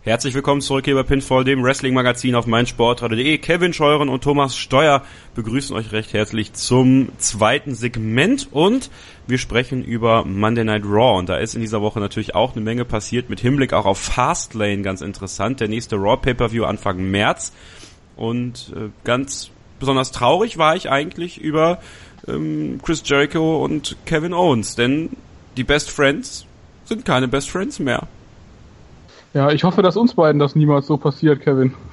Herzlich 0.08 0.32
willkommen 0.32 0.62
zurück 0.62 0.86
hier 0.86 0.94
bei 0.94 1.02
Pinfall, 1.02 1.44
dem 1.44 1.62
Wrestling-Magazin 1.62 2.34
auf 2.34 2.46
meinsportradio.de. 2.46 3.36
Kevin 3.36 3.74
Scheuren 3.74 4.08
und 4.08 4.24
Thomas 4.24 4.56
Steuer 4.56 5.04
begrüßen 5.34 5.76
euch 5.76 5.92
recht 5.92 6.14
herzlich 6.14 6.54
zum 6.54 7.10
zweiten 7.18 7.74
Segment 7.74 8.48
und 8.50 8.88
wir 9.26 9.36
sprechen 9.36 9.84
über 9.84 10.24
Monday 10.24 10.64
Night 10.64 10.84
Raw 10.84 11.18
und 11.18 11.28
da 11.28 11.36
ist 11.36 11.54
in 11.54 11.60
dieser 11.60 11.82
Woche 11.82 12.00
natürlich 12.00 12.34
auch 12.34 12.54
eine 12.54 12.64
Menge 12.64 12.86
passiert 12.86 13.28
mit 13.28 13.40
Hinblick 13.40 13.74
auch 13.74 13.84
auf 13.84 13.98
Fastlane, 13.98 14.80
ganz 14.80 15.02
interessant. 15.02 15.60
Der 15.60 15.68
nächste 15.68 15.96
Raw 15.96 16.16
Pay-Per-View 16.16 16.64
Anfang 16.64 17.10
März 17.10 17.52
und 18.16 18.72
äh, 18.74 18.88
ganz 19.04 19.50
besonders 19.78 20.10
traurig 20.10 20.56
war 20.56 20.74
ich 20.74 20.88
eigentlich 20.88 21.38
über 21.38 21.82
ähm, 22.26 22.80
Chris 22.82 23.02
Jericho 23.04 23.62
und 23.62 23.94
Kevin 24.06 24.32
Owens, 24.32 24.74
denn 24.74 25.10
die 25.58 25.64
Best 25.64 25.90
Friends 25.90 26.46
sind 26.86 27.04
keine 27.04 27.28
Best 27.28 27.50
Friends 27.50 27.78
mehr. 27.78 28.08
Ja, 29.34 29.50
ich 29.50 29.64
hoffe, 29.64 29.82
dass 29.82 29.96
uns 29.96 30.14
beiden 30.14 30.38
das 30.38 30.54
niemals 30.54 30.86
so 30.86 30.96
passiert, 30.96 31.40
Kevin. 31.40 31.74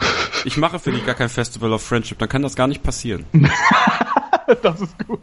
Ich 0.47 0.57
mache 0.57 0.77
für 0.77 0.91
dich 0.91 1.03
gar 1.03 1.15
kein 1.15 1.29
Festival 1.29 1.73
of 1.73 1.81
Friendship, 1.81 2.19
dann 2.19 2.29
kann 2.29 2.43
das 2.43 2.55
gar 2.55 2.67
nicht 2.67 2.83
passieren. 2.83 3.25
das 4.61 4.79
ist 4.79 5.07
gut. 5.07 5.19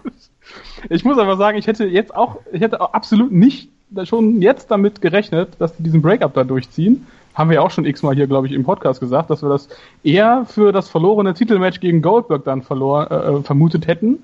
Ich 0.91 1.05
muss 1.05 1.17
aber 1.17 1.37
sagen, 1.37 1.57
ich 1.57 1.69
hätte 1.69 1.85
jetzt 1.85 2.13
auch, 2.13 2.41
ich 2.51 2.61
hätte 2.61 2.81
auch 2.81 2.93
absolut 2.93 3.31
nicht 3.31 3.69
schon 4.05 4.43
jetzt 4.43 4.71
damit 4.71 5.01
gerechnet, 5.01 5.51
dass 5.59 5.77
die 5.77 5.83
diesen 5.83 6.03
Breakup 6.03 6.35
da 6.35 6.45
durchziehen. 6.45 7.07
Haben 7.35 7.51
wir 7.51 7.57
ja 7.57 7.61
auch 7.63 7.71
schon 7.71 7.85
x-mal 7.85 8.15
hier, 8.15 8.27
glaube 8.27 8.47
ich, 8.47 8.53
im 8.53 8.65
Podcast 8.65 9.01
gesagt, 9.01 9.31
dass 9.31 9.43
wir 9.43 9.49
das 9.49 9.69
eher 10.03 10.45
für 10.47 10.73
das 10.73 10.89
verlorene 10.89 11.35
Titelmatch 11.35 11.81
gegen 11.81 12.03
Goldberg 12.03 12.45
dann 12.45 12.63
verlor, 12.63 13.11
äh, 13.11 13.43
vermutet 13.43 13.87
hätten. 13.87 14.19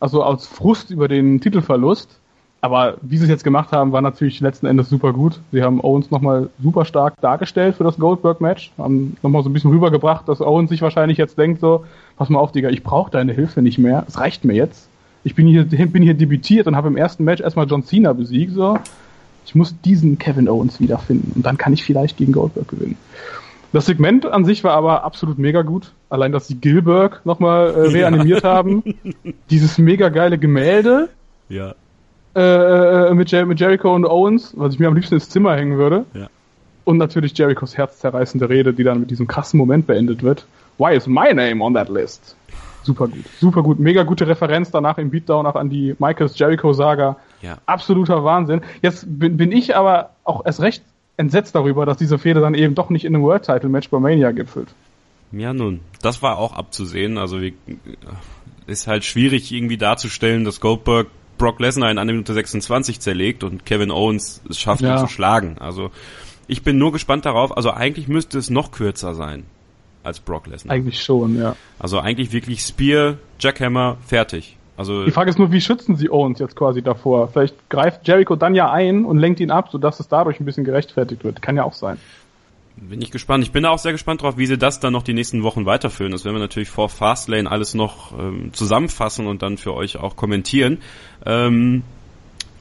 Also 0.00 0.22
als 0.22 0.46
Frust 0.46 0.90
über 0.90 1.08
den 1.08 1.40
Titelverlust. 1.40 2.18
Aber 2.60 2.96
wie 3.02 3.16
sie 3.16 3.24
es 3.24 3.30
jetzt 3.30 3.44
gemacht 3.44 3.70
haben, 3.70 3.92
war 3.92 4.02
natürlich 4.02 4.40
letzten 4.40 4.66
Endes 4.66 4.88
super 4.88 5.12
gut. 5.12 5.40
Sie 5.52 5.62
haben 5.62 5.80
Owens 5.80 6.10
nochmal 6.10 6.50
super 6.60 6.84
stark 6.84 7.14
dargestellt 7.20 7.76
für 7.76 7.84
das 7.84 7.98
Goldberg-Match, 7.98 8.72
haben 8.78 9.16
nochmal 9.22 9.44
so 9.44 9.48
ein 9.48 9.52
bisschen 9.52 9.70
rübergebracht, 9.70 10.28
dass 10.28 10.40
Owens 10.40 10.70
sich 10.70 10.82
wahrscheinlich 10.82 11.18
jetzt 11.18 11.38
denkt 11.38 11.60
so, 11.60 11.84
pass 12.16 12.28
mal 12.28 12.40
auf, 12.40 12.50
Digga, 12.50 12.70
ich 12.70 12.82
brauche 12.82 13.12
deine 13.12 13.32
Hilfe 13.32 13.62
nicht 13.62 13.78
mehr, 13.78 14.04
es 14.08 14.18
reicht 14.18 14.44
mir 14.44 14.54
jetzt. 14.54 14.88
Ich 15.22 15.36
bin 15.36 15.46
hier, 15.46 15.64
bin 15.68 16.02
hier 16.02 16.14
debütiert 16.14 16.66
und 16.66 16.74
habe 16.74 16.88
im 16.88 16.96
ersten 16.96 17.22
Match 17.22 17.40
erstmal 17.40 17.68
John 17.68 17.84
Cena 17.84 18.12
besiegt, 18.12 18.52
so. 18.52 18.78
Ich 19.46 19.54
muss 19.54 19.80
diesen 19.80 20.18
Kevin 20.18 20.48
Owens 20.48 20.80
wiederfinden 20.80 21.32
und 21.36 21.46
dann 21.46 21.56
kann 21.56 21.72
ich 21.72 21.84
vielleicht 21.84 22.16
gegen 22.16 22.32
Goldberg 22.32 22.68
gewinnen. 22.68 22.98
Das 23.72 23.86
Segment 23.86 24.26
an 24.26 24.44
sich 24.44 24.64
war 24.64 24.72
aber 24.72 25.04
absolut 25.04 25.38
mega 25.38 25.62
gut. 25.62 25.92
Allein, 26.10 26.32
dass 26.32 26.48
sie 26.48 26.56
Gilberg 26.56 27.24
nochmal 27.24 27.68
äh, 27.68 27.80
reanimiert 27.88 28.42
ja. 28.42 28.50
haben. 28.50 28.82
Dieses 29.50 29.78
mega 29.78 30.08
geile 30.08 30.38
Gemälde. 30.38 31.08
Ja 31.48 31.74
äh, 32.38 33.14
mit, 33.14 33.30
Jer 33.30 33.46
mit 33.46 33.60
Jericho 33.60 33.94
und 33.94 34.04
Owens, 34.04 34.52
was 34.56 34.74
ich 34.74 34.80
mir 34.80 34.88
am 34.88 34.94
liebsten 34.94 35.14
ins 35.14 35.28
Zimmer 35.28 35.56
hängen 35.56 35.78
würde. 35.78 36.04
Ja. 36.14 36.28
Und 36.84 36.96
natürlich 36.96 37.36
Jerichos 37.36 37.76
herzzerreißende 37.76 38.48
Rede, 38.48 38.72
die 38.72 38.84
dann 38.84 39.00
mit 39.00 39.10
diesem 39.10 39.26
krassen 39.26 39.58
Moment 39.58 39.86
beendet 39.86 40.22
wird. 40.22 40.46
Why 40.78 40.96
is 40.96 41.06
my 41.06 41.34
name 41.34 41.62
on 41.62 41.74
that 41.74 41.88
list? 41.88 42.36
Super 42.82 43.08
gut, 43.08 43.24
super 43.40 43.62
gut. 43.62 43.78
Mega 43.78 44.04
gute 44.04 44.26
Referenz 44.26 44.70
danach 44.70 44.96
im 44.98 45.10
Beatdown 45.10 45.46
auch 45.46 45.56
an 45.56 45.68
die 45.68 45.94
Michaels 45.98 46.38
Jericho-Saga. 46.38 47.16
Ja. 47.42 47.58
Absoluter 47.66 48.24
Wahnsinn. 48.24 48.62
Jetzt 48.80 49.04
bin, 49.06 49.36
bin 49.36 49.52
ich 49.52 49.76
aber 49.76 50.10
auch 50.24 50.46
erst 50.46 50.60
recht 50.60 50.82
entsetzt 51.18 51.54
darüber, 51.54 51.84
dass 51.84 51.98
diese 51.98 52.18
Fehde 52.18 52.40
dann 52.40 52.54
eben 52.54 52.74
doch 52.74 52.88
nicht 52.88 53.04
in 53.04 53.14
einem 53.14 53.24
World 53.24 53.44
Title 53.44 53.68
Match 53.68 53.90
bei 53.90 53.98
Mania 53.98 54.30
gipfelt. 54.30 54.68
Ja, 55.32 55.52
nun, 55.52 55.80
das 56.00 56.22
war 56.22 56.38
auch 56.38 56.54
abzusehen. 56.54 57.18
Also 57.18 57.42
wie, 57.42 57.54
ist 58.66 58.86
halt 58.86 59.04
schwierig 59.04 59.52
irgendwie 59.52 59.76
darzustellen, 59.76 60.44
dass 60.44 60.60
Goldberg 60.60 61.08
Brock 61.38 61.60
Lesnar 61.60 61.90
in 61.90 61.98
1 61.98 62.06
Minute 62.06 62.34
26 62.34 63.00
zerlegt 63.00 63.44
und 63.44 63.64
Kevin 63.64 63.90
Owens 63.90 64.42
es 64.48 64.58
schafft, 64.58 64.82
ja. 64.82 64.94
ihn 64.94 64.98
zu 64.98 65.06
schlagen. 65.06 65.56
Also 65.58 65.90
ich 66.46 66.62
bin 66.62 66.78
nur 66.78 66.92
gespannt 66.92 67.24
darauf. 67.24 67.56
Also 67.56 67.70
eigentlich 67.70 68.08
müsste 68.08 68.38
es 68.38 68.50
noch 68.50 68.72
kürzer 68.72 69.14
sein 69.14 69.44
als 70.02 70.20
Brock 70.20 70.46
Lesnar. 70.46 70.74
Eigentlich 70.74 71.02
schon, 71.02 71.38
ja. 71.38 71.56
Also 71.78 72.00
eigentlich 72.00 72.32
wirklich 72.32 72.60
Spear, 72.60 73.16
Jackhammer, 73.38 73.98
fertig. 74.04 74.56
Also 74.76 75.04
die 75.04 75.10
Frage 75.10 75.30
ist 75.30 75.38
nur, 75.38 75.50
wie 75.50 75.60
schützen 75.60 75.96
sie 75.96 76.08
Owens 76.08 76.38
jetzt 76.38 76.54
quasi 76.54 76.82
davor? 76.82 77.28
Vielleicht 77.28 77.68
greift 77.68 78.06
Jericho 78.06 78.36
dann 78.36 78.54
ja 78.54 78.70
ein 78.70 79.04
und 79.04 79.18
lenkt 79.18 79.40
ihn 79.40 79.50
ab, 79.50 79.70
sodass 79.72 79.98
es 79.98 80.06
dadurch 80.06 80.38
ein 80.38 80.44
bisschen 80.44 80.64
gerechtfertigt 80.64 81.24
wird. 81.24 81.42
Kann 81.42 81.56
ja 81.56 81.64
auch 81.64 81.72
sein. 81.72 81.98
Bin 82.80 83.02
ich 83.02 83.10
gespannt. 83.10 83.44
Ich 83.44 83.52
bin 83.52 83.64
da 83.64 83.70
auch 83.70 83.78
sehr 83.78 83.92
gespannt 83.92 84.22
drauf, 84.22 84.36
wie 84.36 84.46
sie 84.46 84.58
das 84.58 84.80
dann 84.80 84.92
noch 84.92 85.02
die 85.02 85.14
nächsten 85.14 85.42
Wochen 85.42 85.66
weiterführen. 85.66 86.12
Das 86.12 86.24
werden 86.24 86.36
wir 86.36 86.40
natürlich 86.40 86.68
vor 86.68 86.88
Fastlane 86.88 87.50
alles 87.50 87.74
noch 87.74 88.18
ähm, 88.18 88.52
zusammenfassen 88.52 89.26
und 89.26 89.42
dann 89.42 89.56
für 89.56 89.74
euch 89.74 89.96
auch 89.96 90.16
kommentieren. 90.16 90.78
Ähm, 91.26 91.82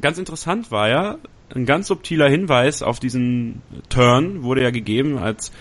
ganz 0.01 0.17
interessant 0.17 0.71
war 0.71 0.89
ja, 0.89 1.17
ein 1.53 1.65
ganz 1.65 1.87
subtiler 1.87 2.29
Hinweis 2.29 2.81
auf 2.81 2.99
diesen 2.99 3.61
Turn 3.89 4.43
wurde 4.43 4.63
ja 4.63 4.71
gegeben, 4.71 5.17
als 5.17 5.51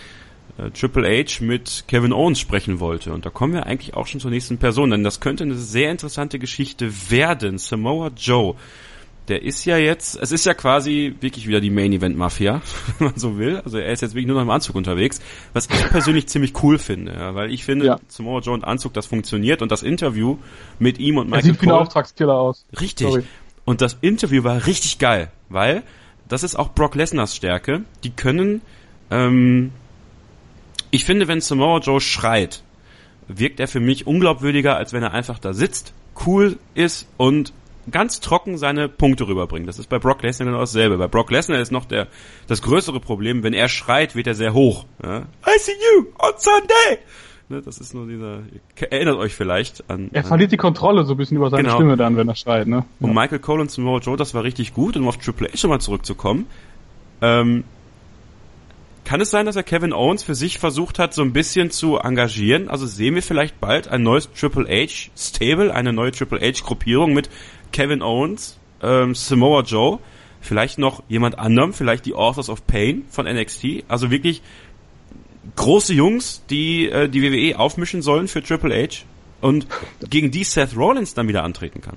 äh, 0.57 0.69
Triple 0.71 1.07
H 1.07 1.43
mit 1.43 1.85
Kevin 1.87 2.13
Owens 2.13 2.39
sprechen 2.39 2.79
wollte. 2.79 3.13
Und 3.13 3.25
da 3.25 3.29
kommen 3.29 3.53
wir 3.53 3.65
eigentlich 3.65 3.93
auch 3.93 4.07
schon 4.07 4.19
zur 4.19 4.31
nächsten 4.31 4.57
Person, 4.57 4.91
denn 4.91 5.03
das 5.03 5.19
könnte 5.19 5.43
eine 5.43 5.55
sehr 5.55 5.91
interessante 5.91 6.39
Geschichte 6.39 6.91
werden. 7.09 7.57
Samoa 7.57 8.11
Joe 8.15 8.55
der 9.27 9.43
ist 9.43 9.65
ja 9.65 9.77
jetzt, 9.77 10.17
es 10.21 10.31
ist 10.31 10.45
ja 10.45 10.53
quasi 10.53 11.15
wirklich 11.19 11.47
wieder 11.47 11.59
die 11.59 11.69
Main 11.69 11.91
Event 11.91 12.17
Mafia, 12.17 12.61
wenn 12.97 13.07
man 13.07 13.17
so 13.17 13.37
will. 13.37 13.61
Also 13.63 13.77
er 13.77 13.91
ist 13.91 14.01
jetzt 14.01 14.11
wirklich 14.11 14.27
nur 14.27 14.35
noch 14.35 14.43
im 14.43 14.49
Anzug 14.49 14.75
unterwegs, 14.75 15.19
was 15.53 15.67
ich 15.67 15.89
persönlich 15.89 16.27
ziemlich 16.27 16.53
cool 16.63 16.77
finde, 16.77 17.13
ja, 17.13 17.35
weil 17.35 17.51
ich 17.51 17.63
finde, 17.65 17.85
ja. 17.85 17.99
Samoa 18.07 18.39
Joe 18.39 18.53
und 18.53 18.63
Anzug, 18.63 18.93
das 18.93 19.05
funktioniert 19.05 19.61
und 19.61 19.71
das 19.71 19.83
Interview 19.83 20.37
mit 20.79 20.99
ihm 20.99 21.17
und 21.17 21.29
Michael 21.29 21.49
er 21.49 21.53
sieht 21.53 21.61
wie 21.61 21.67
ein 21.67 21.71
Auftragskiller 21.71 22.33
aus. 22.33 22.65
Richtig. 22.79 23.07
Sorry. 23.07 23.23
Und 23.65 23.81
das 23.81 23.97
Interview 23.99 24.43
war 24.43 24.65
richtig 24.65 24.97
geil, 24.97 25.29
weil 25.49 25.83
das 26.29 26.43
ist 26.43 26.55
auch 26.55 26.73
Brock 26.73 26.95
Lesners 26.95 27.35
Stärke. 27.35 27.83
Die 28.03 28.11
können, 28.11 28.61
ähm, 29.11 29.71
ich 30.91 31.03
finde, 31.03 31.27
wenn 31.27 31.41
Samoa 31.41 31.79
Joe 31.79 31.99
schreit, 31.99 32.63
wirkt 33.27 33.59
er 33.59 33.67
für 33.67 33.81
mich 33.81 34.07
unglaubwürdiger, 34.07 34.77
als 34.77 34.93
wenn 34.93 35.03
er 35.03 35.11
einfach 35.13 35.39
da 35.39 35.53
sitzt, 35.53 35.93
cool 36.25 36.57
ist 36.75 37.07
und 37.17 37.51
ganz 37.91 38.19
trocken 38.19 38.57
seine 38.57 38.89
Punkte 38.89 39.27
rüberbringen. 39.27 39.67
Das 39.67 39.79
ist 39.79 39.87
bei 39.89 39.99
Brock 39.99 40.23
Lesnar 40.23 40.47
genau 40.47 40.59
dasselbe. 40.59 40.97
Bei 40.97 41.07
Brock 41.07 41.31
Lesnar 41.31 41.59
ist 41.59 41.71
noch 41.71 41.85
der, 41.85 42.07
das 42.47 42.61
größere 42.61 42.99
Problem, 42.99 43.43
wenn 43.43 43.53
er 43.53 43.69
schreit, 43.69 44.15
wird 44.15 44.27
er 44.27 44.35
sehr 44.35 44.53
hoch. 44.53 44.85
Ja? 45.03 45.19
I 45.45 45.59
see 45.59 45.71
you 45.71 46.05
on 46.19 46.33
Sunday! 46.37 46.99
Ne, 47.49 47.61
das 47.61 47.77
ist 47.77 47.93
nur 47.93 48.07
dieser, 48.07 48.41
erinnert 48.89 49.15
euch 49.15 49.33
vielleicht 49.33 49.89
an. 49.89 50.09
Er 50.11 50.25
verliert 50.25 50.51
die 50.51 50.57
Kontrolle 50.57 51.05
so 51.05 51.13
ein 51.13 51.17
bisschen 51.17 51.37
über 51.37 51.49
seine 51.49 51.63
genau. 51.63 51.75
Stimme 51.75 51.95
dann, 51.95 52.17
wenn 52.17 52.27
er 52.27 52.35
schreit, 52.35 52.67
ne? 52.67 52.83
Und 52.99 53.13
Michael 53.13 53.39
Cole 53.39 53.61
und 53.61 53.71
Samoa 53.71 53.99
Joe, 53.99 54.17
das 54.17 54.33
war 54.33 54.43
richtig 54.43 54.73
gut, 54.73 54.97
um 54.97 55.07
auf 55.07 55.15
Triple 55.15 55.47
H 55.47 55.67
mal 55.69 55.79
zurückzukommen. 55.79 56.45
Ähm, 57.21 57.63
kann 59.05 59.21
es 59.21 59.31
sein, 59.31 59.45
dass 59.45 59.55
er 59.55 59.63
Kevin 59.63 59.93
Owens 59.93 60.23
für 60.23 60.35
sich 60.35 60.59
versucht 60.59 60.99
hat, 60.99 61.13
so 61.13 61.21
ein 61.21 61.31
bisschen 61.31 61.71
zu 61.71 61.95
engagieren? 61.95 62.67
Also 62.67 62.85
sehen 62.85 63.15
wir 63.15 63.23
vielleicht 63.23 63.61
bald 63.61 63.87
ein 63.87 64.03
neues 64.03 64.29
Triple 64.33 64.65
H 64.67 65.09
Stable, 65.15 65.73
eine 65.73 65.93
neue 65.93 66.11
Triple 66.11 66.41
H 66.41 66.65
Gruppierung 66.65 67.13
mit 67.13 67.29
Kevin 67.71 68.01
Owens, 68.01 68.57
ähm, 68.81 69.15
Samoa 69.15 69.61
Joe, 69.61 69.99
vielleicht 70.41 70.79
noch 70.79 71.03
jemand 71.09 71.39
anderem, 71.39 71.73
vielleicht 71.73 72.05
die 72.05 72.13
Authors 72.13 72.49
of 72.49 72.65
Pain 72.67 73.03
von 73.09 73.25
NXT. 73.25 73.83
Also 73.87 74.11
wirklich 74.11 74.41
große 75.55 75.93
Jungs, 75.93 76.43
die 76.49 76.89
äh, 76.89 77.09
die 77.09 77.21
WWE 77.21 77.59
aufmischen 77.59 78.01
sollen 78.01 78.27
für 78.27 78.41
Triple 78.43 78.75
H 78.75 79.05
und 79.41 79.67
gegen 80.09 80.31
die 80.31 80.43
Seth 80.43 80.75
Rollins 80.75 81.13
dann 81.13 81.27
wieder 81.27 81.43
antreten 81.43 81.81
kann. 81.81 81.95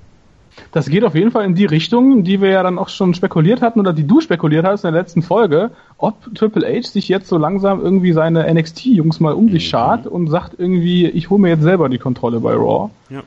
das 0.71 0.89
geht 0.89 1.03
auf 1.03 1.15
jeden 1.15 1.31
Fall 1.31 1.45
in 1.45 1.55
die 1.55 1.65
Richtung, 1.65 2.23
die 2.23 2.41
wir 2.41 2.49
ja 2.49 2.63
dann 2.63 2.77
auch 2.77 2.89
schon 2.89 3.13
spekuliert 3.13 3.61
hatten 3.61 3.79
oder 3.79 3.93
die 3.93 4.05
du 4.05 4.21
spekuliert 4.21 4.65
hast 4.65 4.83
in 4.83 4.93
der 4.93 5.01
letzten 5.01 5.21
Folge, 5.21 5.71
ob 5.97 6.33
Triple 6.35 6.67
H 6.67 6.89
sich 6.89 7.07
jetzt 7.07 7.27
so 7.27 7.37
langsam 7.37 7.81
irgendwie 7.81 8.13
seine 8.13 8.51
NXT-Jungs 8.53 9.19
mal 9.19 9.33
um 9.33 9.49
sich 9.49 9.65
mhm. 9.65 9.69
schart 9.69 10.07
und 10.07 10.27
sagt 10.29 10.55
irgendwie, 10.57 11.07
ich 11.07 11.29
hole 11.29 11.41
mir 11.41 11.49
jetzt 11.49 11.63
selber 11.63 11.89
die 11.89 11.97
Kontrolle 11.97 12.39
bei 12.39 12.53
Raw. 12.53 12.89
Ja. 13.09 13.23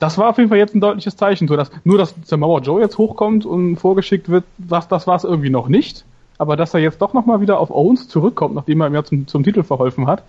Das 0.00 0.18
war 0.18 0.30
auf 0.30 0.38
jeden 0.38 0.48
Fall 0.48 0.58
jetzt 0.58 0.74
ein 0.74 0.80
deutliches 0.80 1.16
Zeichen. 1.16 1.46
So, 1.46 1.56
dass, 1.56 1.70
nur, 1.84 1.98
dass 1.98 2.14
Samoa 2.24 2.60
Joe 2.60 2.80
jetzt 2.80 2.98
hochkommt 2.98 3.46
und 3.46 3.76
vorgeschickt 3.76 4.28
wird, 4.28 4.44
das, 4.58 4.88
das 4.88 5.06
war 5.06 5.14
es 5.14 5.24
irgendwie 5.24 5.50
noch 5.50 5.68
nicht. 5.68 6.04
Aber 6.38 6.56
dass 6.56 6.72
er 6.72 6.80
jetzt 6.80 7.00
doch 7.02 7.12
nochmal 7.12 7.42
wieder 7.42 7.60
auf 7.60 7.70
Owens 7.70 8.08
zurückkommt, 8.08 8.54
nachdem 8.54 8.80
er 8.80 8.88
ihm 8.88 8.94
ja 8.94 9.04
zum, 9.04 9.26
zum 9.26 9.44
Titel 9.44 9.62
verholfen 9.62 10.06
hat, 10.06 10.22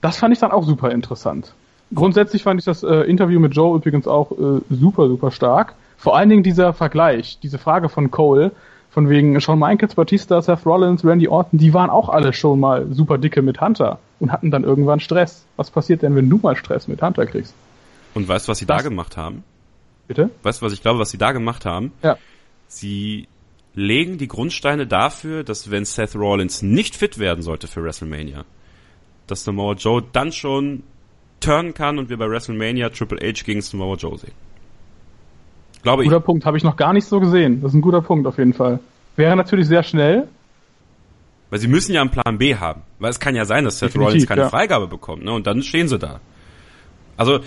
das 0.00 0.16
fand 0.16 0.32
ich 0.32 0.40
dann 0.40 0.50
auch 0.50 0.64
super 0.64 0.90
interessant. 0.90 1.52
Grundsätzlich 1.94 2.42
fand 2.42 2.58
ich 2.58 2.64
das 2.64 2.82
äh, 2.82 3.02
Interview 3.02 3.38
mit 3.38 3.54
Joe 3.54 3.76
übrigens 3.76 4.08
auch 4.08 4.32
äh, 4.32 4.60
super, 4.70 5.08
super 5.08 5.30
stark. 5.30 5.74
Vor 5.98 6.16
allen 6.16 6.30
Dingen 6.30 6.42
dieser 6.42 6.72
Vergleich, 6.72 7.38
diese 7.42 7.58
Frage 7.58 7.90
von 7.90 8.10
Cole, 8.10 8.50
von 8.90 9.10
wegen 9.10 9.38
Shawn 9.42 9.58
Michaels, 9.58 9.94
Batista, 9.94 10.40
Seth 10.40 10.64
Rollins, 10.64 11.04
Randy 11.04 11.28
Orton, 11.28 11.58
die 11.58 11.74
waren 11.74 11.90
auch 11.90 12.08
alle 12.08 12.32
schon 12.32 12.58
mal 12.58 12.86
super 12.90 13.18
dicke 13.18 13.42
mit 13.42 13.60
Hunter 13.60 13.98
und 14.20 14.32
hatten 14.32 14.50
dann 14.50 14.64
irgendwann 14.64 15.00
Stress. 15.00 15.44
Was 15.56 15.70
passiert 15.70 16.00
denn, 16.00 16.16
wenn 16.16 16.30
du 16.30 16.38
mal 16.38 16.56
Stress 16.56 16.88
mit 16.88 17.02
Hunter 17.02 17.26
kriegst? 17.26 17.54
Und 18.16 18.26
weißt 18.26 18.48
du, 18.48 18.50
was 18.50 18.58
sie 18.58 18.64
das, 18.64 18.78
da 18.78 18.88
gemacht 18.88 19.18
haben? 19.18 19.44
Bitte? 20.08 20.30
Weißt 20.42 20.62
du, 20.62 20.66
was 20.66 20.72
ich 20.72 20.80
glaube, 20.80 20.98
was 20.98 21.10
sie 21.10 21.18
da 21.18 21.32
gemacht 21.32 21.66
haben? 21.66 21.92
Ja. 22.02 22.16
Sie 22.66 23.28
legen 23.74 24.16
die 24.16 24.26
Grundsteine 24.26 24.86
dafür, 24.86 25.44
dass 25.44 25.70
wenn 25.70 25.84
Seth 25.84 26.16
Rollins 26.16 26.62
nicht 26.62 26.96
fit 26.96 27.18
werden 27.18 27.42
sollte 27.42 27.66
für 27.68 27.84
WrestleMania, 27.84 28.46
dass 29.26 29.44
Samoa 29.44 29.74
Joe 29.74 30.02
dann 30.12 30.32
schon 30.32 30.82
turnen 31.40 31.74
kann 31.74 31.98
und 31.98 32.08
wir 32.08 32.16
bei 32.16 32.26
WrestleMania 32.26 32.88
Triple 32.88 33.18
H 33.20 33.44
gegen 33.44 33.60
Samoa 33.60 33.96
Joe 33.96 34.16
sehen. 34.16 34.32
Glaube 35.82 36.02
ich. 36.02 36.08
Guter 36.08 36.20
Punkt, 36.20 36.46
habe 36.46 36.56
ich 36.56 36.64
noch 36.64 36.76
gar 36.76 36.94
nicht 36.94 37.04
so 37.04 37.20
gesehen. 37.20 37.60
Das 37.60 37.72
ist 37.72 37.74
ein 37.74 37.82
guter 37.82 38.00
Punkt 38.00 38.26
auf 38.26 38.38
jeden 38.38 38.54
Fall. 38.54 38.80
Wäre 39.16 39.36
natürlich 39.36 39.66
sehr 39.66 39.82
schnell. 39.82 40.26
Weil 41.50 41.58
sie 41.58 41.68
müssen 41.68 41.92
ja 41.92 42.00
einen 42.00 42.10
Plan 42.10 42.38
B 42.38 42.56
haben. 42.56 42.80
Weil 42.98 43.10
es 43.10 43.20
kann 43.20 43.36
ja 43.36 43.44
sein, 43.44 43.64
dass 43.64 43.78
Seth 43.78 43.90
Definitiv, 43.90 44.08
Rollins 44.08 44.26
keine 44.26 44.40
ja. 44.40 44.48
Freigabe 44.48 44.86
bekommt, 44.86 45.22
ne? 45.22 45.32
Und 45.32 45.46
dann 45.46 45.62
stehen 45.62 45.86
sie 45.86 45.98
da. 45.98 46.20
Also, 47.18 47.40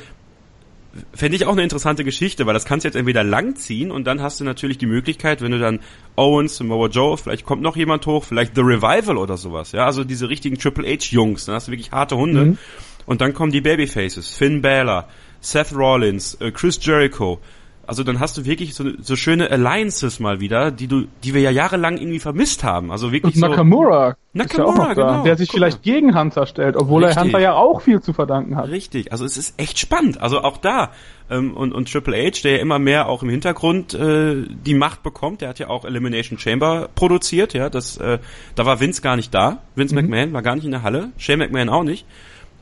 fände 1.13 1.35
ich 1.35 1.45
auch 1.45 1.53
eine 1.53 1.63
interessante 1.63 2.03
Geschichte, 2.03 2.45
weil 2.45 2.53
das 2.53 2.65
kannst 2.65 2.83
du 2.83 2.87
jetzt 2.87 2.95
entweder 2.95 3.23
langziehen 3.23 3.91
und 3.91 4.05
dann 4.05 4.21
hast 4.21 4.39
du 4.39 4.43
natürlich 4.43 4.77
die 4.77 4.85
Möglichkeit, 4.85 5.41
wenn 5.41 5.51
du 5.51 5.59
dann 5.59 5.79
Owens, 6.15 6.57
Samoa 6.57 6.87
Joe, 6.87 7.17
vielleicht 7.17 7.45
kommt 7.45 7.61
noch 7.61 7.75
jemand 7.75 8.05
hoch, 8.05 8.23
vielleicht 8.23 8.55
The 8.55 8.61
Revival 8.61 9.17
oder 9.17 9.37
sowas, 9.37 9.71
ja, 9.71 9.85
also 9.85 10.03
diese 10.03 10.29
richtigen 10.29 10.57
Triple 10.57 10.87
H 10.87 11.07
Jungs, 11.11 11.45
dann 11.45 11.55
hast 11.55 11.67
du 11.67 11.71
wirklich 11.71 11.91
harte 11.91 12.17
Hunde. 12.17 12.45
Mhm. 12.45 12.57
Und 13.05 13.21
dann 13.21 13.33
kommen 13.33 13.51
die 13.51 13.61
Babyfaces, 13.61 14.29
Finn 14.29 14.61
Balor, 14.61 15.07
Seth 15.41 15.73
Rollins, 15.75 16.35
äh, 16.35 16.51
Chris 16.51 16.79
Jericho. 16.79 17.39
Also 17.89 18.03
dann 18.03 18.19
hast 18.19 18.37
du 18.37 18.45
wirklich 18.45 18.75
so, 18.75 18.85
so 19.01 19.15
schöne 19.15 19.49
Alliances 19.49 20.19
mal 20.19 20.39
wieder, 20.39 20.69
die 20.69 20.85
du, 20.85 21.05
die 21.23 21.33
wir 21.33 21.41
ja 21.41 21.49
jahrelang 21.49 21.97
irgendwie 21.97 22.19
vermisst 22.19 22.63
haben. 22.63 22.91
Also 22.91 23.11
wirklich 23.11 23.33
Und 23.33 23.41
Nakamura, 23.41 24.11
so, 24.11 24.15
Nakamura, 24.37 24.87
ja 24.89 24.93
genau. 24.93 25.23
der 25.23 25.37
sich 25.37 25.49
Guck 25.49 25.55
vielleicht 25.55 25.83
mal. 25.83 25.91
gegen 25.91 26.15
Hunter 26.15 26.45
stellt, 26.45 26.77
obwohl 26.77 27.03
Richtig. 27.03 27.17
er 27.17 27.23
Hunter 27.23 27.39
ja 27.39 27.53
auch 27.55 27.81
viel 27.81 27.99
zu 27.99 28.13
verdanken 28.13 28.57
hat. 28.57 28.69
Richtig, 28.69 29.11
also 29.11 29.25
es 29.25 29.37
ist 29.37 29.59
echt 29.59 29.79
spannend. 29.79 30.21
Also 30.21 30.41
auch 30.41 30.57
da 30.57 30.91
ähm, 31.31 31.57
und, 31.57 31.73
und 31.73 31.91
Triple 31.91 32.15
H, 32.15 32.41
der 32.43 32.57
ja 32.57 32.57
immer 32.59 32.77
mehr 32.77 33.09
auch 33.09 33.23
im 33.23 33.29
Hintergrund 33.29 33.95
äh, 33.95 34.43
die 34.47 34.75
Macht 34.75 35.01
bekommt, 35.01 35.41
der 35.41 35.49
hat 35.49 35.57
ja 35.57 35.69
auch 35.69 35.83
Elimination 35.83 36.37
Chamber 36.37 36.89
produziert, 36.93 37.55
ja, 37.55 37.71
das 37.71 37.97
äh, 37.97 38.19
da 38.53 38.67
war 38.67 38.79
Vince 38.79 39.01
gar 39.01 39.15
nicht 39.15 39.33
da, 39.33 39.63
Vince 39.73 39.95
mhm. 39.95 40.01
McMahon 40.01 40.33
war 40.33 40.43
gar 40.43 40.53
nicht 40.53 40.65
in 40.65 40.71
der 40.71 40.83
Halle, 40.83 41.09
Shane 41.17 41.39
McMahon 41.39 41.69
auch 41.69 41.83
nicht. 41.83 42.05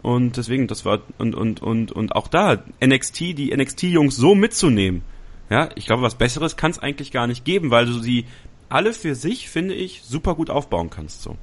Und 0.01 0.37
deswegen, 0.37 0.67
das 0.67 0.85
war, 0.85 0.99
und, 1.17 1.35
und, 1.35 1.61
und, 1.61 1.91
und 1.91 2.15
auch 2.15 2.29
da, 2.29 2.63
NXT, 2.81 3.19
die 3.37 3.53
NXT-Jungs 3.53 4.15
so 4.15 4.35
mitzunehmen, 4.35 5.01
ja, 5.49 5.69
ich 5.75 5.85
glaube, 5.85 6.01
was 6.01 6.15
Besseres 6.15 6.57
kann 6.57 6.71
es 6.71 6.79
eigentlich 6.79 7.11
gar 7.11 7.27
nicht 7.27 7.45
geben, 7.45 7.71
weil 7.71 7.85
du 7.85 7.93
sie 7.93 8.25
alle 8.69 8.93
für 8.93 9.15
sich, 9.15 9.49
finde 9.49 9.73
ich, 9.73 10.03
super 10.03 10.35
gut 10.35 10.49
aufbauen 10.49 10.89
kannst, 10.89 11.23
so. 11.23 11.35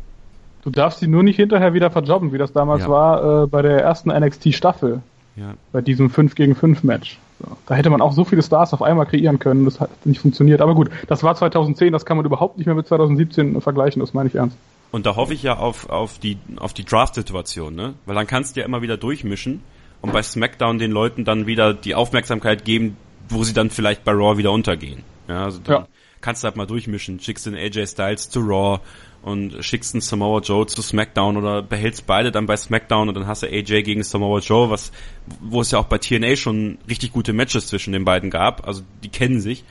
Du 0.63 0.71
darfst 0.71 1.01
sie 1.01 1.09
nur 1.09 1.23
nicht 1.23 1.37
hinterher 1.37 1.75
wieder 1.75 1.91
verjobben, 1.91 2.33
wie 2.33 2.39
das 2.39 2.53
damals 2.53 2.85
ja. 2.85 2.89
war 2.89 3.43
äh, 3.43 3.47
bei 3.47 3.61
der 3.61 3.83
ersten 3.83 4.11
NXT-Staffel. 4.11 5.03
Ja. 5.37 5.55
Bei 5.73 5.83
diesem 5.83 6.09
5 6.09 6.35
gegen 6.35 6.55
5 6.55 6.85
Match. 6.85 7.19
So. 7.41 7.57
Da 7.67 7.75
hätte 7.75 7.91
man 7.91 8.01
auch 8.01 8.13
so 8.13 8.25
viele 8.25 8.43
Stars 8.43 8.73
auf 8.73 8.81
einmal 8.81 9.05
kreieren 9.05 9.39
können, 9.39 9.65
das 9.65 9.81
hat 9.81 9.91
nicht 10.07 10.21
funktioniert. 10.21 10.61
Aber 10.61 10.75
gut, 10.75 10.91
das 11.09 11.23
war 11.23 11.35
2010, 11.35 11.93
das 11.93 12.07
kann 12.07 12.17
man 12.17 12.25
überhaupt 12.25 12.57
nicht 12.57 12.67
mehr 12.67 12.75
mit 12.75 12.87
2017 12.87 13.61
vergleichen, 13.61 14.01
das 14.01 14.15
meine 14.15 14.29
ich 14.29 14.37
ernst. 14.37 14.57
Und 14.91 15.07
da 15.07 15.17
hoffe 15.17 15.35
ich 15.35 15.43
ja 15.43 15.59
auf, 15.59 15.91
auf 15.91 16.19
die, 16.19 16.39
auf 16.57 16.73
die 16.73 16.85
Draft-Situation, 16.85 17.75
ne? 17.75 17.95
Weil 18.07 18.15
dann 18.15 18.29
kannst 18.29 18.55
du 18.55 18.61
ja 18.61 18.67
immer 18.67 18.81
wieder 18.81 18.97
durchmischen 18.97 19.61
und 20.01 20.13
bei 20.13 20.23
SmackDown 20.23 20.79
den 20.79 20.93
Leuten 20.93 21.25
dann 21.25 21.47
wieder 21.47 21.75
die 21.75 21.95
Aufmerksamkeit 21.95 22.65
geben, 22.65 22.97
wo 23.29 23.45
sie 23.45 23.55
dann 23.55 23.71
vielleicht 23.71 24.05
bei 24.05 24.13
Raw 24.13 24.37
wieder 24.39 24.53
untergehen. 24.53 25.03
Ja, 25.29 25.45
also 25.45 25.59
dann 25.63 25.75
ja. 25.75 25.87
kannst 26.21 26.43
du 26.43 26.47
halt 26.47 26.57
mal 26.57 26.67
durchmischen, 26.67 27.21
schickst 27.21 27.47
den 27.47 27.55
AJ 27.55 27.87
Styles 27.87 28.31
zu 28.31 28.41
Raw 28.41 28.81
und 29.23 29.65
schickst 29.65 29.95
einen 29.95 30.03
Samoa 30.03 30.41
Joe 30.41 30.67
zu 30.67 30.83
SmackDown 30.83 31.39
oder 31.39 31.63
behältst 31.63 32.07
beide 32.07 32.31
dann 32.31 32.45
bei 32.47 32.57
SmackDown 32.57 33.09
und 33.09 33.15
dann 33.15 33.27
hast 33.27 33.43
du 33.43 33.47
AJ 33.47 33.83
gegen 33.83 34.03
Samoa 34.03 34.41
Joe, 34.41 34.69
was, 34.69 34.93
wo 35.41 35.63
es 35.63 35.71
ja 35.71 35.79
auch 35.79 35.87
bei 35.87 35.99
TNA 35.99 36.37
schon 36.37 36.79
richtig 36.89 37.13
gute 37.13 37.33
Matches 37.33 37.67
zwischen 37.69 37.93
den 37.93 38.05
beiden 38.05 38.29
gab, 38.31 38.67
also 38.67 38.83
die 39.03 39.09
kennen 39.09 39.41
sich. 39.41 39.65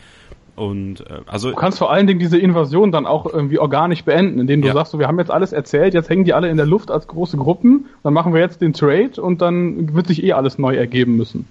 Und 0.56 1.02
äh, 1.02 1.22
also 1.26 1.50
du 1.50 1.56
kannst 1.56 1.80
vor 1.80 1.92
allen 1.92 2.06
Dingen 2.06 2.20
diese 2.20 2.38
Invasion 2.38 2.92
dann 2.92 3.06
auch 3.06 3.26
irgendwie 3.32 3.58
organisch 3.60 4.04
beenden, 4.04 4.40
indem 4.40 4.62
du 4.62 4.68
ja. 4.68 4.74
sagst, 4.74 4.92
so, 4.92 5.00
wir 5.00 5.08
haben 5.08 5.20
jetzt 5.20 5.32
alles 5.32 5.52
erzählt, 5.52 5.94
jetzt 5.94 6.10
hängen 6.10 6.26
die 6.26 6.34
alle 6.34 6.50
in 6.50 6.58
der 6.58 6.66
Luft 6.66 6.92
als 6.92 7.08
große 7.08 7.38
Gruppen, 7.38 7.86
dann 8.04 8.14
machen 8.14 8.34
wir 8.34 8.42
jetzt 8.42 8.62
den 8.62 8.74
Trade 8.74 9.20
und 9.22 9.42
dann 9.42 9.94
wird 9.96 10.08
sich 10.08 10.24
eh 10.24 10.34
alles 10.34 10.58
neu 10.58 10.76
ergeben 10.76 11.16
müssen. 11.16 11.48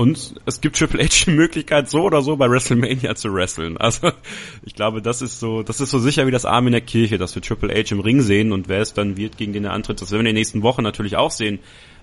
Und 0.00 0.34
es 0.46 0.62
gibt 0.62 0.78
Triple 0.78 1.04
H 1.04 1.26
die 1.26 1.30
Möglichkeit, 1.30 1.90
so 1.90 2.04
oder 2.04 2.22
so 2.22 2.34
bei 2.36 2.50
WrestleMania 2.50 3.16
zu 3.16 3.34
wresteln. 3.34 3.76
Also 3.76 4.10
ich 4.64 4.74
glaube, 4.74 5.02
das 5.02 5.20
ist 5.20 5.40
so, 5.40 5.62
das 5.62 5.82
ist 5.82 5.90
so 5.90 5.98
sicher 5.98 6.26
wie 6.26 6.30
das 6.30 6.46
Arm 6.46 6.68
in 6.68 6.72
der 6.72 6.80
Kirche, 6.80 7.18
dass 7.18 7.34
wir 7.34 7.42
Triple 7.42 7.68
H 7.68 7.94
im 7.94 8.00
Ring 8.00 8.22
sehen 8.22 8.52
und 8.52 8.66
wer 8.70 8.80
es 8.80 8.94
dann 8.94 9.18
wird, 9.18 9.36
gegen 9.36 9.52
den 9.52 9.66
er 9.66 9.74
antritt, 9.74 10.00
das 10.00 10.10
werden 10.10 10.24
wir 10.24 10.30
in 10.30 10.36
den 10.36 10.40
nächsten 10.40 10.62
Wochen 10.62 10.82
natürlich 10.82 11.18
auch 11.18 11.30
sehen. 11.30 11.58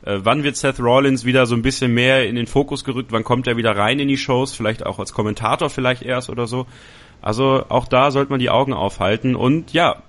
Äh, 0.06 0.20
wann 0.22 0.44
wird 0.44 0.58
Seth 0.58 0.80
Rollins 0.80 1.26
wieder 1.26 1.48
so 1.48 1.56
ein 1.56 1.64
bisschen 1.64 1.92
mehr 1.92 2.28
in 2.28 2.36
den 2.36 2.46
Fokus 2.46 2.84
gerückt? 2.84 3.12
Wann 3.12 3.24
kommt 3.24 3.48
er 3.48 3.58
wieder 3.58 3.76
rein 3.76 3.98
in 3.98 4.08
die 4.08 4.18
Shows? 4.18 4.54
Vielleicht 4.54 4.86
auch 4.86 5.00
als 5.00 5.12
Kommentator 5.12 5.72
vielleicht 5.72 6.04
erst 6.04 6.30
oder 6.30 6.46
so. 6.46 6.68
Also 7.24 7.66
auch 7.68 7.88
da 7.88 8.12
sollte 8.12 8.30
man 8.30 8.40
die 8.40 8.52
Augen 8.52 8.74
aufhalten. 8.74 9.36
Und 9.36 9.74
ja, 9.74 10.04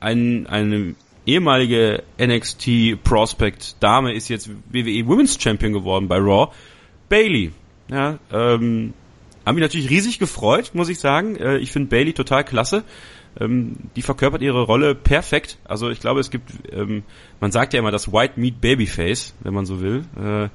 ein, 0.00 0.48
eine 0.48 0.96
ehemalige 1.26 2.02
NXT 2.20 3.04
Prospect 3.04 3.76
Dame 3.78 4.14
ist 4.14 4.28
jetzt 4.28 4.50
WWE 4.72 5.06
Women's 5.06 5.40
Champion 5.40 5.72
geworden 5.72 6.08
bei 6.08 6.16
Raw. 6.18 6.50
Bailey. 7.10 7.52
Ja, 7.90 8.18
ähm, 8.32 8.94
haben 9.44 9.54
mich 9.56 9.62
natürlich 9.62 9.90
riesig 9.90 10.18
gefreut, 10.18 10.70
muss 10.72 10.88
ich 10.88 10.98
sagen. 10.98 11.36
Äh, 11.36 11.58
ich 11.58 11.72
finde 11.72 11.90
Bailey 11.90 12.14
total 12.14 12.44
klasse. 12.44 12.84
Ähm, 13.38 13.76
die 13.96 14.02
verkörpert 14.02 14.42
ihre 14.42 14.62
Rolle 14.62 14.94
perfekt. 14.94 15.58
Also 15.64 15.90
ich 15.90 16.00
glaube, 16.00 16.20
es 16.20 16.30
gibt, 16.30 16.50
ähm, 16.72 17.02
man 17.40 17.52
sagt 17.52 17.74
ja 17.74 17.80
immer 17.80 17.90
das 17.90 18.12
White 18.12 18.40
Meat 18.40 18.60
Babyface, 18.60 19.34
wenn 19.40 19.52
man 19.52 19.66
so 19.66 19.80
will. 19.80 20.04
Äh, 20.18 20.48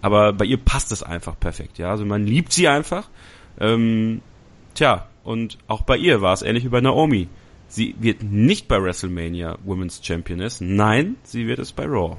aber 0.00 0.32
bei 0.32 0.44
ihr 0.44 0.58
passt 0.58 0.92
es 0.92 1.02
einfach 1.02 1.38
perfekt. 1.38 1.78
Ja, 1.78 1.90
also 1.90 2.04
man 2.04 2.26
liebt 2.26 2.52
sie 2.52 2.68
einfach. 2.68 3.08
Ähm, 3.60 4.20
tja, 4.74 5.08
und 5.24 5.58
auch 5.66 5.82
bei 5.82 5.96
ihr 5.96 6.20
war 6.20 6.32
es 6.32 6.42
ähnlich 6.42 6.64
wie 6.64 6.68
bei 6.68 6.80
Naomi. 6.80 7.28
Sie 7.68 7.94
wird 7.98 8.22
nicht 8.22 8.66
bei 8.66 8.82
WrestleMania 8.82 9.58
Women's 9.64 10.00
Championess. 10.02 10.60
Nein, 10.60 11.16
sie 11.22 11.46
wird 11.46 11.58
es 11.58 11.72
bei 11.72 11.84
Raw. 11.84 12.16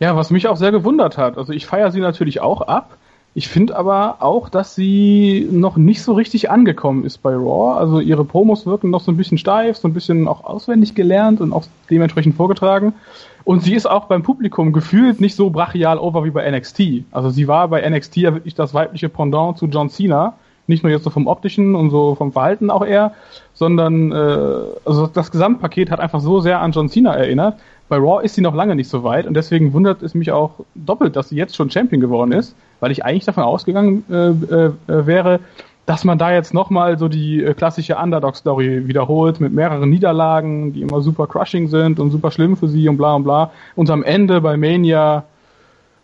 Ja, 0.00 0.16
was 0.16 0.30
mich 0.30 0.48
auch 0.48 0.56
sehr 0.56 0.72
gewundert 0.72 1.18
hat. 1.18 1.38
Also 1.38 1.52
ich 1.52 1.66
feiere 1.66 1.90
sie 1.90 2.00
natürlich 2.00 2.40
auch 2.40 2.62
ab. 2.62 2.96
Ich 3.36 3.48
finde 3.48 3.76
aber 3.76 4.18
auch, 4.20 4.48
dass 4.48 4.76
sie 4.76 5.48
noch 5.50 5.76
nicht 5.76 6.02
so 6.02 6.12
richtig 6.12 6.50
angekommen 6.50 7.04
ist 7.04 7.18
bei 7.18 7.34
Raw. 7.34 7.78
Also 7.78 7.98
ihre 7.98 8.24
Promos 8.24 8.64
wirken 8.64 8.90
noch 8.90 9.00
so 9.00 9.10
ein 9.10 9.16
bisschen 9.16 9.38
steif, 9.38 9.76
so 9.76 9.88
ein 9.88 9.94
bisschen 9.94 10.28
auch 10.28 10.44
auswendig 10.44 10.94
gelernt 10.94 11.40
und 11.40 11.52
auch 11.52 11.64
dementsprechend 11.90 12.36
vorgetragen. 12.36 12.94
Und 13.42 13.62
sie 13.62 13.74
ist 13.74 13.86
auch 13.86 14.06
beim 14.06 14.22
Publikum 14.22 14.72
gefühlt 14.72 15.20
nicht 15.20 15.34
so 15.34 15.50
brachial 15.50 15.98
over 15.98 16.24
wie 16.24 16.30
bei 16.30 16.48
NXT. 16.48 17.04
Also 17.10 17.30
sie 17.30 17.48
war 17.48 17.66
bei 17.68 17.88
NXT 17.88 18.16
ja 18.18 18.34
wirklich 18.34 18.54
das 18.54 18.72
weibliche 18.72 19.08
Pendant 19.08 19.58
zu 19.58 19.66
John 19.66 19.90
Cena. 19.90 20.34
Nicht 20.66 20.82
nur 20.82 20.92
jetzt 20.92 21.04
so 21.04 21.10
vom 21.10 21.26
optischen 21.26 21.74
und 21.74 21.90
so 21.90 22.14
vom 22.14 22.32
Verhalten 22.32 22.70
auch 22.70 22.86
eher, 22.86 23.12
sondern 23.52 24.12
äh, 24.12 24.58
also 24.86 25.08
das 25.08 25.30
Gesamtpaket 25.30 25.90
hat 25.90 26.00
einfach 26.00 26.20
so 26.20 26.40
sehr 26.40 26.60
an 26.60 26.72
John 26.72 26.88
Cena 26.88 27.14
erinnert. 27.14 27.58
Bei 27.88 27.96
Raw 27.96 28.24
ist 28.24 28.34
sie 28.34 28.40
noch 28.40 28.54
lange 28.54 28.74
nicht 28.74 28.88
so 28.88 29.04
weit 29.04 29.26
und 29.26 29.34
deswegen 29.34 29.72
wundert 29.72 30.02
es 30.02 30.14
mich 30.14 30.32
auch 30.32 30.60
doppelt, 30.74 31.16
dass 31.16 31.28
sie 31.28 31.36
jetzt 31.36 31.54
schon 31.54 31.70
Champion 31.70 32.00
geworden 32.00 32.32
ist, 32.32 32.54
weil 32.80 32.90
ich 32.90 33.04
eigentlich 33.04 33.24
davon 33.24 33.44
ausgegangen 33.44 34.04
äh, 34.10 34.28
äh, 34.28 34.72
wäre, 35.06 35.40
dass 35.86 36.04
man 36.04 36.16
da 36.16 36.32
jetzt 36.32 36.54
nochmal 36.54 36.98
so 36.98 37.08
die 37.08 37.42
äh, 37.42 37.52
klassische 37.52 37.96
Underdog-Story 37.96 38.86
wiederholt 38.86 39.40
mit 39.40 39.52
mehreren 39.52 39.90
Niederlagen, 39.90 40.72
die 40.72 40.80
immer 40.80 41.02
super 41.02 41.26
crushing 41.26 41.68
sind 41.68 42.00
und 42.00 42.10
super 42.10 42.30
schlimm 42.30 42.56
für 42.56 42.68
sie 42.68 42.88
und 42.88 42.96
bla 42.96 43.14
und 43.14 43.24
bla. 43.24 43.50
Und 43.76 43.90
am 43.90 44.02
Ende 44.02 44.40
bei 44.40 44.56
Mania 44.56 45.24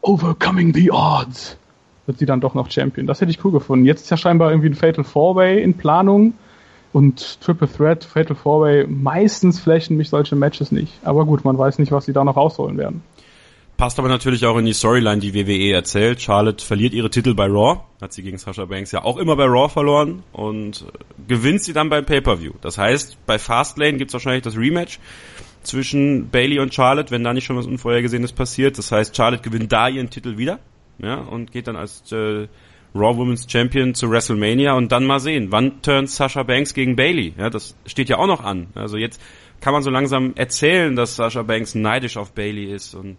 Overcoming 0.03 0.75
the 0.75 0.91
Odds 0.91 1.57
wird 2.07 2.19
sie 2.19 2.27
dann 2.27 2.41
doch 2.41 2.55
noch 2.55 2.71
Champion. 2.71 3.07
Das 3.07 3.21
hätte 3.21 3.31
ich 3.31 3.43
cool 3.45 3.53
gefunden. 3.53 3.87
Jetzt 3.87 4.03
ist 4.03 4.11
ja 4.11 4.17
scheinbar 4.17 4.51
irgendwie 4.51 4.69
ein 4.69 4.75
Fatal 4.75 5.05
Four-Way 5.05 5.63
in 5.63 5.75
Planung. 5.75 6.35
Und 6.93 7.41
Triple 7.41 7.69
Threat, 7.71 8.05
Fatal 8.05 8.35
Four-Way, 8.35 8.87
meistens 8.89 9.61
flächen 9.61 9.97
mich 9.97 10.11
solche 10.11 10.35
Matches 10.35 10.73
nicht. 10.73 10.93
Aber 11.05 11.25
gut, 11.25 11.45
man 11.45 11.57
weiß 11.57 11.79
nicht, 11.79 11.93
was 11.93 12.05
sie 12.05 12.13
da 12.13 12.25
noch 12.25 12.37
rausholen 12.37 12.79
werden. 12.79 13.03
Passt 13.77 13.99
aber 13.99 14.09
natürlich 14.09 14.45
auch 14.45 14.59
in 14.59 14.67
die 14.67 14.75
Storyline, 14.75 15.21
die 15.21 15.33
WWE 15.33 15.73
erzählt. 15.73 16.21
Charlotte 16.21 16.63
verliert 16.63 16.93
ihre 16.93 17.09
Titel 17.09 17.33
bei 17.33 17.47
Raw, 17.47 17.81
hat 18.03 18.13
sie 18.13 18.23
gegen 18.23 18.37
Sasha 18.37 18.67
Banks 18.67 18.93
ja 18.93 19.05
auch 19.05 19.17
immer 19.17 19.37
bei 19.37 19.47
Raw 19.47 19.71
verloren 19.71 20.23
und 20.33 20.85
gewinnt 21.27 21.63
sie 21.63 21.73
dann 21.73 21.89
beim 21.89 22.05
Pay-Per-View. 22.05 22.53
Das 22.61 22.77
heißt, 22.77 23.25
bei 23.25 23.39
Fastlane 23.39 23.97
gibt's 23.97 24.13
wahrscheinlich 24.13 24.43
das 24.43 24.57
Rematch 24.59 24.99
zwischen 25.63 26.29
Bailey 26.29 26.59
und 26.59 26.75
Charlotte, 26.75 27.11
wenn 27.11 27.25
da 27.25 27.33
nicht 27.33 27.47
schon 27.47 27.57
was 27.57 27.67
Unvorhergesehenes 27.67 28.33
passiert. 28.33 28.77
Das 28.77 28.93
heißt, 28.93 29.17
Charlotte 29.17 29.43
gewinnt 29.43 29.73
da 29.73 29.89
ihren 29.89 30.11
Titel 30.11 30.37
wieder 30.37 30.59
ja, 30.99 31.15
und 31.15 31.51
geht 31.51 31.67
dann 31.67 31.77
als 31.77 32.13
äh, 32.13 32.49
Raw 32.95 33.17
Women's 33.17 33.47
Champion 33.51 33.95
zu 33.95 34.11
WrestleMania 34.11 34.73
und 34.73 34.91
dann 34.91 35.07
mal 35.07 35.21
sehen, 35.21 35.49
wann 35.51 35.81
turnt 35.83 36.11
Sasha 36.11 36.43
Banks 36.43 36.75
gegen 36.75 36.97
Bailey. 36.97 37.35
Ja, 37.39 37.51
das 37.51 37.77
steht 37.87 38.09
ja 38.09 38.19
auch 38.19 38.27
noch 38.27 38.43
an. 38.43 38.69
Also 38.75 38.97
jetzt 38.97 39.21
kann 39.61 39.73
man 39.73 39.83
so 39.83 39.91
langsam 39.91 40.33
erzählen, 40.35 40.97
dass 40.97 41.17
Sasha 41.17 41.43
Banks 41.43 41.75
neidisch 41.75 42.17
auf 42.17 42.33
Bailey 42.33 42.73
ist 42.73 42.95
und 42.95 43.17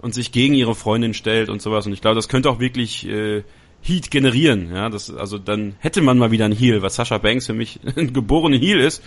und 0.00 0.14
sich 0.14 0.32
gegen 0.32 0.54
ihre 0.54 0.74
Freundin 0.74 1.14
stellt 1.14 1.48
und 1.48 1.60
sowas. 1.60 1.86
Und 1.86 1.92
ich 1.92 2.00
glaube, 2.00 2.16
das 2.16 2.28
könnte 2.28 2.50
auch 2.50 2.58
wirklich 2.58 3.06
äh, 3.06 3.42
Heat 3.82 4.10
generieren. 4.10 4.70
Ja, 4.74 4.88
das, 4.88 5.14
also 5.14 5.38
dann 5.38 5.74
hätte 5.78 6.02
man 6.02 6.18
mal 6.18 6.30
wieder 6.30 6.46
ein 6.46 6.52
Heal, 6.52 6.82
was 6.82 6.96
Sascha 6.96 7.18
Banks 7.18 7.46
für 7.46 7.54
mich 7.54 7.80
ein 7.96 8.12
geborener 8.12 8.58
Heal 8.58 8.80
ist. 8.80 9.02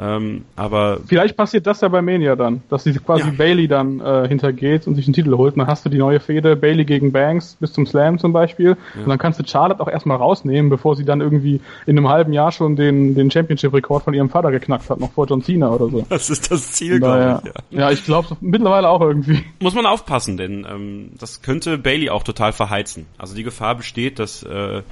Ähm, 0.00 0.44
aber 0.54 1.00
vielleicht 1.06 1.36
passiert 1.36 1.66
das 1.66 1.80
ja 1.80 1.88
bei 1.88 2.02
Mania 2.02 2.36
dann, 2.36 2.62
dass 2.68 2.84
sie 2.84 2.92
quasi 2.92 3.28
ja. 3.28 3.34
Bailey 3.36 3.66
dann 3.66 4.00
äh, 4.00 4.28
hintergeht 4.28 4.86
und 4.86 4.94
sich 4.94 5.06
einen 5.06 5.14
Titel 5.14 5.36
holt. 5.36 5.54
Und 5.54 5.60
dann 5.60 5.66
hast 5.66 5.84
du 5.84 5.88
die 5.88 5.98
neue 5.98 6.20
Fehde 6.20 6.54
Bailey 6.54 6.84
gegen 6.84 7.10
Banks 7.10 7.56
bis 7.58 7.72
zum 7.72 7.86
Slam 7.86 8.18
zum 8.18 8.32
Beispiel. 8.32 8.76
Ja. 8.94 9.02
Und 9.02 9.08
dann 9.08 9.18
kannst 9.18 9.40
du 9.40 9.44
Charlotte 9.46 9.80
auch 9.80 9.88
erstmal 9.88 10.18
rausnehmen, 10.18 10.70
bevor 10.70 10.94
sie 10.94 11.04
dann 11.04 11.20
irgendwie 11.20 11.60
in 11.86 11.98
einem 11.98 12.08
halben 12.08 12.32
Jahr 12.32 12.52
schon 12.52 12.76
den, 12.76 13.14
den 13.14 13.30
Championship-Rekord 13.30 14.04
von 14.04 14.14
ihrem 14.14 14.30
Vater 14.30 14.50
geknackt 14.52 14.88
hat, 14.88 15.00
noch 15.00 15.12
vor 15.12 15.26
John 15.26 15.42
Cena 15.42 15.70
oder 15.70 15.88
so. 15.88 16.06
Das 16.08 16.30
ist 16.30 16.50
das 16.50 16.72
Ziel, 16.72 17.00
glaube 17.00 17.42
ich. 17.44 17.54
Ja, 17.70 17.80
ja 17.80 17.90
ich 17.90 18.04
glaube 18.04 18.36
mittlerweile 18.40 18.88
auch 18.88 19.00
irgendwie. 19.00 19.44
Muss 19.60 19.74
man 19.74 19.86
aufpassen, 19.86 20.36
denn 20.36 20.66
ähm, 20.68 21.10
das 21.18 21.42
könnte 21.42 21.78
Bailey 21.78 22.10
auch 22.10 22.22
total 22.22 22.52
verheizen. 22.52 23.06
Also 23.18 23.34
die 23.34 23.42
Gefahr 23.42 23.74
besteht, 23.74 24.18
dass 24.18 24.42
äh, 24.42 24.82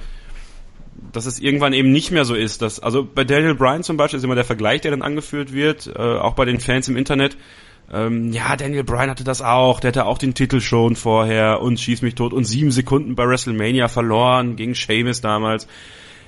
dass 1.11 1.25
es 1.25 1.39
irgendwann 1.39 1.73
eben 1.73 1.91
nicht 1.91 2.11
mehr 2.11 2.25
so 2.25 2.35
ist, 2.35 2.61
dass, 2.61 2.79
also 2.79 3.03
bei 3.05 3.23
Daniel 3.23 3.55
Bryan 3.55 3.83
zum 3.83 3.97
Beispiel 3.97 4.17
ist 4.17 4.23
immer 4.23 4.35
der 4.35 4.45
Vergleich, 4.45 4.81
der 4.81 4.91
dann 4.91 5.01
angeführt 5.01 5.53
wird, 5.53 5.87
äh, 5.87 5.99
auch 5.99 6.33
bei 6.33 6.45
den 6.45 6.59
Fans 6.59 6.87
im 6.87 6.97
Internet, 6.97 7.37
ähm, 7.91 8.33
ja, 8.33 8.55
Daniel 8.55 8.83
Bryan 8.83 9.09
hatte 9.09 9.23
das 9.23 9.41
auch, 9.41 9.79
der 9.79 9.89
hatte 9.89 10.05
auch 10.05 10.17
den 10.17 10.33
Titel 10.33 10.59
schon 10.59 10.95
vorher 10.95 11.61
und 11.61 11.79
schieß 11.79 12.01
mich 12.01 12.15
tot 12.15 12.33
und 12.33 12.43
sieben 12.43 12.71
Sekunden 12.71 13.15
bei 13.15 13.25
WrestleMania 13.25 13.87
verloren 13.87 14.55
gegen 14.57 14.75
Sheamus 14.75 15.21
damals. 15.21 15.67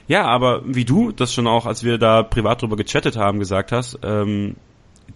Ja, 0.07 0.25
aber 0.25 0.61
wie 0.65 0.85
du 0.85 1.11
das 1.11 1.33
schon 1.33 1.47
auch, 1.47 1.65
als 1.65 1.83
wir 1.83 1.97
da 1.97 2.23
privat 2.23 2.61
drüber 2.61 2.77
gechattet 2.77 3.17
haben, 3.17 3.39
gesagt 3.39 3.71
hast, 3.71 3.99
ähm, 4.03 4.55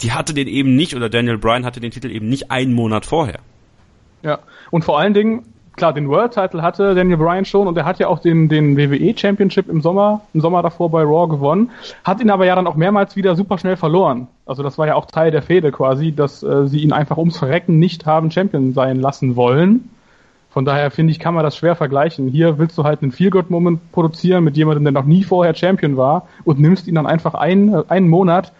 die 0.01 0.11
hatte 0.11 0.33
den 0.33 0.47
eben 0.47 0.75
nicht, 0.75 0.95
oder 0.95 1.09
Daniel 1.09 1.37
Bryan 1.37 1.65
hatte 1.65 1.79
den 1.79 1.91
Titel 1.91 2.11
eben 2.11 2.27
nicht 2.27 2.51
einen 2.51 2.73
Monat 2.73 3.05
vorher. 3.05 3.39
Ja, 4.21 4.39
und 4.69 4.83
vor 4.83 4.99
allen 4.99 5.13
Dingen, 5.13 5.45
klar, 5.75 5.93
den 5.93 6.09
World 6.09 6.33
Title 6.33 6.61
hatte 6.61 6.95
Daniel 6.95 7.17
Bryan 7.17 7.45
schon 7.45 7.67
und 7.67 7.77
er 7.77 7.85
hat 7.85 7.99
ja 7.99 8.07
auch 8.07 8.19
den, 8.19 8.49
den 8.49 8.77
WWE 8.77 9.17
Championship 9.17 9.69
im 9.69 9.81
Sommer, 9.81 10.21
im 10.33 10.41
Sommer 10.41 10.61
davor 10.61 10.89
bei 10.89 11.03
Raw 11.03 11.27
gewonnen, 11.27 11.71
hat 12.03 12.21
ihn 12.21 12.29
aber 12.29 12.45
ja 12.45 12.55
dann 12.55 12.67
auch 12.67 12.75
mehrmals 12.75 13.15
wieder 13.15 13.35
super 13.35 13.57
schnell 13.57 13.77
verloren. 13.77 14.27
Also 14.45 14.63
das 14.63 14.77
war 14.77 14.87
ja 14.87 14.95
auch 14.95 15.05
Teil 15.05 15.31
der 15.31 15.41
Fehde 15.41 15.71
quasi, 15.71 16.11
dass 16.13 16.43
äh, 16.43 16.67
sie 16.67 16.79
ihn 16.79 16.93
einfach 16.93 17.17
ums 17.17 17.37
Verrecken 17.37 17.79
nicht 17.79 18.05
haben 18.05 18.31
Champion 18.31 18.73
sein 18.73 18.99
lassen 18.99 19.35
wollen. 19.35 19.89
Von 20.49 20.65
daher 20.65 20.91
finde 20.91 21.11
ich, 21.11 21.19
kann 21.19 21.33
man 21.33 21.43
das 21.43 21.57
schwer 21.57 21.75
vergleichen. 21.75 22.27
Hier 22.27 22.59
willst 22.59 22.77
du 22.77 22.83
halt 22.83 23.01
einen 23.01 23.11
Feel-Good-Moment 23.11 23.91
produzieren 23.91 24.43
mit 24.43 24.55
jemandem, 24.55 24.83
der 24.83 24.93
noch 24.93 25.05
nie 25.05 25.23
vorher 25.23 25.55
Champion 25.55 25.97
war 25.97 26.27
und 26.43 26.59
nimmst 26.59 26.87
ihn 26.87 26.93
dann 26.93 27.07
einfach 27.07 27.33
einen, 27.33 27.89
einen 27.89 28.07
Monat 28.07 28.53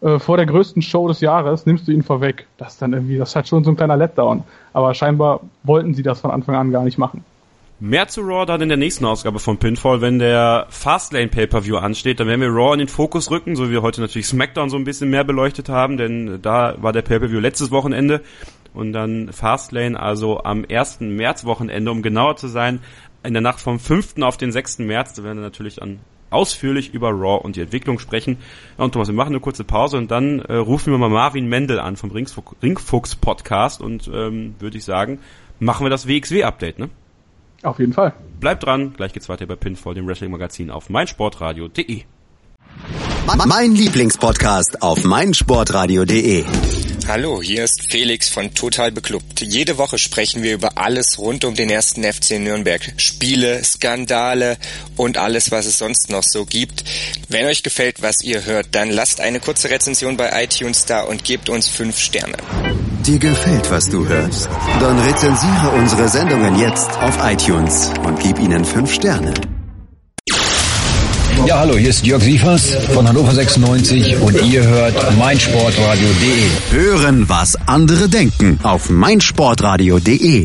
äh, 0.00 0.18
vor 0.18 0.36
der 0.36 0.46
größten 0.46 0.82
Show 0.82 1.08
des 1.08 1.20
Jahres 1.20 1.66
nimmst 1.66 1.86
du 1.86 1.92
ihn 1.92 2.02
vorweg. 2.02 2.46
Das 2.56 2.74
ist 2.74 2.82
dann 2.82 2.92
irgendwie, 2.92 3.18
das 3.18 3.36
halt 3.36 3.48
schon 3.48 3.64
so 3.64 3.70
ein 3.70 3.76
kleiner 3.76 3.96
Letdown. 3.96 4.44
Aber 4.72 4.94
scheinbar 4.94 5.40
wollten 5.62 5.94
sie 5.94 6.02
das 6.02 6.20
von 6.20 6.30
Anfang 6.30 6.54
an 6.54 6.70
gar 6.70 6.84
nicht 6.84 6.98
machen. 6.98 7.24
Mehr 7.82 8.08
zu 8.08 8.20
Raw 8.20 8.44
dann 8.44 8.60
in 8.60 8.68
der 8.68 8.76
nächsten 8.76 9.06
Ausgabe 9.06 9.38
von 9.38 9.56
Pinfall. 9.56 10.02
Wenn 10.02 10.18
der 10.18 10.66
Fastlane 10.68 11.28
Pay-Per-View 11.28 11.78
ansteht, 11.78 12.20
dann 12.20 12.26
werden 12.26 12.42
wir 12.42 12.50
Raw 12.50 12.74
in 12.74 12.78
den 12.78 12.88
Fokus 12.88 13.30
rücken, 13.30 13.56
so 13.56 13.68
wie 13.68 13.72
wir 13.72 13.80
heute 13.80 14.02
natürlich 14.02 14.26
SmackDown 14.26 14.68
so 14.68 14.76
ein 14.76 14.84
bisschen 14.84 15.08
mehr 15.08 15.24
beleuchtet 15.24 15.70
haben, 15.70 15.96
denn 15.96 16.42
da 16.42 16.74
war 16.78 16.92
der 16.92 17.00
Pay-Per-View 17.00 17.40
letztes 17.40 17.70
Wochenende 17.70 18.20
und 18.74 18.92
dann 18.92 19.32
Fastlane 19.32 19.98
also 19.98 20.42
am 20.44 20.66
1. 20.70 21.00
März 21.00 21.46
Wochenende, 21.46 21.90
um 21.90 22.02
genauer 22.02 22.36
zu 22.36 22.48
sein, 22.48 22.80
in 23.22 23.32
der 23.32 23.42
Nacht 23.42 23.60
vom 23.60 23.78
5. 23.78 24.20
auf 24.20 24.36
den 24.36 24.52
6. 24.52 24.80
März. 24.80 25.14
Da 25.14 25.24
werden 25.24 25.38
wir 25.38 25.42
natürlich 25.42 25.80
an 25.80 26.00
ausführlich 26.30 26.94
über 26.94 27.10
Raw 27.10 27.42
und 27.42 27.56
die 27.56 27.60
Entwicklung 27.60 27.98
sprechen. 27.98 28.38
Ja, 28.78 28.84
und 28.84 28.92
Thomas, 28.92 29.08
wir 29.08 29.14
machen 29.14 29.30
eine 29.30 29.40
kurze 29.40 29.64
Pause 29.64 29.98
und 29.98 30.10
dann 30.10 30.40
äh, 30.40 30.54
rufen 30.54 30.92
wir 30.92 30.98
mal 30.98 31.10
Marvin 31.10 31.48
Mendel 31.48 31.80
an 31.80 31.96
vom 31.96 32.10
Ringfuchs 32.10 33.16
Podcast 33.16 33.80
und 33.80 34.10
ähm, 34.12 34.54
würde 34.58 34.78
ich 34.78 34.84
sagen, 34.84 35.18
machen 35.58 35.84
wir 35.84 35.90
das 35.90 36.06
WXW-Update, 36.06 36.78
ne? 36.78 36.88
Auf 37.62 37.78
jeden 37.78 37.92
Fall. 37.92 38.14
Bleibt 38.40 38.64
dran, 38.64 38.94
gleich 38.96 39.12
geht's 39.12 39.28
weiter 39.28 39.46
bei 39.46 39.56
Pinfall, 39.56 39.94
dem 39.94 40.06
Wrestling-Magazin 40.06 40.70
auf 40.70 40.88
meinsportradio.de. 40.88 42.04
Mein 43.26 43.74
Lieblingspodcast 43.74 44.82
auf 44.82 45.04
meinsportradio.de. 45.04 46.44
Hallo, 47.06 47.42
hier 47.42 47.64
ist 47.64 47.86
Felix 47.90 48.28
von 48.28 48.54
Total 48.54 48.90
Beklubbt. 48.92 49.40
Jede 49.40 49.78
Woche 49.78 49.98
sprechen 49.98 50.42
wir 50.42 50.54
über 50.54 50.78
alles 50.78 51.18
rund 51.18 51.44
um 51.44 51.54
den 51.54 51.70
ersten 51.70 52.02
FC 52.02 52.38
Nürnberg. 52.38 52.80
Spiele, 52.96 53.62
Skandale 53.62 54.56
und 54.96 55.18
alles, 55.18 55.50
was 55.50 55.66
es 55.66 55.78
sonst 55.78 56.10
noch 56.10 56.22
so 56.22 56.44
gibt. 56.44 56.84
Wenn 57.28 57.46
euch 57.46 57.62
gefällt, 57.62 58.02
was 58.02 58.22
ihr 58.22 58.44
hört, 58.46 58.68
dann 58.72 58.90
lasst 58.90 59.20
eine 59.20 59.40
kurze 59.40 59.70
Rezension 59.70 60.16
bei 60.16 60.44
iTunes 60.44 60.86
da 60.86 61.02
und 61.02 61.24
gebt 61.24 61.48
uns 61.48 61.68
fünf 61.68 61.98
Sterne. 61.98 62.36
Dir 63.06 63.18
gefällt, 63.18 63.70
was 63.70 63.88
du 63.88 64.06
hörst? 64.06 64.48
Dann 64.80 64.98
rezensiere 64.98 65.70
unsere 65.76 66.08
Sendungen 66.08 66.58
jetzt 66.58 66.90
auf 66.98 67.18
iTunes 67.22 67.90
und 68.04 68.18
gib 68.20 68.38
ihnen 68.38 68.64
fünf 68.64 68.92
Sterne. 68.92 69.34
Ja, 71.46 71.58
hallo, 71.58 71.76
hier 71.76 71.88
ist 71.90 72.06
Jörg 72.06 72.22
Sievers 72.22 72.74
von 72.92 73.08
Hannover 73.08 73.32
96 73.32 74.18
und 74.20 74.42
ihr 74.42 74.62
hört 74.62 75.16
meinsportradio.de. 75.18 76.78
Hören, 76.78 77.28
was 77.28 77.56
andere 77.66 78.08
denken 78.08 78.60
auf 78.62 78.90
meinsportradio.de. 78.90 80.44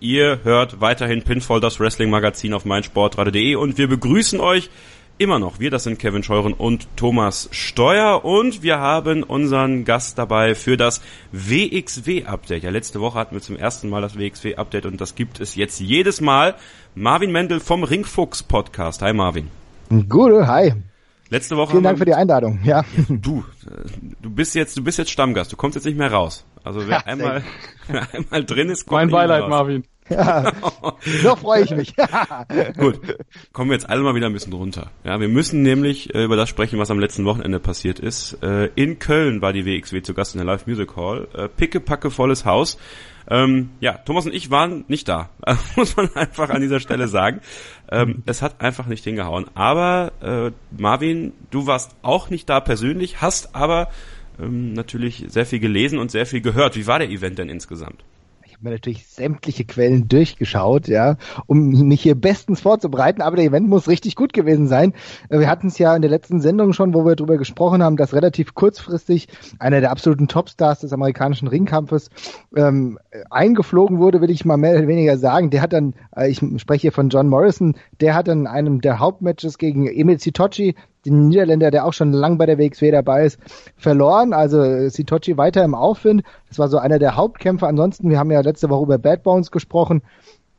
Ihr 0.00 0.40
hört 0.44 0.80
weiterhin 0.80 1.22
Pinfall, 1.22 1.60
das 1.60 1.80
Wrestling-Magazin 1.80 2.54
auf 2.54 2.64
meinsportradio.de 2.64 3.56
und 3.56 3.76
wir 3.78 3.88
begrüßen 3.88 4.38
euch 4.40 4.70
immer 5.18 5.38
noch. 5.38 5.58
Wir, 5.58 5.70
das 5.70 5.84
sind 5.84 5.98
Kevin 5.98 6.22
Scheuren 6.22 6.52
und 6.52 6.88
Thomas 6.96 7.48
Steuer 7.52 8.24
und 8.24 8.62
wir 8.62 8.78
haben 8.78 9.22
unseren 9.22 9.84
Gast 9.84 10.16
dabei 10.18 10.54
für 10.54 10.76
das 10.76 11.00
WXW-Update. 11.32 12.62
Ja, 12.62 12.70
letzte 12.70 13.00
Woche 13.00 13.18
hatten 13.18 13.34
wir 13.34 13.42
zum 13.42 13.56
ersten 13.56 13.88
Mal 13.88 14.00
das 14.00 14.16
WXW-Update 14.18 14.86
und 14.86 15.00
das 15.00 15.14
gibt 15.14 15.40
es 15.40 15.56
jetzt 15.56 15.80
jedes 15.80 16.20
Mal. 16.20 16.54
Marvin 16.94 17.32
Mendel 17.32 17.60
vom 17.60 17.82
Ringfuchs 17.82 18.42
Podcast. 18.42 19.02
Hi 19.02 19.12
Marvin. 19.12 19.48
Gute, 20.08 20.46
hi. 20.46 20.72
Letzte 21.30 21.56
Woche. 21.56 21.72
Vielen 21.72 21.82
Dank 21.82 21.98
für 21.98 22.06
die 22.06 22.14
Einladung. 22.14 22.60
Ja. 22.64 22.84
Du, 23.08 23.44
du 24.22 24.30
bist 24.30 24.54
jetzt, 24.54 24.76
du 24.78 24.82
bist 24.82 24.98
jetzt 24.98 25.10
Stammgast. 25.10 25.52
Du 25.52 25.56
kommst 25.56 25.74
jetzt 25.74 25.84
nicht 25.84 25.98
mehr 25.98 26.10
raus. 26.10 26.46
Also 26.64 26.86
wer 26.88 27.06
einmal, 27.06 27.42
wer 27.86 28.06
einmal 28.14 28.44
drin 28.44 28.70
ist, 28.70 28.86
kommt 28.86 29.02
Mein 29.02 29.10
Beileid, 29.10 29.42
raus. 29.42 29.50
Marvin. 29.50 29.84
Ja, 30.08 30.52
noch 31.24 31.38
freue 31.38 31.64
ich 31.64 31.70
mich. 31.70 31.94
Gut, 32.76 33.00
kommen 33.52 33.70
wir 33.70 33.76
jetzt 33.76 33.88
alle 33.88 34.02
mal 34.02 34.14
wieder 34.14 34.26
ein 34.26 34.32
bisschen 34.32 34.52
runter. 34.52 34.90
Ja, 35.04 35.20
wir 35.20 35.28
müssen 35.28 35.62
nämlich 35.62 36.14
äh, 36.14 36.24
über 36.24 36.36
das 36.36 36.48
sprechen, 36.48 36.78
was 36.78 36.90
am 36.90 36.98
letzten 36.98 37.24
Wochenende 37.24 37.60
passiert 37.60 37.98
ist. 37.98 38.42
Äh, 38.42 38.70
in 38.74 38.98
Köln 38.98 39.42
war 39.42 39.52
die 39.52 39.64
WXW 39.64 40.02
zu 40.02 40.14
Gast 40.14 40.34
in 40.34 40.38
der 40.38 40.46
Live 40.46 40.66
Music 40.66 40.96
Hall. 40.96 41.28
Äh, 41.34 41.48
picke, 41.48 41.80
packe, 41.80 42.10
volles 42.10 42.44
Haus. 42.44 42.78
Ähm, 43.30 43.70
ja, 43.80 43.92
Thomas 43.92 44.24
und 44.24 44.34
ich 44.34 44.50
waren 44.50 44.84
nicht 44.88 45.08
da, 45.08 45.28
muss 45.76 45.96
man 45.96 46.14
einfach 46.14 46.48
an 46.48 46.62
dieser 46.62 46.80
Stelle 46.80 47.08
sagen. 47.08 47.40
Ähm, 47.90 48.22
es 48.24 48.40
hat 48.40 48.60
einfach 48.62 48.86
nicht 48.86 49.04
hingehauen. 49.04 49.46
Aber 49.54 50.12
äh, 50.22 50.50
Marvin, 50.80 51.34
du 51.50 51.66
warst 51.66 51.94
auch 52.02 52.30
nicht 52.30 52.48
da 52.48 52.60
persönlich, 52.60 53.20
hast 53.20 53.54
aber 53.54 53.90
ähm, 54.40 54.72
natürlich 54.72 55.26
sehr 55.28 55.44
viel 55.44 55.60
gelesen 55.60 55.98
und 55.98 56.10
sehr 56.10 56.26
viel 56.26 56.40
gehört. 56.40 56.76
Wie 56.76 56.86
war 56.86 56.98
der 56.98 57.10
Event 57.10 57.38
denn 57.38 57.50
insgesamt? 57.50 58.02
Habe 58.58 58.70
mir 58.70 58.74
natürlich 58.74 59.06
sämtliche 59.06 59.64
Quellen 59.64 60.08
durchgeschaut, 60.08 60.88
ja, 60.88 61.16
um 61.46 61.86
mich 61.86 62.02
hier 62.02 62.16
bestens 62.16 62.60
vorzubereiten, 62.60 63.22
aber 63.22 63.36
der 63.36 63.44
Event 63.44 63.68
muss 63.68 63.86
richtig 63.86 64.16
gut 64.16 64.32
gewesen 64.32 64.66
sein. 64.66 64.94
Äh, 65.28 65.38
wir 65.38 65.48
hatten 65.48 65.68
es 65.68 65.78
ja 65.78 65.94
in 65.94 66.02
der 66.02 66.10
letzten 66.10 66.40
Sendung 66.40 66.72
schon, 66.72 66.92
wo 66.92 67.04
wir 67.04 67.14
darüber 67.14 67.36
gesprochen 67.36 67.84
haben, 67.84 67.96
dass 67.96 68.14
relativ 68.14 68.54
kurzfristig 68.54 69.28
einer 69.60 69.80
der 69.80 69.92
absoluten 69.92 70.26
Topstars 70.26 70.80
des 70.80 70.92
amerikanischen 70.92 71.46
Ringkampfes 71.46 72.10
ähm, 72.56 72.98
eingeflogen 73.30 74.00
wurde, 74.00 74.20
will 74.20 74.30
ich 74.30 74.44
mal 74.44 74.56
mehr 74.56 74.76
oder 74.76 74.88
weniger 74.88 75.18
sagen. 75.18 75.50
Der 75.50 75.62
hat 75.62 75.72
dann, 75.72 75.94
äh, 76.16 76.28
ich 76.28 76.38
spreche 76.56 76.82
hier 76.82 76.92
von 76.92 77.10
John 77.10 77.28
Morrison, 77.28 77.76
der 78.00 78.16
hat 78.16 78.26
dann 78.26 78.48
einem 78.48 78.80
der 78.80 78.98
Hauptmatches 78.98 79.58
gegen 79.58 79.86
Emil 79.86 80.18
Sitochi 80.18 80.74
den 81.04 81.28
Niederländer, 81.28 81.70
der 81.70 81.84
auch 81.84 81.92
schon 81.92 82.12
lang 82.12 82.38
bei 82.38 82.46
der 82.46 82.58
WXW 82.58 82.90
dabei 82.90 83.24
ist, 83.24 83.38
verloren. 83.76 84.32
Also 84.32 84.88
Sitochi 84.88 85.36
weiter 85.36 85.64
im 85.64 85.74
Aufwind. 85.74 86.22
Das 86.48 86.58
war 86.58 86.68
so 86.68 86.78
einer 86.78 86.98
der 86.98 87.16
Hauptkämpfer. 87.16 87.68
Ansonsten, 87.68 88.10
wir 88.10 88.18
haben 88.18 88.30
ja 88.30 88.40
letzte 88.40 88.68
Woche 88.68 88.84
über 88.84 88.98
Bad 88.98 89.22
Bones 89.22 89.50
gesprochen. 89.50 90.02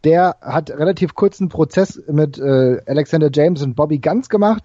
Der 0.03 0.37
hat 0.41 0.69
relativ 0.71 1.13
kurzen 1.13 1.49
Prozess 1.49 2.01
mit 2.07 2.39
äh, 2.39 2.81
Alexander 2.85 3.29
James 3.33 3.61
und 3.61 3.75
Bobby 3.75 3.99
Guns 3.99 4.29
gemacht. 4.29 4.63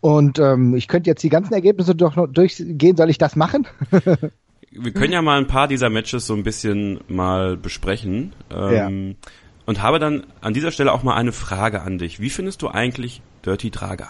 Und 0.00 0.38
ähm, 0.38 0.74
ich 0.74 0.88
könnte 0.88 1.08
jetzt 1.08 1.22
die 1.22 1.28
ganzen 1.28 1.54
Ergebnisse 1.54 1.94
doch 1.94 2.16
noch 2.16 2.26
durchgehen. 2.26 2.96
Soll 2.96 3.10
ich 3.10 3.18
das 3.18 3.36
machen? 3.36 3.68
wir 4.70 4.92
können 4.92 5.12
ja 5.12 5.22
mal 5.22 5.38
ein 5.38 5.46
paar 5.46 5.68
dieser 5.68 5.90
Matches 5.90 6.26
so 6.26 6.34
ein 6.34 6.42
bisschen 6.42 7.00
mal 7.08 7.56
besprechen. 7.56 8.32
Ähm, 8.50 9.08
ja. 9.08 9.30
Und 9.66 9.82
habe 9.82 10.00
dann 10.00 10.26
an 10.40 10.54
dieser 10.54 10.72
Stelle 10.72 10.92
auch 10.92 11.04
mal 11.04 11.14
eine 11.14 11.32
Frage 11.32 11.82
an 11.82 11.98
dich. 11.98 12.18
Wie 12.18 12.30
findest 12.30 12.62
du 12.62 12.68
eigentlich 12.68 13.22
Dirty 13.44 13.70
Dragan? 13.70 14.08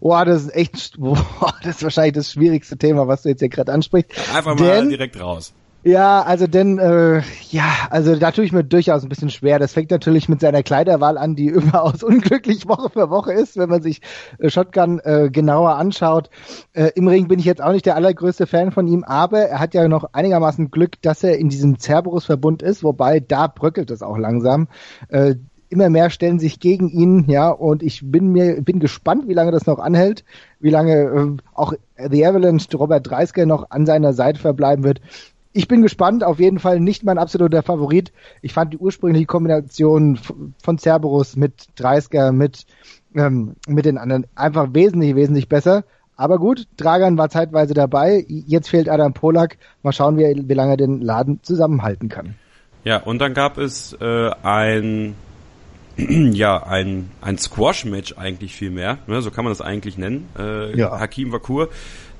Oh, 0.00 0.16
das 0.24 0.44
ist 0.44 0.54
echt, 0.54 0.96
boah, 0.98 1.54
das 1.62 1.76
ist 1.76 1.82
wahrscheinlich 1.82 2.14
das 2.14 2.32
schwierigste 2.32 2.76
Thema, 2.76 3.08
was 3.08 3.22
du 3.22 3.28
jetzt 3.28 3.40
hier 3.40 3.48
gerade 3.48 3.72
ansprichst. 3.72 4.10
Einfach 4.34 4.58
mal 4.58 4.88
direkt 4.88 5.20
raus. 5.20 5.52
Ja, 5.82 6.20
also 6.22 6.46
denn, 6.46 6.78
äh, 6.78 7.22
ja, 7.48 7.64
also 7.88 8.14
da 8.14 8.32
tue 8.32 8.44
ich 8.44 8.52
mir 8.52 8.64
durchaus 8.64 9.02
ein 9.02 9.08
bisschen 9.08 9.30
schwer. 9.30 9.58
Das 9.58 9.72
fängt 9.72 9.90
natürlich 9.90 10.28
mit 10.28 10.40
seiner 10.40 10.62
Kleiderwahl 10.62 11.16
an, 11.16 11.36
die 11.36 11.46
überaus 11.48 12.02
unglücklich 12.02 12.68
Woche 12.68 12.90
für 12.90 13.08
Woche 13.08 13.32
ist, 13.32 13.56
wenn 13.56 13.70
man 13.70 13.80
sich 13.80 14.02
äh, 14.38 14.50
Shotgun 14.50 15.00
äh, 15.02 15.30
genauer 15.32 15.76
anschaut. 15.76 16.28
Äh, 16.74 16.90
Im 16.96 17.08
Ring 17.08 17.28
bin 17.28 17.38
ich 17.38 17.46
jetzt 17.46 17.62
auch 17.62 17.72
nicht 17.72 17.86
der 17.86 17.96
allergrößte 17.96 18.46
Fan 18.46 18.72
von 18.72 18.86
ihm, 18.88 19.04
aber 19.04 19.40
er 19.40 19.58
hat 19.58 19.72
ja 19.72 19.88
noch 19.88 20.04
einigermaßen 20.12 20.70
Glück, 20.70 21.00
dass 21.00 21.24
er 21.24 21.38
in 21.38 21.48
diesem 21.48 21.78
Cerberus-Verbund 21.78 22.62
ist, 22.62 22.84
wobei 22.84 23.18
da 23.18 23.46
bröckelt 23.46 23.90
es 23.90 24.02
auch 24.02 24.18
langsam. 24.18 24.68
Äh, 25.08 25.36
immer 25.70 25.88
mehr 25.88 26.10
stellen 26.10 26.38
sich 26.38 26.60
gegen 26.60 26.88
ihn, 26.88 27.24
ja, 27.28 27.48
und 27.48 27.82
ich 27.82 28.02
bin 28.04 28.32
mir, 28.32 28.60
bin 28.60 28.80
gespannt, 28.80 29.28
wie 29.28 29.34
lange 29.34 29.52
das 29.52 29.66
noch 29.66 29.78
anhält, 29.78 30.24
wie 30.60 30.70
lange 30.70 30.94
äh, 30.94 31.36
auch 31.54 31.72
The 31.96 32.26
Avalanche 32.26 32.76
Robert 32.76 33.08
Dreisker 33.08 33.46
noch 33.46 33.70
an 33.70 33.86
seiner 33.86 34.12
Seite 34.12 34.40
verbleiben 34.40 34.84
wird 34.84 35.00
ich 35.52 35.68
bin 35.68 35.82
gespannt, 35.82 36.22
auf 36.22 36.38
jeden 36.38 36.58
Fall 36.58 36.80
nicht 36.80 37.04
mein 37.04 37.18
absoluter 37.18 37.62
Favorit. 37.62 38.12
Ich 38.42 38.52
fand 38.52 38.72
die 38.72 38.78
ursprüngliche 38.78 39.26
Kombination 39.26 40.18
von 40.62 40.78
Cerberus 40.78 41.36
mit 41.36 41.66
Dreisker, 41.76 42.32
mit, 42.32 42.66
ähm, 43.14 43.56
mit 43.66 43.84
den 43.84 43.98
anderen 43.98 44.26
einfach 44.36 44.68
wesentlich, 44.72 45.16
wesentlich 45.16 45.48
besser. 45.48 45.84
Aber 46.16 46.38
gut, 46.38 46.66
Dragan 46.76 47.18
war 47.18 47.30
zeitweise 47.30 47.74
dabei. 47.74 48.24
Jetzt 48.28 48.68
fehlt 48.68 48.88
Adam 48.88 49.14
Polak. 49.14 49.56
Mal 49.82 49.92
schauen, 49.92 50.18
wie, 50.18 50.48
wie 50.48 50.54
lange 50.54 50.72
er 50.72 50.76
den 50.76 51.00
Laden 51.00 51.40
zusammenhalten 51.42 52.08
kann. 52.08 52.34
Ja, 52.84 52.98
und 52.98 53.20
dann 53.20 53.34
gab 53.34 53.58
es 53.58 53.96
äh, 54.00 54.30
ein 54.42 55.14
ja, 55.96 56.62
ein, 56.62 57.10
ein 57.20 57.38
Squash-Match 57.38 58.14
eigentlich 58.16 58.54
viel 58.54 58.70
mehr, 58.70 58.98
ne, 59.06 59.22
so 59.22 59.30
kann 59.30 59.44
man 59.44 59.52
das 59.52 59.60
eigentlich 59.60 59.98
nennen. 59.98 60.28
Äh, 60.38 60.76
ja. 60.76 60.98
Hakim 60.98 61.32
Wakur 61.32 61.68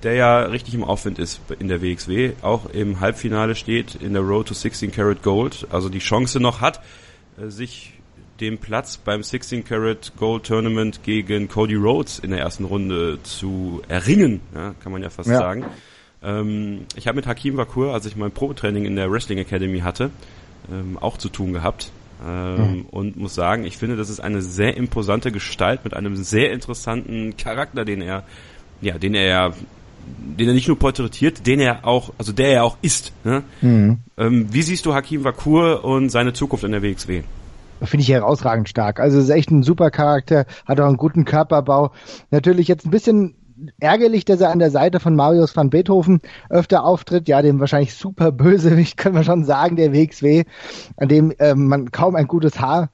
der 0.03 0.15
ja 0.15 0.41
richtig 0.41 0.75
im 0.75 0.85
Aufwind 0.85 1.19
ist 1.19 1.41
in 1.59 1.69
der 1.69 1.83
WXW, 1.83 2.33
auch 2.43 2.67
im 2.71 3.01
Halbfinale 3.01 3.55
steht 3.55 3.97
in 3.97 4.13
der 4.13 4.23
Road 4.23 4.49
to 4.49 4.55
16 4.55 4.93
Karat 4.93 5.23
Gold, 5.23 5.67
also 5.71 5.89
die 5.89 5.99
Chance 5.99 6.41
noch 6.41 6.61
hat, 6.61 6.81
äh, 7.39 7.49
sich 7.49 7.95
den 8.41 8.59
Platz 8.59 8.97
beim 8.97 9.23
16 9.23 9.65
Karat 9.65 10.13
Gold 10.17 10.45
Tournament 10.45 11.03
gegen 11.03 11.49
Cody 11.49 11.75
Rhodes 11.75 12.19
in 12.19 12.31
der 12.31 12.41
ersten 12.41 12.65
Runde 12.65 13.19
zu 13.23 13.83
erringen, 13.89 14.41
ja, 14.55 14.75
kann 14.83 14.93
man 14.93 15.03
ja 15.03 15.11
fast 15.11 15.29
ja. 15.29 15.39
sagen. 15.39 15.67
Ähm, 16.23 16.87
ich 16.97 17.07
habe 17.07 17.17
mit 17.17 17.27
Hakim 17.27 17.57
Wakur, 17.57 17.93
als 17.93 18.07
ich 18.07 18.17
mein 18.17 18.31
Probetraining 18.31 18.87
in 18.87 18.97
der 18.97 19.11
Wrestling 19.11 19.39
Academy 19.39 19.81
hatte, 19.81 20.11
ähm, 20.73 20.97
auch 20.99 21.19
zu 21.19 21.29
tun 21.29 21.53
gehabt. 21.53 21.93
Ähm, 22.25 22.57
mhm. 22.57 22.87
Und 22.91 23.17
muss 23.17 23.35
sagen, 23.35 23.65
ich 23.65 23.77
finde, 23.79 23.97
das 23.97 24.11
ist 24.11 24.21
eine 24.21 24.43
sehr 24.43 24.77
imposante 24.77 25.33
Gestalt 25.33 25.85
mit 25.85 25.95
einem 25.95 26.17
sehr 26.17 26.53
interessanten 26.53 27.37
Charakter, 27.37 27.85
den 27.85 28.03
er, 28.03 28.25
ja, 28.81 28.99
den 28.99 29.15
er 29.15 29.27
ja 29.27 29.53
den 30.19 30.49
er 30.49 30.55
nicht 30.55 30.69
nur 30.69 30.79
porträtiert, 30.79 31.47
den 31.47 31.61
er 31.61 31.87
auch, 31.87 32.13
also 32.19 32.33
der 32.33 32.49
er 32.49 32.65
auch 32.65 32.77
ist. 32.83 33.13
Ne? 33.25 33.43
Mhm. 33.61 33.99
Ähm, 34.17 34.47
wie 34.51 34.63
siehst 34.63 34.87
du 34.87 34.95
Hakim 34.95 35.25
Wakur 35.25 35.85
und 35.85 36.09
seine 36.11 36.33
Zukunft 36.33 36.65
in 36.65 36.73
der 36.73 36.83
WXW? 36.83 37.23
Finde 37.83 38.03
ich 38.03 38.11
herausragend 38.11 38.69
stark. 38.69 39.01
Also 39.01 39.19
ist 39.19 39.31
echt 39.31 39.51
ein 39.51 39.63
super 39.63 39.91
Charakter, 39.91 40.47
hat 40.67 40.81
auch 40.81 40.87
einen 40.87 40.99
guten 40.99 41.25
Körperbau. 41.25 41.93
Natürlich 42.31 42.69
jetzt 42.69 42.85
ein 42.85 42.91
bisschen 42.91 43.35
ärgerlich, 43.79 44.25
dass 44.25 44.41
er 44.41 44.51
an 44.51 44.59
der 44.59 44.71
Seite 44.71 45.01
von 45.01 45.17
Marius 45.17 45.57
van 45.57 45.71
Beethoven 45.71 46.21
öfter 46.49 46.85
auftritt. 46.85 47.29
Ja, 47.29 47.43
dem 47.43 47.61
wahrscheinlich 47.61 47.95
super 47.95 48.33
bösewicht, 48.33 48.97
können 48.99 49.15
wir 49.15 49.25
schon 49.25 49.45
sagen, 49.45 49.77
der 49.77 49.93
WXW, 49.93 50.45
an 50.97 51.09
dem 51.09 51.33
äh, 51.39 51.55
man 51.55 51.91
kaum 51.91 52.17
ein 52.17 52.27
gutes 52.27 52.61
Haar 52.61 52.91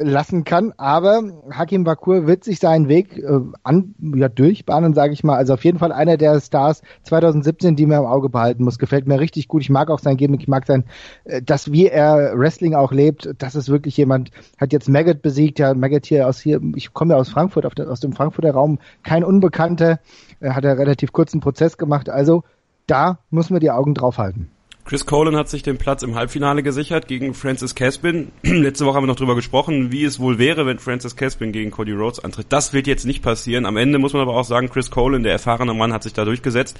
lassen 0.00 0.44
kann. 0.44 0.72
Aber 0.76 1.22
Hakim 1.50 1.84
Bakur 1.84 2.26
wird 2.26 2.44
sich 2.44 2.58
seinen 2.58 2.88
Weg 2.88 3.18
äh, 3.18 3.40
an, 3.62 3.94
ja, 4.00 4.28
durchbahnen, 4.28 4.94
sage 4.94 5.12
ich 5.12 5.22
mal. 5.22 5.36
Also 5.36 5.54
auf 5.54 5.64
jeden 5.64 5.78
Fall 5.78 5.92
einer 5.92 6.16
der 6.16 6.40
Stars 6.40 6.82
2017, 7.04 7.76
die 7.76 7.86
man 7.86 8.00
im 8.00 8.06
Auge 8.06 8.28
behalten 8.28 8.64
muss. 8.64 8.78
Gefällt 8.78 9.06
mir 9.06 9.20
richtig 9.20 9.48
gut. 9.48 9.62
Ich 9.62 9.70
mag 9.70 9.90
auch 9.90 9.98
sein 9.98 10.16
Gimmick, 10.16 10.42
ich 10.42 10.48
mag 10.48 10.66
sein, 10.66 10.84
äh, 11.24 11.42
dass 11.42 11.70
wie 11.70 11.86
er 11.86 12.38
Wrestling 12.38 12.74
auch 12.74 12.92
lebt. 12.92 13.30
Das 13.38 13.54
ist 13.54 13.68
wirklich 13.68 13.96
jemand, 13.96 14.30
hat 14.58 14.72
jetzt 14.72 14.88
Maggot 14.88 15.22
besiegt. 15.22 15.58
Ja, 15.58 15.74
Maggot 15.74 16.06
hier 16.06 16.26
aus 16.26 16.40
hier, 16.40 16.60
ich 16.74 16.92
komme 16.92 17.14
ja 17.14 17.20
aus 17.20 17.28
Frankfurt, 17.28 17.78
der, 17.78 17.90
aus 17.90 18.00
dem 18.00 18.12
Frankfurter 18.12 18.52
Raum, 18.52 18.78
kein 19.02 19.24
Unbekannter. 19.24 20.00
Er 20.40 20.56
hat 20.56 20.64
ja 20.64 20.72
relativ 20.72 21.12
kurzen 21.12 21.40
Prozess 21.40 21.76
gemacht. 21.76 22.08
Also 22.08 22.42
da 22.86 23.18
muss 23.30 23.50
man 23.50 23.60
die 23.60 23.70
Augen 23.70 23.94
drauf 23.94 24.18
halten. 24.18 24.50
Chris 24.84 25.06
Colin 25.06 25.36
hat 25.36 25.48
sich 25.48 25.62
den 25.62 25.78
Platz 25.78 26.02
im 26.02 26.14
Halbfinale 26.14 26.62
gesichert 26.62 27.06
gegen 27.06 27.34
Francis 27.34 27.74
Caspin. 27.74 28.32
Letzte 28.42 28.86
Woche 28.86 28.96
haben 28.96 29.04
wir 29.04 29.08
noch 29.08 29.16
drüber 29.16 29.34
gesprochen, 29.34 29.92
wie 29.92 30.04
es 30.04 30.18
wohl 30.18 30.38
wäre, 30.38 30.66
wenn 30.66 30.78
Francis 30.78 31.16
Caspin 31.16 31.52
gegen 31.52 31.70
Cody 31.70 31.92
Rhodes 31.92 32.18
antritt. 32.18 32.46
Das 32.48 32.72
wird 32.72 32.86
jetzt 32.86 33.04
nicht 33.04 33.22
passieren. 33.22 33.66
Am 33.66 33.76
Ende 33.76 33.98
muss 33.98 34.14
man 34.14 34.22
aber 34.22 34.34
auch 34.34 34.44
sagen, 34.44 34.68
Chris 34.68 34.90
Colin, 34.90 35.22
der 35.22 35.32
erfahrene 35.32 35.74
Mann, 35.74 35.92
hat 35.92 36.02
sich 36.02 36.12
da 36.12 36.24
durchgesetzt. 36.24 36.78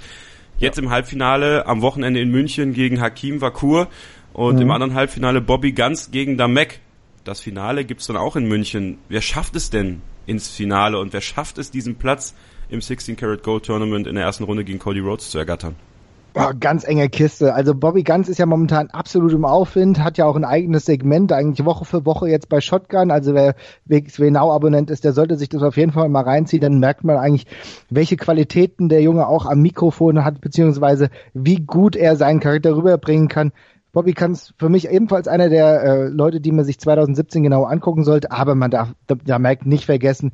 Jetzt 0.57 0.77
ja. 0.77 0.83
im 0.83 0.89
Halbfinale 0.89 1.65
am 1.67 1.81
Wochenende 1.81 2.19
in 2.19 2.31
München 2.31 2.73
gegen 2.73 2.99
Hakim 2.99 3.39
Vakur 3.39 3.87
und 4.33 4.55
mhm. 4.55 4.61
im 4.61 4.71
anderen 4.71 4.93
Halbfinale 4.93 5.39
Bobby 5.39 5.71
Ganz 5.71 6.11
gegen 6.11 6.37
Damek. 6.37 6.81
Das 7.23 7.39
Finale 7.39 7.85
gibt's 7.85 8.07
dann 8.07 8.17
auch 8.17 8.35
in 8.35 8.47
München. 8.47 8.97
Wer 9.07 9.21
schafft 9.21 9.55
es 9.55 9.69
denn 9.69 10.01
ins 10.25 10.49
Finale 10.49 10.99
und 10.99 11.13
wer 11.13 11.21
schafft 11.21 11.57
es, 11.59 11.71
diesen 11.71 11.95
Platz 11.95 12.35
im 12.69 12.81
16 12.81 13.15
Karat 13.15 13.43
Gold 13.43 13.65
Tournament 13.65 14.07
in 14.07 14.15
der 14.15 14.23
ersten 14.23 14.43
Runde 14.43 14.63
gegen 14.63 14.79
Cody 14.79 14.99
Rhodes 14.99 15.29
zu 15.29 15.37
ergattern? 15.37 15.75
Oh, 16.33 16.51
ganz 16.57 16.87
enge 16.87 17.09
Kiste. 17.09 17.53
Also 17.53 17.75
Bobby 17.75 18.03
Ganz 18.03 18.29
ist 18.29 18.37
ja 18.37 18.45
momentan 18.45 18.89
absolut 18.89 19.33
im 19.33 19.43
Aufwind, 19.43 20.01
hat 20.01 20.17
ja 20.17 20.25
auch 20.25 20.37
ein 20.37 20.45
eigenes 20.45 20.85
Segment, 20.85 21.33
eigentlich 21.33 21.65
Woche 21.65 21.83
für 21.83 22.05
Woche 22.05 22.29
jetzt 22.29 22.47
bei 22.47 22.61
Shotgun. 22.61 23.11
Also 23.11 23.33
wer 23.33 23.53
WXW 23.83 24.31
Now 24.31 24.53
Abonnent 24.53 24.89
ist, 24.89 25.03
der 25.03 25.11
sollte 25.11 25.35
sich 25.35 25.49
das 25.49 25.61
auf 25.61 25.75
jeden 25.75 25.91
Fall 25.91 26.07
mal 26.07 26.23
reinziehen. 26.23 26.61
Dann 26.61 26.79
merkt 26.79 27.03
man 27.03 27.17
eigentlich, 27.17 27.47
welche 27.89 28.15
Qualitäten 28.15 28.87
der 28.87 29.01
Junge 29.01 29.27
auch 29.27 29.45
am 29.45 29.61
Mikrofon 29.61 30.23
hat, 30.23 30.39
beziehungsweise 30.39 31.09
wie 31.33 31.57
gut 31.57 31.97
er 31.97 32.15
seinen 32.15 32.39
Charakter 32.39 32.77
rüberbringen 32.77 33.27
kann. 33.27 33.51
Bobby 33.91 34.13
Ganz 34.13 34.53
für 34.57 34.69
mich 34.69 34.87
ebenfalls 34.87 35.27
einer 35.27 35.49
der 35.49 35.83
äh, 35.83 36.07
Leute, 36.07 36.39
die 36.39 36.53
man 36.53 36.63
sich 36.63 36.79
2017 36.79 37.43
genau 37.43 37.65
angucken 37.65 38.05
sollte, 38.05 38.31
aber 38.31 38.55
man 38.55 38.71
darf 38.71 38.93
da, 39.05 39.15
da 39.15 39.37
merkt 39.37 39.65
nicht 39.65 39.83
vergessen, 39.83 40.31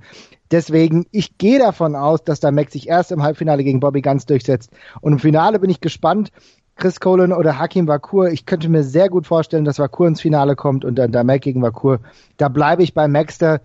Deswegen, 0.51 1.05
ich 1.11 1.37
gehe 1.37 1.59
davon 1.59 1.95
aus, 1.95 2.23
dass 2.23 2.39
da 2.39 2.51
Max 2.51 2.73
sich 2.73 2.87
erst 2.87 3.11
im 3.11 3.23
Halbfinale 3.23 3.63
gegen 3.63 3.79
Bobby 3.79 4.01
Ganz 4.01 4.25
durchsetzt. 4.25 4.71
Und 5.01 5.13
im 5.13 5.19
Finale 5.19 5.59
bin 5.59 5.69
ich 5.69 5.81
gespannt. 5.81 6.31
Chris 6.77 6.99
Colin 6.99 7.33
oder 7.33 7.57
Hakim 7.57 7.87
Vakur. 7.87 8.29
Ich 8.29 8.45
könnte 8.45 8.69
mir 8.69 8.83
sehr 8.83 9.09
gut 9.09 9.25
vorstellen, 9.25 9.65
dass 9.65 9.79
Vakur 9.79 10.07
ins 10.07 10.21
Finale 10.21 10.55
kommt 10.55 10.85
und 10.85 10.95
dann 10.95 11.11
Damek 11.11 11.41
gegen 11.41 11.61
Vakur. 11.61 11.99
Da 12.37 12.49
bleibe 12.49 12.83
ich 12.83 12.93
bei 12.93 13.07
Maxter. 13.07 13.61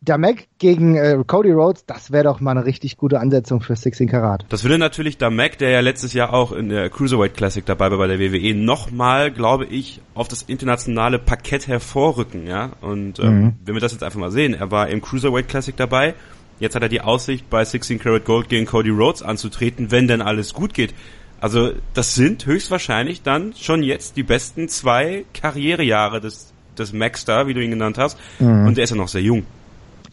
Damek 0.00 0.48
gegen 0.58 0.94
äh, 0.94 1.18
Cody 1.26 1.50
Rhodes, 1.50 1.84
das 1.84 2.12
wäre 2.12 2.24
doch 2.24 2.40
mal 2.40 2.52
eine 2.52 2.64
richtig 2.64 2.96
gute 2.96 3.18
Ansetzung 3.18 3.60
für 3.60 3.74
16 3.74 4.08
Karat. 4.08 4.44
Das 4.48 4.62
würde 4.62 4.78
natürlich 4.78 5.18
Damek, 5.18 5.58
der 5.58 5.70
ja 5.70 5.80
letztes 5.80 6.12
Jahr 6.12 6.32
auch 6.32 6.52
in 6.52 6.68
der 6.68 6.88
Cruiserweight 6.88 7.34
Classic 7.36 7.64
dabei 7.66 7.90
war 7.90 7.98
bei 7.98 8.06
der 8.06 8.20
WWE, 8.20 8.54
nochmal, 8.54 9.32
glaube 9.32 9.66
ich, 9.66 10.00
auf 10.14 10.28
das 10.28 10.42
internationale 10.42 11.18
Parkett 11.18 11.66
hervorrücken, 11.66 12.46
ja. 12.46 12.70
Und 12.80 13.18
ähm, 13.18 13.42
mhm. 13.42 13.52
wenn 13.64 13.74
wir 13.74 13.80
das 13.80 13.92
jetzt 13.92 14.04
einfach 14.04 14.20
mal 14.20 14.30
sehen, 14.30 14.54
er 14.54 14.70
war 14.70 14.88
im 14.88 15.02
Cruiserweight 15.02 15.48
Classic 15.48 15.76
dabei, 15.76 16.14
jetzt 16.60 16.76
hat 16.76 16.82
er 16.82 16.88
die 16.88 17.00
Aussicht, 17.00 17.50
bei 17.50 17.64
16 17.64 17.98
Karat 17.98 18.24
Gold 18.24 18.48
gegen 18.48 18.66
Cody 18.66 18.90
Rhodes 18.90 19.22
anzutreten, 19.22 19.90
wenn 19.90 20.06
denn 20.06 20.22
alles 20.22 20.54
gut 20.54 20.74
geht. 20.74 20.94
Also 21.40 21.72
das 21.94 22.14
sind 22.14 22.46
höchstwahrscheinlich 22.46 23.22
dann 23.22 23.52
schon 23.54 23.82
jetzt 23.82 24.16
die 24.16 24.22
besten 24.22 24.68
zwei 24.68 25.24
Karrierejahre 25.34 26.20
des, 26.20 26.52
des 26.76 26.92
Max 26.92 27.24
da, 27.24 27.46
wie 27.46 27.54
du 27.54 27.62
ihn 27.62 27.70
genannt 27.70 27.98
hast. 27.98 28.16
Mhm. 28.38 28.66
Und 28.66 28.78
er 28.78 28.84
ist 28.84 28.90
ja 28.90 28.96
noch 28.96 29.08
sehr 29.08 29.22
jung. 29.22 29.44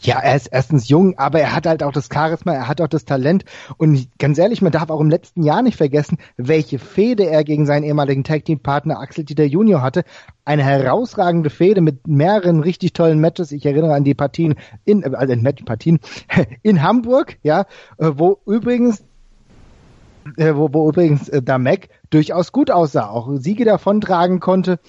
Ja, 0.06 0.20
er 0.20 0.36
ist 0.36 0.48
erstens 0.52 0.88
jung, 0.88 1.18
aber 1.18 1.40
er 1.40 1.56
hat 1.56 1.66
halt 1.66 1.82
auch 1.82 1.92
das 1.92 2.10
Charisma, 2.14 2.54
er 2.54 2.68
hat 2.68 2.80
auch 2.80 2.88
das 2.88 3.06
Talent. 3.06 3.44
Und 3.78 4.08
ganz 4.20 4.38
ehrlich, 4.38 4.62
man 4.62 4.72
darf 4.72 4.92
auch 4.92 5.00
im 5.02 5.10
letzten 5.10 5.42
Jahr 5.42 5.64
nicht 5.64 5.78
vergessen, 5.78 6.20
welche 6.38 6.78
Fehde 6.78 7.26
er 7.26 7.44
gegen 7.44 7.66
seinen 7.66 7.84
ehemaligen 7.84 8.24
Tag 8.24 8.46
Team 8.46 8.60
Partner 8.60 9.00
Axel 9.00 9.24
Dieter 9.24 9.46
Junior 9.46 9.82
hatte. 9.82 10.04
Eine 10.44 10.64
herausragende 10.64 11.50
Fehde 11.50 11.82
mit 11.82 12.06
mehreren 12.06 12.60
richtig 12.60 12.94
tollen 12.94 13.20
Matches. 13.20 13.52
Ich 13.52 13.66
erinnere 13.66 13.96
an 13.96 14.04
die 14.04 14.14
Partien 14.14 14.54
in, 14.84 15.16
also 15.16 15.36
Partien 15.66 16.00
in 16.62 16.84
Hamburg, 16.84 17.38
ja, 17.42 17.62
äh, 17.98 18.12
wo 18.14 18.38
übrigens 18.46 19.04
äh, 20.38 20.56
wo, 20.56 20.70
wo 20.72 20.90
übrigens 20.90 21.30
äh, 21.30 21.42
Damek 21.42 21.90
durchaus 22.10 22.52
gut 22.52 22.72
aussah, 22.72 23.10
auch 23.10 23.30
Siege 23.38 23.66
davontragen 23.66 24.40
konnte. 24.40 24.80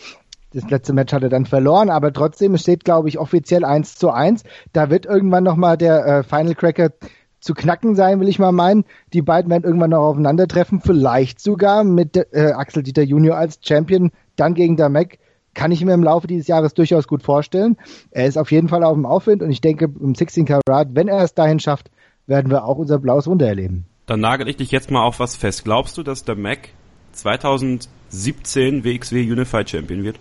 Das 0.57 0.71
letzte 0.71 0.95
Match 0.95 1.13
hat 1.13 1.23
er 1.23 1.29
dann 1.29 1.45
verloren, 1.45 1.91
aber 1.91 2.15
trotzdem, 2.15 2.57
steht, 2.57 2.87
glaube 2.87 3.11
ich, 3.11 3.19
offiziell 3.19 3.63
1 3.63 3.97
zu 3.97 4.11
1. 4.11 4.43
Da 4.73 4.89
wird 4.89 5.05
irgendwann 5.05 5.45
nochmal 5.45 5.77
der 5.77 6.07
äh, 6.07 6.23
Final 6.23 6.55
Cracker 6.55 6.93
zu 7.41 7.53
knacken 7.53 7.95
sein, 7.95 8.21
will 8.21 8.29
ich 8.29 8.39
mal 8.39 8.53
meinen. 8.53 8.87
Die 9.13 9.21
beiden 9.21 9.51
werden 9.51 9.65
irgendwann 9.65 9.91
noch 9.91 10.07
aufeinandertreffen, 10.07 10.81
vielleicht 10.81 11.41
sogar 11.41 11.85
mit 11.85 12.17
äh, 12.17 12.53
Axel 12.53 12.83
Dieter 12.83 13.03
Junior 13.03 13.37
als 13.37 13.59
Champion, 13.61 14.13
dann 14.37 14.55
gegen 14.55 14.79
Damek. 14.79 15.19
Kann 15.53 15.73
ich 15.73 15.85
mir 15.85 15.93
im 15.93 16.03
Laufe 16.03 16.27
dieses 16.27 16.47
Jahres 16.47 16.73
durchaus 16.73 17.07
gut 17.07 17.23
vorstellen. 17.23 17.77
Er 18.11 18.25
ist 18.25 18.39
auf 18.39 18.51
jeden 18.51 18.69
Fall 18.69 18.83
auf 18.83 18.95
dem 18.95 19.05
Aufwind 19.05 19.43
und 19.43 19.51
ich 19.51 19.61
denke, 19.61 19.93
im 20.01 20.15
16 20.15 20.47
Karat, 20.47 20.89
wenn 20.93 21.09
er 21.09 21.21
es 21.21 21.35
dahin 21.35 21.61
schafft, 21.61 21.91
werden 22.27 22.51
wir 22.51 22.65
auch 22.65 22.79
unser 22.79 22.99
blaues 22.99 23.27
Wunder 23.27 23.47
erleben. 23.47 23.85
Dann 24.07 24.21
nagel 24.21 24.49
ich 24.49 24.57
dich 24.57 24.71
jetzt 24.71 24.91
mal 24.91 25.05
auf 25.05 25.21
was 25.21 25.37
fest. 25.37 25.65
Glaubst 25.65 25.99
du, 25.99 26.03
dass 26.03 26.25
der 26.25 26.37
Mac 26.37 26.71
2017 27.13 28.85
WXW 28.85 29.31
Unified 29.31 29.69
Champion 29.69 30.03
wird? 30.03 30.19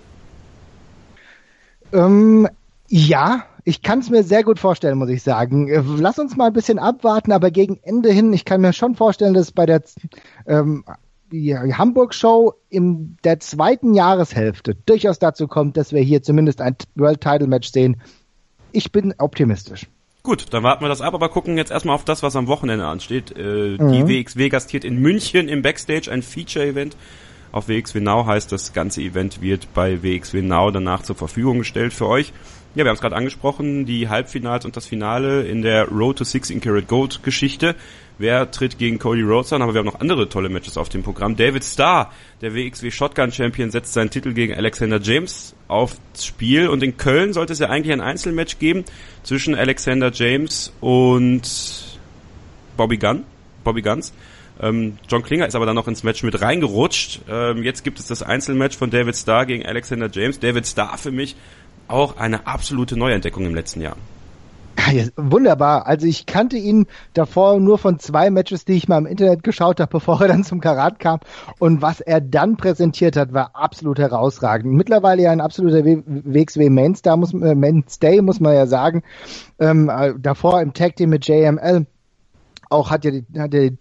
Ähm, 1.93 2.47
ja, 2.87 3.45
ich 3.63 3.81
kann 3.81 3.99
es 3.99 4.09
mir 4.09 4.23
sehr 4.23 4.43
gut 4.43 4.59
vorstellen, 4.59 4.97
muss 4.97 5.09
ich 5.09 5.23
sagen. 5.23 5.67
Äh, 5.67 5.83
lass 5.97 6.19
uns 6.19 6.35
mal 6.35 6.47
ein 6.47 6.53
bisschen 6.53 6.79
abwarten, 6.79 7.31
aber 7.31 7.51
gegen 7.51 7.79
Ende 7.83 8.11
hin, 8.11 8.31
ich 8.33 8.45
kann 8.45 8.61
mir 8.61 8.73
schon 8.73 8.95
vorstellen, 8.95 9.33
dass 9.33 9.51
bei 9.51 9.65
der 9.65 9.81
ähm, 10.45 10.83
Hamburg-Show 11.31 12.53
in 12.69 13.17
der 13.23 13.39
zweiten 13.39 13.93
Jahreshälfte 13.93 14.75
durchaus 14.85 15.19
dazu 15.19 15.47
kommt, 15.47 15.77
dass 15.77 15.91
wir 15.91 16.01
hier 16.01 16.21
zumindest 16.21 16.61
ein 16.61 16.75
World-Title-Match 16.95 17.71
sehen. 17.71 18.01
Ich 18.71 18.91
bin 18.91 19.13
optimistisch. 19.17 19.87
Gut, 20.21 20.47
dann 20.51 20.63
warten 20.63 20.83
wir 20.83 20.89
das 20.89 21.01
ab, 21.01 21.13
aber 21.13 21.29
gucken 21.29 21.57
jetzt 21.57 21.71
erstmal 21.71 21.95
auf 21.95 22.03
das, 22.03 22.23
was 22.23 22.35
am 22.35 22.47
Wochenende 22.47 22.85
ansteht. 22.85 23.33
Äh, 23.37 23.77
mhm. 23.79 23.91
Die 23.91 24.07
WXW 24.07 24.49
gastiert 24.49 24.83
in 24.83 24.99
München 24.99 25.47
im 25.47 25.61
Backstage 25.61 26.11
ein 26.11 26.23
Feature-Event. 26.23 26.97
Auf 27.55 27.69
WXW 27.69 28.01
Now 28.01 28.25
heißt 28.25 28.51
das 28.51 28.73
ganze 28.73 28.99
Event 28.99 29.41
wird 29.41 29.73
bei 29.73 30.03
WXW 30.03 30.41
Now 30.41 30.71
danach 30.71 31.03
zur 31.03 31.15
Verfügung 31.15 31.59
gestellt 31.59 31.93
für 31.93 32.05
euch. 32.05 32.33
Ja, 32.75 32.83
wir 32.83 32.89
haben 32.89 32.95
es 32.95 33.01
gerade 33.01 33.15
angesprochen, 33.15 33.85
die 33.85 34.09
Halbfinals 34.09 34.65
und 34.65 34.75
das 34.75 34.85
Finale 34.85 35.43
in 35.43 35.61
der 35.61 35.87
Road 35.87 36.17
to 36.17 36.25
16 36.25 36.59
Karat 36.59 36.89
Gold 36.89 37.23
Geschichte. 37.23 37.75
Wer 38.17 38.51
tritt 38.51 38.77
gegen 38.77 38.99
Cody 38.99 39.21
Rhodes 39.21 39.53
an? 39.53 39.61
Aber 39.61 39.73
wir 39.73 39.79
haben 39.79 39.85
noch 39.85 40.01
andere 40.01 40.27
tolle 40.27 40.49
Matches 40.49 40.77
auf 40.77 40.89
dem 40.89 41.01
Programm. 41.01 41.37
David 41.37 41.63
Starr, 41.63 42.11
der 42.41 42.53
WXW 42.53 42.91
Shotgun 42.91 43.31
Champion, 43.31 43.71
setzt 43.71 43.93
seinen 43.93 44.09
Titel 44.09 44.33
gegen 44.33 44.53
Alexander 44.53 44.99
James 45.01 45.55
aufs 45.69 46.25
Spiel. 46.25 46.67
Und 46.67 46.83
in 46.83 46.97
Köln 46.97 47.31
sollte 47.31 47.53
es 47.53 47.59
ja 47.59 47.69
eigentlich 47.69 47.93
ein 47.93 48.01
Einzelmatch 48.01 48.59
geben 48.59 48.83
zwischen 49.23 49.55
Alexander 49.55 50.11
James 50.13 50.73
und 50.81 51.99
Bobby 52.75 52.97
Gunn. 52.97 53.23
Bobby 53.63 53.81
Guns. 53.81 54.11
Ähm, 54.59 54.97
John 55.09 55.23
Klinger 55.23 55.47
ist 55.47 55.55
aber 55.55 55.65
dann 55.65 55.75
noch 55.75 55.87
ins 55.87 56.03
Match 56.03 56.23
mit 56.23 56.41
reingerutscht. 56.41 57.21
Ähm, 57.29 57.63
jetzt 57.63 57.83
gibt 57.83 57.99
es 57.99 58.07
das 58.07 58.23
Einzelmatch 58.23 58.77
von 58.77 58.89
David 58.89 59.15
Starr 59.15 59.45
gegen 59.45 59.65
Alexander 59.65 60.09
James. 60.11 60.39
David 60.39 60.65
Starr 60.65 60.97
für 60.97 61.11
mich 61.11 61.35
auch 61.87 62.17
eine 62.17 62.47
absolute 62.47 62.97
Neuentdeckung 62.97 63.45
im 63.45 63.53
letzten 63.53 63.81
Jahr. 63.81 63.97
Ja, 64.91 65.05
wunderbar. 65.15 65.87
Also 65.87 66.05
ich 66.05 66.25
kannte 66.25 66.57
ihn 66.57 66.85
davor 67.13 67.59
nur 67.59 67.77
von 67.77 67.97
zwei 67.97 68.29
Matches, 68.29 68.65
die 68.65 68.73
ich 68.73 68.87
mal 68.87 68.97
im 68.99 69.05
Internet 69.05 69.43
geschaut 69.43 69.79
habe, 69.79 69.89
bevor 69.91 70.21
er 70.21 70.27
dann 70.27 70.43
zum 70.43 70.61
Karat 70.61 70.99
kam. 70.99 71.19
Und 71.59 71.81
was 71.81 72.01
er 72.01 72.21
dann 72.21 72.57
präsentiert 72.57 73.15
hat, 73.15 73.33
war 73.33 73.51
absolut 73.53 73.99
herausragend. 73.99 74.73
Mittlerweile 74.73 75.23
ja 75.23 75.31
ein 75.31 75.41
absoluter 75.41 75.83
WXW 75.85 76.69
Mainstar, 76.69 77.17
muss, 77.17 77.33
äh, 77.33 77.55
Mainstay, 77.55 78.21
muss 78.21 78.39
man 78.39 78.53
ja 78.53 78.67
sagen. 78.67 79.03
Ähm, 79.59 79.89
äh, 79.89 80.13
davor 80.19 80.61
im 80.61 80.73
Tag 80.73 80.95
Team 80.95 81.09
mit 81.09 81.27
JML 81.27 81.87
auch 82.69 82.89
hat 82.89 83.05
ja 83.05 83.11
die, 83.11 83.25
hat 83.37 83.53
ja 83.53 83.69
die 83.69 83.77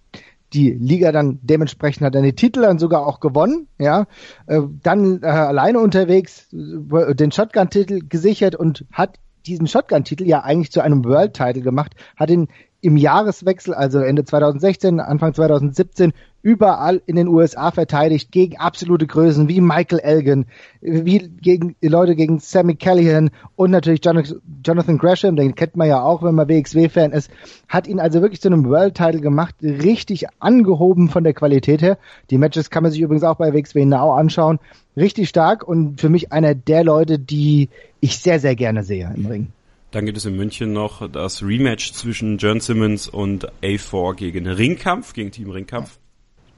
Liga 0.55 1.13
dann 1.13 1.39
dementsprechend 1.43 2.07
hat 2.07 2.15
er 2.15 2.23
die 2.23 2.35
Titel 2.35 2.63
dann 2.63 2.79
sogar 2.79 3.07
auch 3.07 3.21
gewonnen, 3.21 3.69
ja, 3.79 4.07
äh, 4.47 4.61
dann 4.83 5.23
äh, 5.23 5.27
alleine 5.27 5.81
unterwegs 5.81 6.53
äh, 6.53 7.15
den 7.15 7.33
Shotgun-Titel 7.33 8.01
gesichert 8.09 8.55
und 8.55 8.85
hat 8.93 9.19
diesen 9.47 9.67
Shotgun-Titel 9.67 10.25
ja 10.25 10.43
eigentlich 10.43 10.73
zu 10.73 10.81
einem 10.81 11.05
World-Title 11.05 11.63
gemacht, 11.63 11.95
hat 12.17 12.31
ihn 12.31 12.49
im 12.81 12.97
Jahreswechsel, 12.97 13.75
also 13.75 13.99
Ende 14.01 14.25
2016, 14.25 15.01
Anfang 15.01 15.35
2017, 15.35 16.13
überall 16.45 17.01
in 17.07 17.17
den 17.17 17.27
USA 17.27 17.71
verteidigt 17.71 18.31
gegen 18.31 18.59
absolute 18.59 19.07
Größen 19.07 19.49
wie 19.49 19.63
Michael 19.63 19.99
Elgin, 20.01 20.45
wie 20.83 21.31
gegen 21.41 21.75
Leute 21.81 22.15
gegen 22.15 22.39
Sammy 22.39 22.77
Callahan 22.77 23.31
und 23.57 23.71
natürlich 23.71 24.03
Jonathan 24.05 24.99
Gresham, 24.99 25.37
den 25.37 25.55
kennt 25.55 25.75
man 25.75 25.89
ja 25.89 26.03
auch, 26.03 26.23
wenn 26.23 26.35
man 26.35 26.47
WXW-Fan 26.47 27.13
ist, 27.13 27.31
hat 27.67 27.87
ihn 27.89 27.99
also 27.99 28.21
wirklich 28.21 28.43
zu 28.43 28.49
einem 28.49 28.67
World-Title 28.67 29.23
gemacht, 29.23 29.55
richtig 29.63 30.27
angehoben 30.39 31.09
von 31.09 31.25
der 31.25 31.33
Qualität 31.33 31.81
her. 31.81 31.97
Die 32.29 32.37
Matches 32.37 32.69
kann 32.69 32.83
man 32.83 32.93
sich 32.93 33.01
übrigens 33.01 33.25
auch 33.25 33.37
bei 33.37 33.55
WXW 33.55 33.87
Now 33.87 34.13
anschauen. 34.13 34.61
Richtig 34.99 35.31
stark 35.31 35.67
und 35.67 35.99
für 35.99 36.11
mich 36.11 36.31
einer 36.31 36.55
der 36.55 36.85
Leute, 36.85 37.19
die 37.19 37.71
ich 38.01 38.19
sehr, 38.19 38.39
sehr 38.39 38.55
gerne 38.55 38.83
sehe 38.83 39.11
im 39.17 39.25
Ring. 39.25 39.49
Dann 39.93 40.05
gibt 40.05 40.19
es 40.19 40.27
in 40.27 40.37
München 40.37 40.75
noch 40.75 41.11
das 41.11 41.43
Rematch 41.43 41.95
zwischen 41.95 42.37
John 42.37 42.61
Simmons 42.61 43.09
und 43.09 43.51
A4 43.63 44.15
gegen 44.15 44.47
Ringkampf, 44.47 45.15
gegen 45.15 45.31
Team 45.31 45.51
Ringkampf. 45.51 45.99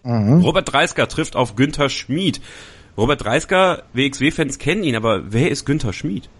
Mhm. 0.07 0.41
Robert 0.41 0.73
Dreisker 0.73 1.09
trifft 1.09 1.37
auf 1.37 1.57
Günther 1.57 1.89
Schmid. 1.89 2.41
Robert 2.97 3.25
Dreisker, 3.25 3.83
WXW-Fans 3.93 4.59
kennen 4.59 4.85
ihn, 4.85 4.97
aber 4.97 5.33
wer 5.33 5.51
ist 5.51 5.67
Günther 5.67 5.93
Schmid? 5.93 6.31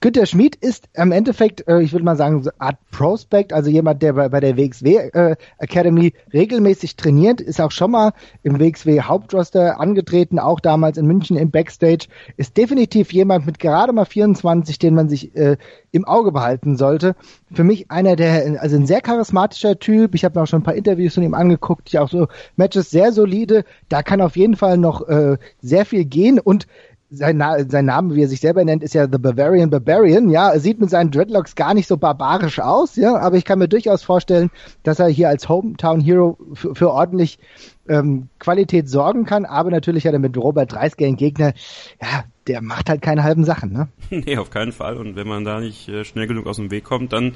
Günter 0.00 0.26
Schmid 0.26 0.56
ist 0.56 0.88
im 0.94 1.12
Endeffekt, 1.12 1.66
äh, 1.68 1.80
ich 1.80 1.92
würde 1.92 2.04
mal 2.04 2.16
sagen, 2.16 2.42
so 2.42 2.50
Art 2.58 2.78
Prospect, 2.90 3.52
also 3.52 3.70
jemand, 3.70 4.02
der 4.02 4.14
bei, 4.14 4.28
bei 4.28 4.40
der 4.40 4.56
WXW 4.56 4.96
äh, 4.96 5.36
Academy 5.58 6.12
regelmäßig 6.32 6.96
trainiert, 6.96 7.40
ist 7.40 7.60
auch 7.60 7.70
schon 7.70 7.90
mal 7.90 8.12
im 8.42 8.58
WXW 8.58 9.02
Hauptroster 9.02 9.80
angetreten, 9.80 10.38
auch 10.38 10.60
damals 10.60 10.98
in 10.98 11.06
München 11.06 11.36
im 11.36 11.50
Backstage, 11.50 12.06
ist 12.36 12.56
definitiv 12.56 13.12
jemand 13.12 13.46
mit 13.46 13.58
gerade 13.58 13.92
mal 13.92 14.04
24, 14.04 14.78
den 14.78 14.94
man 14.94 15.08
sich 15.08 15.34
äh, 15.36 15.56
im 15.92 16.04
Auge 16.04 16.32
behalten 16.32 16.76
sollte. 16.76 17.16
Für 17.52 17.64
mich 17.64 17.90
einer 17.90 18.16
der, 18.16 18.60
also 18.60 18.76
ein 18.76 18.86
sehr 18.86 19.00
charismatischer 19.00 19.78
Typ. 19.78 20.14
Ich 20.14 20.24
habe 20.24 20.38
mir 20.38 20.42
auch 20.42 20.46
schon 20.46 20.60
ein 20.60 20.64
paar 20.64 20.74
Interviews 20.74 21.14
von 21.14 21.22
ihm 21.22 21.34
angeguckt, 21.34 21.92
die 21.92 21.98
auch 21.98 22.08
so 22.08 22.28
Matches 22.56 22.90
sehr 22.90 23.12
solide. 23.12 23.64
Da 23.88 24.02
kann 24.02 24.20
auf 24.20 24.36
jeden 24.36 24.56
Fall 24.56 24.78
noch 24.78 25.08
äh, 25.08 25.38
sehr 25.60 25.86
viel 25.86 26.04
gehen 26.04 26.38
und 26.38 26.66
sein, 27.10 27.36
Na 27.36 27.56
sein 27.68 27.84
Name, 27.84 28.14
wie 28.14 28.22
er 28.22 28.28
sich 28.28 28.40
selber 28.40 28.64
nennt, 28.64 28.82
ist 28.82 28.94
ja 28.94 29.06
The 29.10 29.18
Bavarian 29.18 29.70
Barbarian. 29.70 30.28
Ja, 30.28 30.50
er 30.50 30.60
sieht 30.60 30.80
mit 30.80 30.90
seinen 30.90 31.10
Dreadlocks 31.10 31.54
gar 31.54 31.74
nicht 31.74 31.86
so 31.86 31.96
barbarisch 31.96 32.58
aus, 32.58 32.96
ja, 32.96 33.16
aber 33.16 33.36
ich 33.36 33.44
kann 33.44 33.58
mir 33.58 33.68
durchaus 33.68 34.02
vorstellen, 34.02 34.50
dass 34.82 34.98
er 34.98 35.08
hier 35.08 35.28
als 35.28 35.48
Hometown 35.48 36.00
Hero 36.00 36.38
für 36.54 36.90
ordentlich 36.90 37.38
ähm, 37.88 38.28
Qualität 38.38 38.88
sorgen 38.88 39.24
kann. 39.24 39.44
Aber 39.44 39.70
natürlich 39.70 40.06
hat 40.06 40.12
er 40.12 40.18
mit 40.18 40.36
Robert 40.36 40.72
Dreisker 40.72 41.06
einen 41.06 41.16
Gegner, 41.16 41.52
ja, 42.00 42.24
der 42.46 42.62
macht 42.62 42.88
halt 42.88 43.02
keine 43.02 43.22
halben 43.22 43.44
Sachen, 43.44 43.72
ne? 43.72 43.88
Nee, 44.10 44.38
auf 44.38 44.50
keinen 44.50 44.72
Fall. 44.72 44.96
Und 44.96 45.16
wenn 45.16 45.28
man 45.28 45.44
da 45.44 45.60
nicht 45.60 45.88
äh, 45.88 46.04
schnell 46.04 46.26
genug 46.26 46.46
aus 46.46 46.56
dem 46.56 46.70
Weg 46.70 46.84
kommt, 46.84 47.12
dann 47.12 47.34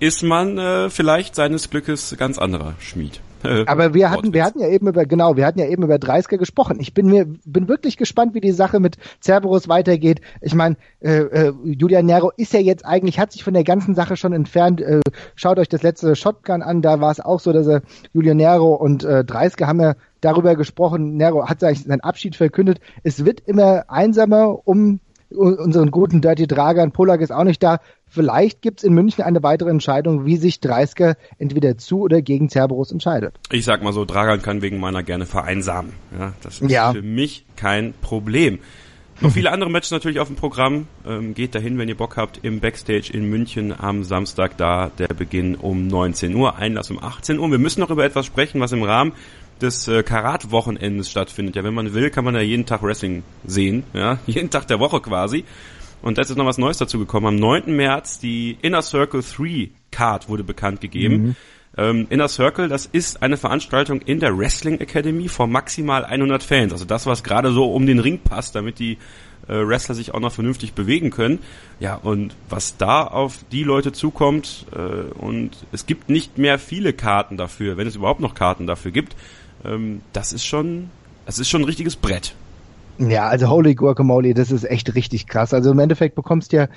ist 0.00 0.22
man 0.22 0.58
äh, 0.58 0.90
vielleicht 0.90 1.34
seines 1.34 1.70
Glückes 1.70 2.16
ganz 2.18 2.38
anderer 2.38 2.74
Schmied. 2.78 3.20
Aber 3.66 3.94
wir 3.94 4.10
hatten, 4.10 4.32
wir 4.32 4.44
hatten 4.44 4.60
ja 4.60 4.68
eben 4.68 4.88
über, 4.88 5.04
genau, 5.06 5.36
wir 5.36 5.46
hatten 5.46 5.58
ja 5.58 5.66
eben 5.66 5.82
über 5.82 5.96
30er 5.96 6.36
gesprochen. 6.36 6.78
Ich 6.80 6.94
bin 6.94 7.06
mir, 7.06 7.26
bin 7.44 7.68
wirklich 7.68 7.96
gespannt, 7.96 8.34
wie 8.34 8.40
die 8.40 8.52
Sache 8.52 8.80
mit 8.80 8.96
Cerberus 9.22 9.68
weitergeht. 9.68 10.20
Ich 10.40 10.54
meine, 10.54 10.76
äh, 11.00 11.18
äh, 11.18 11.52
Julian 11.64 12.06
Nero 12.06 12.32
ist 12.36 12.52
ja 12.52 12.60
jetzt 12.60 12.84
eigentlich, 12.84 13.18
hat 13.18 13.32
sich 13.32 13.44
von 13.44 13.54
der 13.54 13.64
ganzen 13.64 13.94
Sache 13.94 14.16
schon 14.16 14.32
entfernt. 14.32 14.80
Äh, 14.80 15.00
schaut 15.34 15.58
euch 15.58 15.68
das 15.68 15.82
letzte 15.82 16.16
Shotgun 16.16 16.62
an, 16.62 16.82
da 16.82 17.00
war 17.00 17.10
es 17.10 17.20
auch 17.20 17.40
so, 17.40 17.52
dass 17.52 17.66
er 17.66 17.82
Julian 18.12 18.38
Nero 18.38 18.74
und 18.74 19.04
äh, 19.04 19.24
30er 19.26 19.66
haben 19.66 19.80
ja 19.80 19.94
darüber 20.20 20.56
gesprochen. 20.56 21.16
Nero 21.16 21.48
hat 21.48 21.62
eigentlich 21.62 21.84
seinen 21.84 22.00
Abschied 22.00 22.36
verkündet. 22.36 22.80
Es 23.02 23.24
wird 23.24 23.40
immer 23.46 23.84
einsamer 23.88 24.66
um 24.66 25.00
unseren 25.30 25.90
guten 25.90 26.20
Dirty 26.20 26.46
Dragan. 26.46 26.92
Polak 26.92 27.20
ist 27.20 27.32
auch 27.32 27.44
nicht 27.44 27.62
da. 27.62 27.80
Vielleicht 28.08 28.62
gibt 28.62 28.80
es 28.80 28.84
in 28.84 28.94
München 28.94 29.22
eine 29.22 29.42
weitere 29.42 29.70
Entscheidung, 29.70 30.24
wie 30.24 30.36
sich 30.36 30.60
Dreisker 30.60 31.16
entweder 31.38 31.76
zu 31.78 32.00
oder 32.00 32.22
gegen 32.22 32.48
Cerberus 32.48 32.90
entscheidet. 32.92 33.34
Ich 33.50 33.64
sag 33.64 33.82
mal 33.82 33.92
so, 33.92 34.04
Dragan 34.04 34.42
kann 34.42 34.62
wegen 34.62 34.80
meiner 34.80 35.02
gerne 35.02 35.26
vereinsamen. 35.26 35.92
Ja, 36.18 36.32
das 36.42 36.60
ist 36.60 36.70
ja. 36.70 36.92
für 36.92 37.02
mich 37.02 37.44
kein 37.56 37.94
Problem. 38.00 38.58
Noch 39.20 39.32
viele 39.32 39.50
andere 39.50 39.68
Matches 39.68 39.90
natürlich 39.90 40.20
auf 40.20 40.28
dem 40.28 40.36
Programm. 40.36 40.86
Ähm, 41.04 41.34
geht 41.34 41.54
dahin, 41.56 41.76
wenn 41.76 41.88
ihr 41.88 41.96
Bock 41.96 42.16
habt, 42.16 42.38
im 42.44 42.60
Backstage 42.60 43.10
in 43.12 43.28
München 43.28 43.74
am 43.76 44.04
Samstag 44.04 44.56
da 44.56 44.92
der 44.96 45.08
Beginn 45.08 45.56
um 45.56 45.88
19 45.88 46.34
Uhr, 46.36 46.56
Einlass 46.56 46.90
um 46.90 47.02
18 47.02 47.40
Uhr. 47.40 47.50
Wir 47.50 47.58
müssen 47.58 47.80
noch 47.80 47.90
über 47.90 48.04
etwas 48.04 48.26
sprechen, 48.26 48.60
was 48.60 48.70
im 48.70 48.84
Rahmen 48.84 49.12
des 49.60 49.88
äh, 49.88 50.04
Karat-Wochenendes 50.04 51.10
stattfindet. 51.10 51.56
Ja, 51.56 51.64
wenn 51.64 51.74
man 51.74 51.94
will, 51.94 52.10
kann 52.10 52.24
man 52.24 52.36
ja 52.36 52.42
jeden 52.42 52.64
Tag 52.64 52.82
Wrestling 52.84 53.24
sehen. 53.44 53.82
Ja, 53.92 54.20
jeden 54.26 54.50
Tag 54.50 54.68
der 54.68 54.78
Woche 54.78 55.00
quasi. 55.00 55.44
Und 56.02 56.18
da 56.18 56.22
ist 56.22 56.28
jetzt 56.28 56.38
noch 56.38 56.46
was 56.46 56.58
Neues 56.58 56.78
dazu 56.78 56.98
gekommen. 56.98 57.26
Am 57.26 57.36
9. 57.36 57.74
März 57.74 58.18
die 58.18 58.56
Inner 58.62 58.82
Circle 58.82 59.22
3 59.22 59.70
Card 59.90 60.28
wurde 60.28 60.44
bekannt 60.44 60.80
gegeben. 60.80 61.22
Mhm. 61.22 61.36
Ähm, 61.76 62.06
Inner 62.10 62.28
Circle, 62.28 62.68
das 62.68 62.86
ist 62.86 63.22
eine 63.22 63.36
Veranstaltung 63.36 64.00
in 64.00 64.20
der 64.20 64.36
Wrestling 64.36 64.80
Academy 64.80 65.28
vor 65.28 65.46
maximal 65.46 66.04
100 66.04 66.42
Fans. 66.42 66.72
Also 66.72 66.84
das, 66.84 67.06
was 67.06 67.22
gerade 67.22 67.52
so 67.52 67.72
um 67.72 67.86
den 67.86 68.00
Ring 68.00 68.18
passt, 68.18 68.54
damit 68.54 68.78
die 68.78 68.98
äh, 69.48 69.66
Wrestler 69.66 69.94
sich 69.94 70.12
auch 70.12 70.20
noch 70.20 70.32
vernünftig 70.32 70.72
bewegen 70.72 71.10
können. 71.10 71.38
Ja, 71.78 71.94
und 71.94 72.34
was 72.48 72.76
da 72.76 73.04
auf 73.04 73.44
die 73.52 73.64
Leute 73.64 73.92
zukommt, 73.92 74.66
äh, 74.74 74.78
und 75.18 75.50
es 75.72 75.86
gibt 75.86 76.08
nicht 76.08 76.38
mehr 76.38 76.58
viele 76.58 76.92
Karten 76.92 77.36
dafür, 77.36 77.76
wenn 77.76 77.86
es 77.86 77.96
überhaupt 77.96 78.20
noch 78.20 78.34
Karten 78.34 78.66
dafür 78.66 78.90
gibt, 78.90 79.16
ähm, 79.64 80.02
das 80.12 80.32
ist 80.32 80.44
schon, 80.44 80.90
das 81.26 81.38
ist 81.38 81.48
schon 81.48 81.62
ein 81.62 81.66
richtiges 81.66 81.96
Brett. 81.96 82.34
Ja, 82.98 83.28
also 83.28 83.48
Holy 83.48 83.74
Guacamole, 83.74 84.34
das 84.34 84.50
ist 84.50 84.64
echt 84.64 84.94
richtig 84.94 85.26
krass. 85.26 85.54
Also 85.54 85.70
im 85.70 85.78
Endeffekt 85.78 86.16
bekommst 86.16 86.52
du 86.52 86.56
ja 86.56 86.68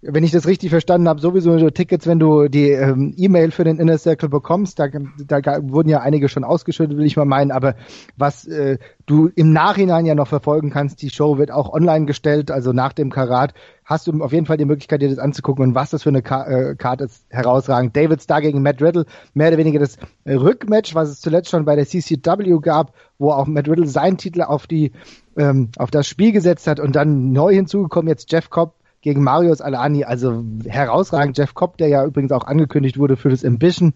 wenn 0.00 0.22
ich 0.22 0.30
das 0.30 0.46
richtig 0.46 0.70
verstanden 0.70 1.08
habe, 1.08 1.20
sowieso 1.20 1.58
so 1.58 1.70
Tickets, 1.70 2.06
wenn 2.06 2.20
du 2.20 2.48
die 2.48 2.70
ähm, 2.70 3.14
E-Mail 3.16 3.50
für 3.50 3.64
den 3.64 3.80
Inner 3.80 3.98
Circle 3.98 4.28
bekommst, 4.28 4.78
da, 4.78 4.86
da 5.26 5.58
wurden 5.62 5.88
ja 5.88 6.00
einige 6.00 6.28
schon 6.28 6.44
ausgeschüttet, 6.44 6.96
will 6.96 7.06
ich 7.06 7.16
mal 7.16 7.24
meinen, 7.24 7.50
aber 7.50 7.74
was 8.16 8.46
äh, 8.46 8.78
du 9.06 9.28
im 9.34 9.52
Nachhinein 9.52 10.06
ja 10.06 10.14
noch 10.14 10.28
verfolgen 10.28 10.70
kannst, 10.70 11.02
die 11.02 11.10
Show 11.10 11.38
wird 11.38 11.50
auch 11.50 11.72
online 11.72 12.06
gestellt, 12.06 12.52
also 12.52 12.72
nach 12.72 12.92
dem 12.92 13.10
Karat, 13.10 13.54
hast 13.84 14.06
du 14.06 14.22
auf 14.22 14.32
jeden 14.32 14.46
Fall 14.46 14.56
die 14.56 14.66
Möglichkeit, 14.66 15.02
dir 15.02 15.08
das 15.08 15.18
anzugucken 15.18 15.64
und 15.64 15.74
was 15.74 15.90
das 15.90 16.04
für 16.04 16.10
eine 16.10 16.22
Karte 16.22 17.02
äh, 17.02 17.06
ist, 17.06 17.24
herausragend. 17.30 17.96
David 17.96 18.22
Starr 18.22 18.42
gegen 18.42 18.62
Matt 18.62 18.80
Riddle, 18.80 19.04
mehr 19.34 19.48
oder 19.48 19.58
weniger 19.58 19.80
das 19.80 19.98
Rückmatch, 20.26 20.94
was 20.94 21.08
es 21.08 21.20
zuletzt 21.20 21.50
schon 21.50 21.64
bei 21.64 21.74
der 21.74 21.86
CCW 21.86 22.58
gab, 22.60 22.92
wo 23.18 23.32
auch 23.32 23.46
Matt 23.46 23.68
Riddle 23.68 23.88
seinen 23.88 24.16
Titel 24.16 24.42
auf 24.42 24.68
die 24.68 24.92
ähm, 25.38 25.70
auf 25.78 25.90
das 25.90 26.06
Spiel 26.06 26.32
gesetzt 26.32 26.66
hat 26.66 26.80
und 26.80 26.94
dann 26.96 27.32
neu 27.32 27.54
hinzugekommen 27.54 28.08
jetzt 28.08 28.30
Jeff 28.30 28.50
Cobb 28.50 28.74
gegen 29.00 29.22
Marius 29.22 29.60
Alani, 29.60 30.04
also 30.04 30.44
herausragend. 30.66 31.38
Jeff 31.38 31.54
Cobb, 31.54 31.78
der 31.78 31.88
ja 31.88 32.04
übrigens 32.04 32.32
auch 32.32 32.44
angekündigt 32.44 32.98
wurde 32.98 33.16
für 33.16 33.28
das 33.28 33.44
Ambition, 33.44 33.94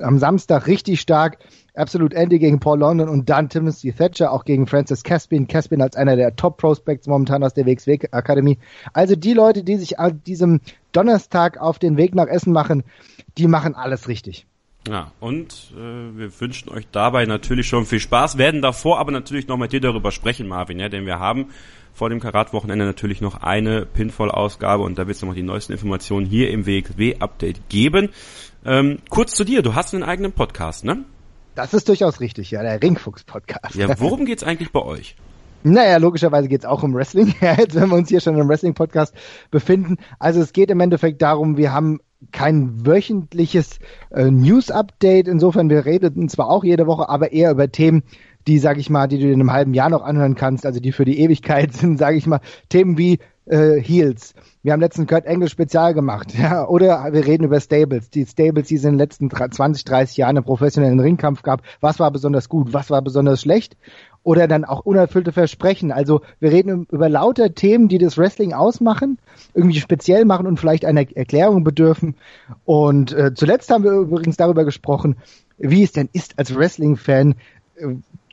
am 0.00 0.18
Samstag 0.18 0.66
richtig 0.66 1.00
stark. 1.00 1.38
Absolute 1.74 2.16
Andy 2.16 2.38
gegen 2.38 2.58
Paul 2.58 2.78
London 2.78 3.08
und 3.08 3.28
dann 3.28 3.50
Timothy 3.50 3.92
Thatcher 3.92 4.32
auch 4.32 4.44
gegen 4.44 4.66
Francis 4.66 5.02
Caspin. 5.02 5.46
Caspin 5.46 5.82
als 5.82 5.96
einer 5.96 6.16
der 6.16 6.34
Top 6.34 6.56
Prospects 6.56 7.06
momentan 7.06 7.44
aus 7.44 7.52
der 7.52 7.66
WXW 7.66 7.98
Akademie. 8.10 8.58
Also 8.94 9.16
die 9.16 9.34
Leute, 9.34 9.62
die 9.62 9.76
sich 9.76 9.98
an 9.98 10.22
diesem 10.26 10.60
Donnerstag 10.92 11.58
auf 11.60 11.78
den 11.78 11.98
Weg 11.98 12.14
nach 12.14 12.26
Essen 12.26 12.52
machen, 12.52 12.84
die 13.36 13.46
machen 13.46 13.74
alles 13.74 14.08
richtig. 14.08 14.46
Ja, 14.88 15.10
und 15.18 15.72
äh, 15.76 16.18
wir 16.18 16.40
wünschen 16.40 16.68
euch 16.70 16.86
dabei 16.92 17.26
natürlich 17.26 17.66
schon 17.66 17.86
viel 17.86 17.98
Spaß, 17.98 18.38
werden 18.38 18.62
davor 18.62 18.98
aber 19.00 19.10
natürlich 19.10 19.48
noch 19.48 19.56
mit 19.56 19.72
dir 19.72 19.80
darüber 19.80 20.12
sprechen, 20.12 20.46
Marvin, 20.46 20.78
ja, 20.78 20.88
denn 20.88 21.06
wir 21.06 21.18
haben 21.18 21.50
vor 21.92 22.10
dem 22.10 22.20
Karat-Wochenende 22.20 22.84
natürlich 22.84 23.20
noch 23.20 23.42
eine 23.42 23.86
Pinfall-Ausgabe 23.86 24.82
und 24.82 24.98
da 24.98 25.06
wird 25.06 25.16
es 25.16 25.22
noch 25.22 25.34
die 25.34 25.42
neuesten 25.42 25.72
Informationen 25.72 26.26
hier 26.26 26.50
im 26.50 26.66
WXW-Update 26.66 27.68
geben. 27.68 28.10
Ähm, 28.64 28.98
kurz 29.08 29.34
zu 29.34 29.44
dir, 29.44 29.62
du 29.62 29.74
hast 29.74 29.94
einen 29.94 30.04
eigenen 30.04 30.32
Podcast, 30.32 30.84
ne? 30.84 31.04
Das 31.54 31.72
ist 31.72 31.88
durchaus 31.88 32.20
richtig, 32.20 32.50
ja, 32.50 32.62
der 32.62 32.82
Ringfuchs-Podcast. 32.82 33.74
Ja, 33.74 33.88
worum 33.98 34.26
geht's 34.26 34.44
eigentlich 34.44 34.72
bei 34.72 34.82
euch? 34.82 35.16
Naja, 35.62 35.96
logischerweise 35.96 36.48
geht's 36.48 36.66
auch 36.66 36.82
um 36.82 36.94
Wrestling, 36.94 37.34
jetzt 37.40 37.74
wenn 37.74 37.88
wir 37.88 37.96
uns 37.96 38.08
hier 38.10 38.20
schon 38.20 38.38
im 38.38 38.48
Wrestling-Podcast 38.48 39.14
befinden. 39.50 39.96
Also 40.18 40.40
es 40.40 40.52
geht 40.52 40.70
im 40.70 40.80
Endeffekt 40.80 41.22
darum, 41.22 41.56
wir 41.56 41.72
haben 41.72 41.98
kein 42.32 42.86
wöchentliches 42.86 43.78
äh, 44.10 44.30
News-Update. 44.30 45.28
Insofern, 45.28 45.70
wir 45.70 45.84
reden 45.84 46.28
zwar 46.28 46.50
auch 46.50 46.64
jede 46.64 46.86
Woche, 46.86 47.08
aber 47.08 47.32
eher 47.32 47.50
über 47.50 47.70
Themen, 47.70 48.02
die, 48.46 48.58
sag 48.58 48.78
ich 48.78 48.90
mal, 48.90 49.08
die 49.08 49.18
du 49.18 49.26
in 49.26 49.34
einem 49.34 49.52
halben 49.52 49.74
Jahr 49.74 49.90
noch 49.90 50.02
anhören 50.02 50.34
kannst, 50.34 50.66
also 50.66 50.80
die 50.80 50.92
für 50.92 51.04
die 51.04 51.18
Ewigkeit 51.20 51.72
sind, 51.74 51.98
sag 51.98 52.14
ich 52.14 52.26
mal, 52.26 52.40
Themen 52.68 52.98
wie 52.98 53.18
äh, 53.46 53.80
Heels. 53.80 54.34
Wir 54.62 54.72
haben 54.72 54.80
letzten 54.80 55.06
Kurt 55.06 55.26
Engel 55.26 55.48
Spezial 55.48 55.94
gemacht, 55.94 56.34
ja, 56.38 56.66
oder 56.66 57.12
wir 57.12 57.26
reden 57.26 57.44
über 57.44 57.60
Stables, 57.60 58.10
die 58.10 58.26
Stables, 58.26 58.68
die 58.68 58.76
es 58.76 58.84
in 58.84 58.92
den 58.92 58.98
letzten 58.98 59.30
20, 59.30 59.84
30 59.84 60.16
Jahren 60.16 60.36
im 60.36 60.44
professionellen 60.44 61.00
Ringkampf 61.00 61.42
gab. 61.42 61.62
Was 61.80 61.98
war 61.98 62.10
besonders 62.10 62.48
gut, 62.48 62.72
was 62.72 62.90
war 62.90 63.02
besonders 63.02 63.40
schlecht? 63.40 63.76
Oder 64.26 64.48
dann 64.48 64.64
auch 64.64 64.80
unerfüllte 64.80 65.30
Versprechen. 65.30 65.92
Also 65.92 66.20
wir 66.40 66.50
reden 66.50 66.88
über 66.90 67.08
lauter 67.08 67.54
Themen, 67.54 67.86
die 67.86 67.98
das 67.98 68.18
Wrestling 68.18 68.54
ausmachen, 68.54 69.18
irgendwie 69.54 69.78
speziell 69.78 70.24
machen 70.24 70.48
und 70.48 70.58
vielleicht 70.58 70.84
einer 70.84 71.08
Erklärung 71.14 71.62
bedürfen. 71.62 72.16
Und 72.64 73.12
äh, 73.12 73.34
zuletzt 73.34 73.70
haben 73.70 73.84
wir 73.84 73.92
übrigens 73.92 74.36
darüber 74.36 74.64
gesprochen, 74.64 75.14
wie 75.58 75.84
es 75.84 75.92
denn 75.92 76.08
ist 76.12 76.40
als 76.40 76.52
Wrestling-Fan, 76.52 77.36
äh, 77.76 77.86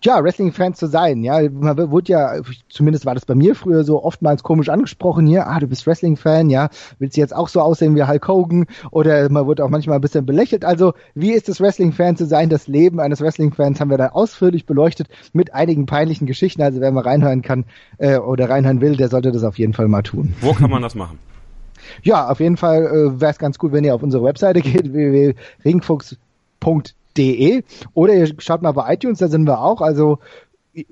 ja, 0.05 0.23
Wrestling-Fans 0.23 0.77
zu 0.77 0.87
sein. 0.87 1.23
Ja, 1.23 1.49
man 1.49 1.77
wurde 1.91 2.11
ja, 2.11 2.33
zumindest 2.69 3.05
war 3.05 3.15
das 3.15 3.25
bei 3.25 3.35
mir 3.35 3.55
früher 3.55 3.83
so 3.83 4.03
oftmals 4.03 4.43
komisch 4.43 4.69
angesprochen 4.69 5.27
hier, 5.27 5.47
ah, 5.47 5.59
du 5.59 5.67
bist 5.67 5.87
Wrestling-Fan, 5.87 6.49
ja, 6.49 6.69
willst 6.99 7.17
du 7.17 7.21
jetzt 7.21 7.35
auch 7.35 7.47
so 7.47 7.61
aussehen 7.61 7.95
wie 7.95 8.03
Hulk 8.03 8.27
Hogan? 8.27 8.65
Oder 8.91 9.29
man 9.29 9.45
wurde 9.45 9.63
auch 9.63 9.69
manchmal 9.69 9.97
ein 9.97 10.01
bisschen 10.01 10.25
belächelt. 10.25 10.65
Also, 10.65 10.93
wie 11.15 11.31
ist 11.31 11.49
es 11.49 11.61
Wrestling-Fan 11.61 12.17
zu 12.17 12.25
sein? 12.25 12.49
Das 12.49 12.67
Leben 12.67 12.99
eines 12.99 13.21
Wrestling-Fans 13.21 13.79
haben 13.79 13.89
wir 13.89 13.97
da 13.97 14.09
ausführlich 14.09 14.65
beleuchtet 14.65 15.07
mit 15.31 15.53
einigen 15.53 15.85
peinlichen 15.85 16.27
Geschichten. 16.27 16.61
Also, 16.61 16.81
wer 16.81 16.91
mal 16.91 17.03
reinhören 17.03 17.41
kann 17.41 17.65
äh, 17.97 18.17
oder 18.17 18.49
reinhören 18.49 18.81
will, 18.81 18.97
der 18.97 19.09
sollte 19.09 19.31
das 19.31 19.43
auf 19.43 19.57
jeden 19.57 19.73
Fall 19.73 19.87
mal 19.87 20.03
tun. 20.03 20.33
Wo 20.41 20.53
kann 20.53 20.69
man 20.69 20.81
das 20.81 20.95
machen? 20.95 21.19
Ja, 22.01 22.29
auf 22.29 22.39
jeden 22.39 22.57
Fall 22.57 22.85
äh, 22.85 23.21
wäre 23.21 23.31
es 23.31 23.39
ganz 23.39 23.57
gut, 23.57 23.73
wenn 23.73 23.83
ihr 23.83 23.93
auf 23.93 24.03
unsere 24.03 24.23
Webseite 24.23 24.61
geht, 24.61 24.93
www.ringfuchs.de 24.93 26.17
de 27.17 27.63
oder 27.93 28.13
ihr 28.13 28.33
schaut 28.39 28.61
mal 28.61 28.71
bei 28.71 28.93
iTunes, 28.93 29.19
da 29.19 29.27
sind 29.27 29.45
wir 29.45 29.61
auch. 29.61 29.81
Also 29.81 30.19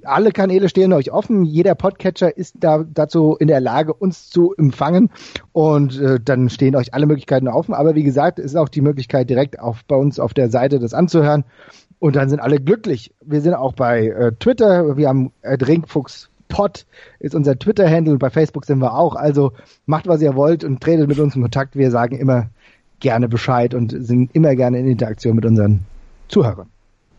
alle 0.03 0.31
Kanäle 0.31 0.69
stehen 0.69 0.93
euch 0.93 1.11
offen. 1.11 1.43
Jeder 1.43 1.75
Podcatcher 1.75 2.35
ist 2.37 2.55
da 2.59 2.83
dazu 2.93 3.35
in 3.39 3.47
der 3.47 3.59
Lage, 3.59 3.93
uns 3.93 4.29
zu 4.29 4.53
empfangen. 4.55 5.09
Und 5.53 5.99
äh, 5.99 6.19
dann 6.23 6.49
stehen 6.49 6.75
euch 6.75 6.93
alle 6.93 7.07
Möglichkeiten 7.07 7.47
offen. 7.47 7.73
Aber 7.73 7.95
wie 7.95 8.03
gesagt, 8.03 8.39
ist 8.39 8.55
auch 8.55 8.69
die 8.69 8.81
Möglichkeit, 8.81 9.29
direkt 9.29 9.59
auf, 9.59 9.83
bei 9.85 9.95
uns 9.95 10.19
auf 10.19 10.33
der 10.33 10.49
Seite 10.49 10.79
das 10.79 10.93
anzuhören. 10.93 11.45
Und 11.99 12.15
dann 12.15 12.29
sind 12.29 12.39
alle 12.39 12.59
glücklich. 12.59 13.11
Wir 13.25 13.41
sind 13.41 13.53
auch 13.53 13.73
bei 13.73 14.07
äh, 14.07 14.31
Twitter. 14.33 14.97
Wir 14.97 15.07
haben 15.07 15.31
äh, 15.41 15.57
Drinkfuchs 15.57 16.29
Pod 16.47 16.85
ist 17.19 17.33
unser 17.33 17.57
Twitter-Handle. 17.57 18.17
Bei 18.17 18.29
Facebook 18.29 18.65
sind 18.65 18.79
wir 18.79 18.93
auch. 18.93 19.15
Also 19.15 19.53
macht, 19.85 20.07
was 20.07 20.21
ihr 20.21 20.35
wollt 20.35 20.63
und 20.63 20.81
tretet 20.81 21.07
mit 21.07 21.17
uns 21.17 21.35
in 21.35 21.41
Kontakt. 21.41 21.75
Wir 21.75 21.91
sagen 21.91 22.17
immer 22.17 22.49
gerne 22.99 23.29
Bescheid 23.29 23.73
und 23.73 23.95
sind 23.97 24.35
immer 24.35 24.55
gerne 24.55 24.79
in 24.79 24.87
Interaktion 24.87 25.35
mit 25.35 25.45
unseren 25.45 25.85
Zuhörern. 26.31 26.69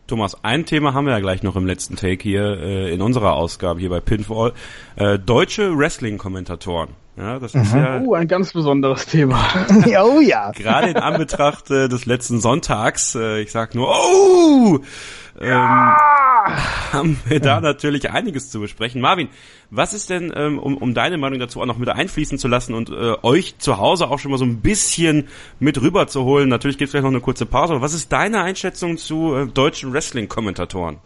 Thomas, 0.07 0.43
ein 0.43 0.65
Thema 0.65 0.93
haben 0.93 1.05
wir 1.05 1.13
ja 1.13 1.19
gleich 1.19 1.43
noch 1.43 1.55
im 1.55 1.65
letzten 1.65 1.95
Take 1.95 2.21
hier 2.21 2.59
äh, 2.59 2.93
in 2.93 3.01
unserer 3.01 3.33
Ausgabe 3.33 3.79
hier 3.79 3.89
bei 3.89 4.01
Pinfall. 4.01 4.51
Äh, 4.97 5.17
deutsche 5.17 5.77
Wrestling-Kommentatoren. 5.77 6.89
Ja, 7.15 7.39
das 7.39 7.53
ist 7.53 7.73
mhm. 7.73 7.79
ja. 7.79 8.01
Oh, 8.01 8.13
ein 8.15 8.27
ganz 8.27 8.51
besonderes 8.51 9.05
Thema. 9.05 9.45
oh 10.03 10.19
ja. 10.19 10.51
Gerade 10.51 10.89
in 10.89 10.97
Anbetracht 10.97 11.69
äh, 11.71 11.87
des 11.87 12.05
letzten 12.05 12.41
Sonntags, 12.41 13.15
äh, 13.15 13.41
ich 13.41 13.51
sag 13.51 13.75
nur, 13.75 13.89
oh! 13.89 14.79
Ähm, 15.39 15.93
haben 16.91 17.19
wir 17.25 17.39
da 17.39 17.61
natürlich 17.61 18.11
einiges 18.11 18.49
zu 18.49 18.59
besprechen. 18.59 19.01
Marvin, 19.01 19.29
was 19.69 19.93
ist 19.93 20.09
denn, 20.09 20.31
ähm, 20.35 20.59
um, 20.59 20.77
um 20.77 20.93
deine 20.93 21.17
Meinung 21.17 21.39
dazu 21.39 21.61
auch 21.61 21.65
noch 21.65 21.77
mit 21.77 21.89
einfließen 21.89 22.37
zu 22.37 22.47
lassen 22.47 22.73
und 22.73 22.89
äh, 22.89 23.15
euch 23.23 23.57
zu 23.57 23.77
Hause 23.77 24.09
auch 24.09 24.19
schon 24.19 24.31
mal 24.31 24.37
so 24.37 24.45
ein 24.45 24.61
bisschen 24.61 25.27
mit 25.59 25.81
rüber 25.81 26.07
zu 26.07 26.23
holen? 26.23 26.49
Natürlich 26.49 26.77
gibt 26.77 26.87
es 26.89 26.91
gleich 26.91 27.03
noch 27.03 27.09
eine 27.09 27.21
kurze 27.21 27.45
Pause, 27.45 27.73
aber 27.73 27.81
was 27.81 27.93
ist 27.93 28.11
deine 28.11 28.41
Einschätzung 28.41 28.97
zu 28.97 29.35
äh, 29.35 29.47
deutschen 29.47 29.93
Wrestling-Kommentatoren? 29.93 30.97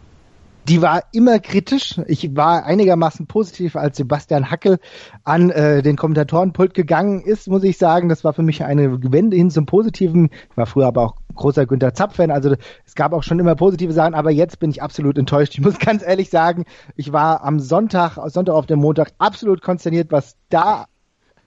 Die 0.68 0.82
war 0.82 1.04
immer 1.12 1.38
kritisch. 1.38 1.98
Ich 2.06 2.36
war 2.36 2.64
einigermaßen 2.64 3.26
positiv, 3.26 3.74
als 3.76 3.96
Sebastian 3.96 4.50
Hackel 4.50 4.78
an 5.24 5.50
äh, 5.50 5.82
den 5.82 5.96
Kommentatorenpult 5.96 6.74
gegangen 6.74 7.22
ist, 7.22 7.48
muss 7.48 7.64
ich 7.64 7.78
sagen. 7.78 8.08
Das 8.08 8.22
war 8.22 8.34
für 8.34 8.42
mich 8.42 8.64
eine 8.64 8.98
Wende 9.12 9.36
hin 9.36 9.50
zum 9.50 9.66
Positiven. 9.66 10.30
Ich 10.50 10.56
war 10.56 10.66
früher 10.66 10.86
aber 10.86 11.02
auch 11.02 11.14
großer 11.34 11.66
Günther 11.66 11.94
Zapp-Fan, 11.94 12.30
also 12.30 12.54
es 12.84 12.94
gab 12.94 13.12
auch 13.12 13.22
schon 13.22 13.38
immer 13.38 13.54
positive 13.54 13.92
Sachen, 13.92 14.14
aber 14.14 14.30
jetzt 14.30 14.58
bin 14.58 14.70
ich 14.70 14.82
absolut 14.82 15.16
enttäuscht. 15.16 15.54
Ich 15.54 15.60
muss 15.60 15.78
ganz 15.78 16.02
ehrlich 16.02 16.30
sagen, 16.30 16.64
ich 16.96 17.12
war 17.12 17.44
am 17.44 17.60
Sonntag, 17.60 18.18
Sonntag 18.30 18.54
auf 18.54 18.66
dem 18.66 18.80
Montag 18.80 19.12
absolut 19.18 19.62
konsterniert, 19.62 20.10
was 20.10 20.36
da 20.50 20.86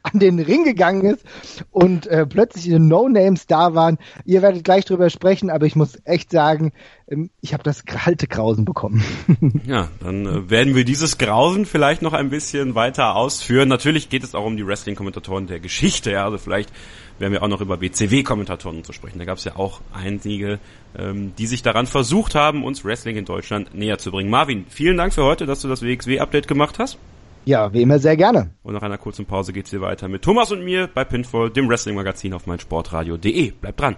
an 0.04 0.20
den 0.20 0.40
Ring 0.40 0.64
gegangen 0.64 1.06
ist 1.06 1.26
und 1.72 2.08
äh, 2.08 2.26
plötzlich 2.26 2.68
No-Names 2.68 3.48
da 3.48 3.76
waren. 3.76 3.98
Ihr 4.26 4.42
werdet 4.42 4.64
gleich 4.64 4.86
drüber 4.86 5.10
sprechen, 5.10 5.50
aber 5.50 5.66
ich 5.66 5.76
muss 5.76 6.00
echt 6.06 6.32
sagen, 6.32 6.72
ähm, 7.08 7.30
ich 7.42 7.54
habe 7.54 7.64
das 7.64 7.86
kalte 7.86 8.28
Grausen 8.28 8.66
bekommen. 8.66 9.04
ja, 9.66 9.90
dann 10.00 10.26
äh, 10.26 10.50
werden 10.50 10.76
wir 10.76 10.86
dieses 10.86 11.18
Grausen 11.18 11.66
vielleicht 11.66 12.02
noch 12.02 12.14
ein 12.14 12.30
bisschen 12.30 12.76
weiter 12.76 13.16
ausführen. 13.16 13.70
Natürlich 13.70 14.10
geht 14.10 14.24
es 14.24 14.34
auch 14.34 14.46
um 14.46 14.58
die 14.58 14.66
Wrestling-Kommentatoren 14.66 15.48
der 15.48 15.60
Geschichte. 15.60 16.12
Ja, 16.12 16.26
also 16.26 16.38
vielleicht 16.38 16.72
werden 17.20 17.34
wir 17.34 17.44
auch 17.44 17.48
noch 17.48 17.62
über 17.62 17.80
WCW-Kommentatoren 17.80 18.84
zu 18.84 18.94
sprechen. 18.94 19.20
Da 19.20 19.26
gab 19.26 19.38
es 19.38 19.44
ja 19.44 19.56
auch 19.56 19.82
einige, 19.94 20.60
ähm, 20.98 21.34
die 21.38 21.46
sich 21.46 21.62
daran 21.62 21.86
versucht 21.86 22.36
haben, 22.36 22.64
uns 22.64 22.84
Wrestling 22.84 23.18
in 23.18 23.26
Deutschland 23.26 23.76
näher 23.76 24.00
zu 24.00 24.12
bringen. 24.12 24.30
Marvin, 24.30 24.66
vielen 24.70 24.98
Dank 24.98 25.14
für 25.14 25.24
heute, 25.24 25.46
dass 25.46 25.62
du 25.62 25.68
das 25.68 25.84
WXW-Update 25.84 26.48
gemacht 26.48 26.80
hast. 26.80 26.98
Ja, 27.46 27.74
wie 27.74 27.82
immer 27.82 28.00
sehr 28.00 28.18
gerne. 28.18 28.52
Und 28.64 28.74
nach 28.74 28.84
einer 28.84 28.98
kurzen 28.98 29.26
Pause 29.26 29.54
geht's 29.54 29.70
hier 29.72 29.82
weiter 29.82 30.08
mit 30.08 30.22
Thomas 30.22 30.52
und 30.52 30.64
mir 30.64 30.88
bei 30.88 31.04
Pinfall, 31.04 31.50
dem 31.50 31.68
Wrestling-Magazin 31.68 32.34
auf 32.34 32.46
meinsportradio.de. 32.48 33.52
Bleibt 33.52 33.80
dran. 33.80 33.96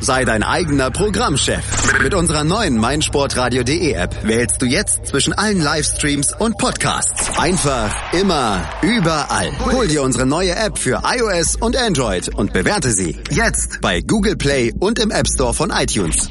Sei 0.00 0.24
dein 0.24 0.42
eigener 0.42 0.90
Programmchef. 0.90 1.62
Mit 2.02 2.14
unserer 2.14 2.42
neuen 2.42 2.76
meinsportradio.de 2.76 3.92
App 3.92 4.24
wählst 4.24 4.60
du 4.60 4.66
jetzt 4.66 5.06
zwischen 5.06 5.32
allen 5.32 5.62
Livestreams 5.62 6.34
und 6.40 6.58
Podcasts. 6.58 7.38
Einfach, 7.38 8.12
immer, 8.12 8.68
überall. 8.82 9.52
Hol 9.70 9.86
dir 9.86 10.02
unsere 10.02 10.26
neue 10.26 10.56
App 10.56 10.76
für 10.76 11.02
iOS 11.04 11.54
und 11.54 11.76
Android 11.76 12.34
und 12.34 12.52
bewerte 12.52 12.90
sie 12.90 13.16
jetzt 13.30 13.80
bei 13.80 14.00
Google 14.00 14.36
Play 14.36 14.72
und 14.80 14.98
im 14.98 15.12
App 15.12 15.28
Store 15.28 15.54
von 15.54 15.70
iTunes. 15.70 16.30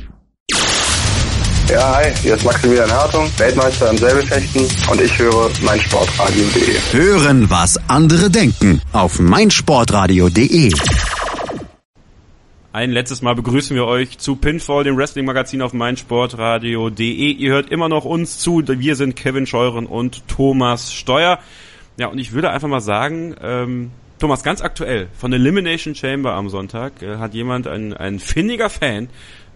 Ja, 1.69 1.95
hi, 1.95 2.11
hier 2.21 2.35
ist 2.35 2.43
Maximilian 2.43 2.91
Hartung, 2.91 3.29
Weltmeister 3.37 3.89
im 3.89 3.97
Säbelfechten 3.97 4.61
und 4.89 5.01
ich 5.01 5.17
höre 5.17 5.49
meinsportradio.de. 5.61 6.77
Hören, 6.91 7.49
was 7.49 7.79
andere 7.89 8.29
denken 8.29 8.81
auf 8.91 9.19
meinsportradio.de. 9.19 10.71
Ein 12.73 12.91
letztes 12.91 13.21
Mal 13.21 13.35
begrüßen 13.35 13.75
wir 13.75 13.85
euch 13.85 14.17
zu 14.17 14.37
Pinfall, 14.37 14.83
dem 14.83 14.97
Wrestling-Magazin 14.97 15.61
auf 15.61 15.73
meinsportradio.de. 15.73 17.31
Ihr 17.31 17.51
hört 17.51 17.69
immer 17.69 17.89
noch 17.89 18.05
uns 18.05 18.39
zu. 18.39 18.63
Wir 18.65 18.95
sind 18.95 19.15
Kevin 19.15 19.45
Scheuren 19.45 19.85
und 19.85 20.27
Thomas 20.27 20.93
Steuer. 20.93 21.39
Ja, 21.97 22.07
und 22.07 22.17
ich 22.17 22.31
würde 22.31 22.49
einfach 22.49 22.69
mal 22.69 22.81
sagen, 22.81 23.35
ähm, 23.41 23.91
Thomas, 24.21 24.43
ganz 24.43 24.61
aktuell, 24.61 25.07
von 25.17 25.33
Elimination 25.33 25.95
Chamber 25.95 26.33
am 26.33 26.47
Sonntag 26.47 27.01
äh, 27.01 27.17
hat 27.17 27.33
jemand, 27.33 27.67
ein, 27.67 27.93
ein 27.93 28.19
findiger 28.19 28.69
Fan, 28.69 29.09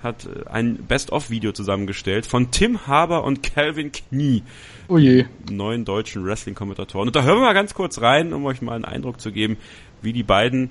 hat 0.05 0.25
äh, 0.25 0.49
ein 0.49 0.77
Best-of-Video 0.77 1.51
zusammengestellt 1.51 2.25
von 2.25 2.51
Tim 2.51 2.87
Haber 2.87 3.25
und 3.25 3.43
Calvin 3.43 3.91
Knie. 3.91 4.43
Oh 4.87 4.97
je. 4.97 5.25
Neuen 5.51 5.83
deutschen 5.83 6.25
Wrestling-Kommentatoren. 6.25 7.09
Und 7.09 7.15
da 7.17 7.23
hören 7.23 7.39
wir 7.39 7.45
mal 7.45 7.53
ganz 7.53 7.73
kurz 7.73 7.99
rein, 7.99 8.31
um 8.31 8.45
euch 8.45 8.61
mal 8.61 8.75
einen 8.75 8.85
Eindruck 8.85 9.19
zu 9.19 9.33
geben, 9.33 9.57
wie 10.01 10.13
die 10.13 10.23
beiden 10.23 10.69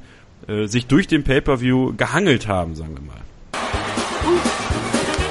äh, 0.49 0.67
sich 0.67 0.87
durch 0.87 1.07
den 1.07 1.25
Pay-Per-View 1.25 1.95
gehangelt 1.97 2.49
haben, 2.49 2.75
sagen 2.75 2.95
wir 2.95 3.03
mal. 3.03 3.21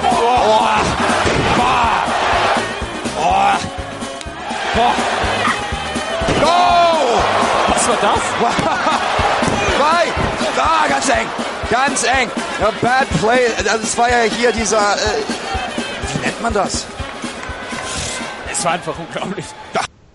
Oh. 0.02 0.60
Oh. 3.16 3.54
Oh. 4.76 4.92
Go! 6.40 6.50
Was 7.68 7.88
war 7.88 7.96
das? 8.02 8.20
Zwei! 9.76 10.12
Da, 10.56 10.86
ganz 10.88 11.08
eng! 11.08 11.53
Ganz 11.74 12.04
eng! 12.04 12.30
Ja, 12.60 12.70
bad 12.80 13.08
Play. 13.18 13.48
Also 13.68 13.82
es 13.82 13.98
war 13.98 14.08
ja 14.08 14.30
hier 14.30 14.52
dieser. 14.52 14.94
Äh, 14.94 15.22
wie 16.14 16.24
nennt 16.24 16.40
man 16.40 16.54
das? 16.54 16.86
Es 18.48 18.64
war 18.64 18.72
einfach 18.74 18.96
unglaublich. 18.96 19.44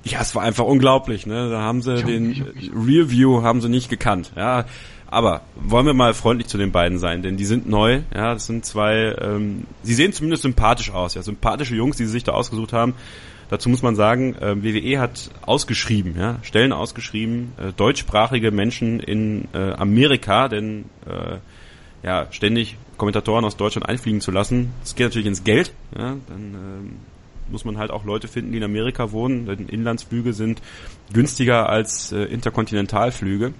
Ja, 0.05 0.21
es 0.21 0.33
war 0.35 0.43
einfach 0.43 0.63
unglaublich, 0.63 1.25
ne? 1.25 1.49
Da 1.49 1.59
haben 1.59 1.81
sie 1.81 2.01
den 2.01 2.47
Real 2.73 3.11
View 3.11 3.43
haben 3.43 3.59
sie 3.59 3.67
nicht 3.67 3.89
gekannt, 3.89 4.31
ja. 4.37 4.63
Aber 5.07 5.41
wollen 5.57 5.85
wir 5.85 5.93
mal 5.93 6.13
freundlich 6.13 6.47
zu 6.47 6.57
den 6.57 6.71
beiden 6.71 6.97
sein, 6.97 7.23
denn 7.23 7.35
die 7.35 7.43
sind 7.43 7.67
neu, 7.67 8.03
ja, 8.15 8.35
das 8.35 8.45
sind 8.45 8.63
zwei, 8.63 9.13
ähm, 9.19 9.65
sie 9.83 9.95
sehen 9.95 10.13
zumindest 10.13 10.43
sympathisch 10.43 10.91
aus, 10.91 11.15
ja, 11.15 11.23
sympathische 11.23 11.75
Jungs, 11.75 11.97
die 11.97 12.05
sie 12.05 12.11
sich 12.11 12.23
da 12.23 12.31
ausgesucht 12.31 12.71
haben. 12.71 12.93
Dazu 13.49 13.67
muss 13.67 13.81
man 13.81 13.95
sagen, 13.95 14.35
äh, 14.35 14.63
WWE 14.63 14.99
hat 14.99 15.31
ausgeschrieben, 15.41 16.15
ja, 16.17 16.37
Stellen 16.43 16.71
ausgeschrieben, 16.71 17.53
äh, 17.57 17.73
deutschsprachige 17.73 18.51
Menschen 18.51 18.99
in 18.99 19.47
äh, 19.53 19.73
Amerika, 19.73 20.47
denn 20.47 20.85
äh, 21.07 21.37
ja, 22.03 22.27
ständig 22.31 22.77
Kommentatoren 22.97 23.45
aus 23.45 23.57
Deutschland 23.57 23.87
einfliegen 23.87 24.21
zu 24.21 24.31
lassen, 24.31 24.73
das 24.81 24.95
geht 24.95 25.07
natürlich 25.07 25.27
ins 25.27 25.43
Geld, 25.43 25.73
ja, 25.97 26.15
dann 26.27 26.53
ähm, 26.53 26.95
muss 27.51 27.65
man 27.65 27.77
halt 27.77 27.91
auch 27.91 28.05
Leute 28.05 28.27
finden, 28.27 28.51
die 28.51 28.57
in 28.57 28.63
Amerika 28.63 29.11
wohnen, 29.11 29.45
denn 29.45 29.67
Inlandsflüge 29.67 30.33
sind 30.33 30.61
günstiger 31.13 31.69
als 31.69 32.11
äh, 32.11 32.23
Interkontinentalflüge. 32.23 33.53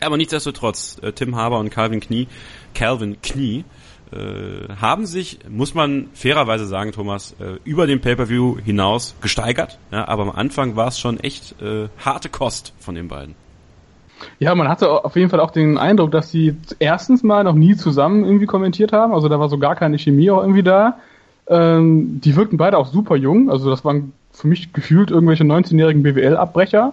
Aber 0.00 0.16
nichtsdestotrotz, 0.16 0.98
äh, 1.02 1.12
Tim 1.12 1.36
Haber 1.36 1.58
und 1.58 1.70
Calvin 1.70 2.00
Knie, 2.00 2.26
Calvin 2.74 3.20
Knie, 3.22 3.64
äh, 4.12 4.68
haben 4.80 5.06
sich, 5.06 5.38
muss 5.48 5.74
man 5.74 6.08
fairerweise 6.12 6.66
sagen, 6.66 6.92
Thomas, 6.92 7.34
äh, 7.40 7.58
über 7.64 7.86
den 7.86 8.00
Pay-Per-View 8.00 8.58
hinaus 8.64 9.14
gesteigert. 9.20 9.78
Ja, 9.90 10.08
aber 10.08 10.22
am 10.24 10.30
Anfang 10.30 10.76
war 10.76 10.88
es 10.88 10.98
schon 10.98 11.18
echt 11.20 11.60
äh, 11.62 11.88
harte 11.98 12.28
Kost 12.28 12.74
von 12.78 12.94
den 12.94 13.08
beiden. 13.08 13.34
Ja, 14.38 14.54
man 14.54 14.68
hatte 14.68 15.04
auf 15.04 15.16
jeden 15.16 15.30
Fall 15.30 15.40
auch 15.40 15.50
den 15.50 15.78
Eindruck, 15.78 16.10
dass 16.10 16.30
sie 16.30 16.56
erstens 16.78 17.22
mal 17.22 17.44
noch 17.44 17.54
nie 17.54 17.76
zusammen 17.76 18.24
irgendwie 18.24 18.46
kommentiert 18.46 18.92
haben. 18.92 19.12
Also 19.12 19.28
da 19.28 19.38
war 19.38 19.48
so 19.48 19.58
gar 19.58 19.76
keine 19.76 19.98
Chemie 19.98 20.30
auch 20.30 20.40
irgendwie 20.40 20.62
da. 20.62 20.98
Ähm, 21.48 22.20
die 22.20 22.36
wirkten 22.36 22.56
beide 22.56 22.78
auch 22.78 22.86
super 22.86 23.16
jung. 23.16 23.50
Also 23.50 23.70
das 23.70 23.84
waren 23.84 24.12
für 24.32 24.48
mich 24.48 24.72
gefühlt 24.72 25.10
irgendwelche 25.10 25.44
19-jährigen 25.44 26.02
BWL-Abbrecher. 26.02 26.92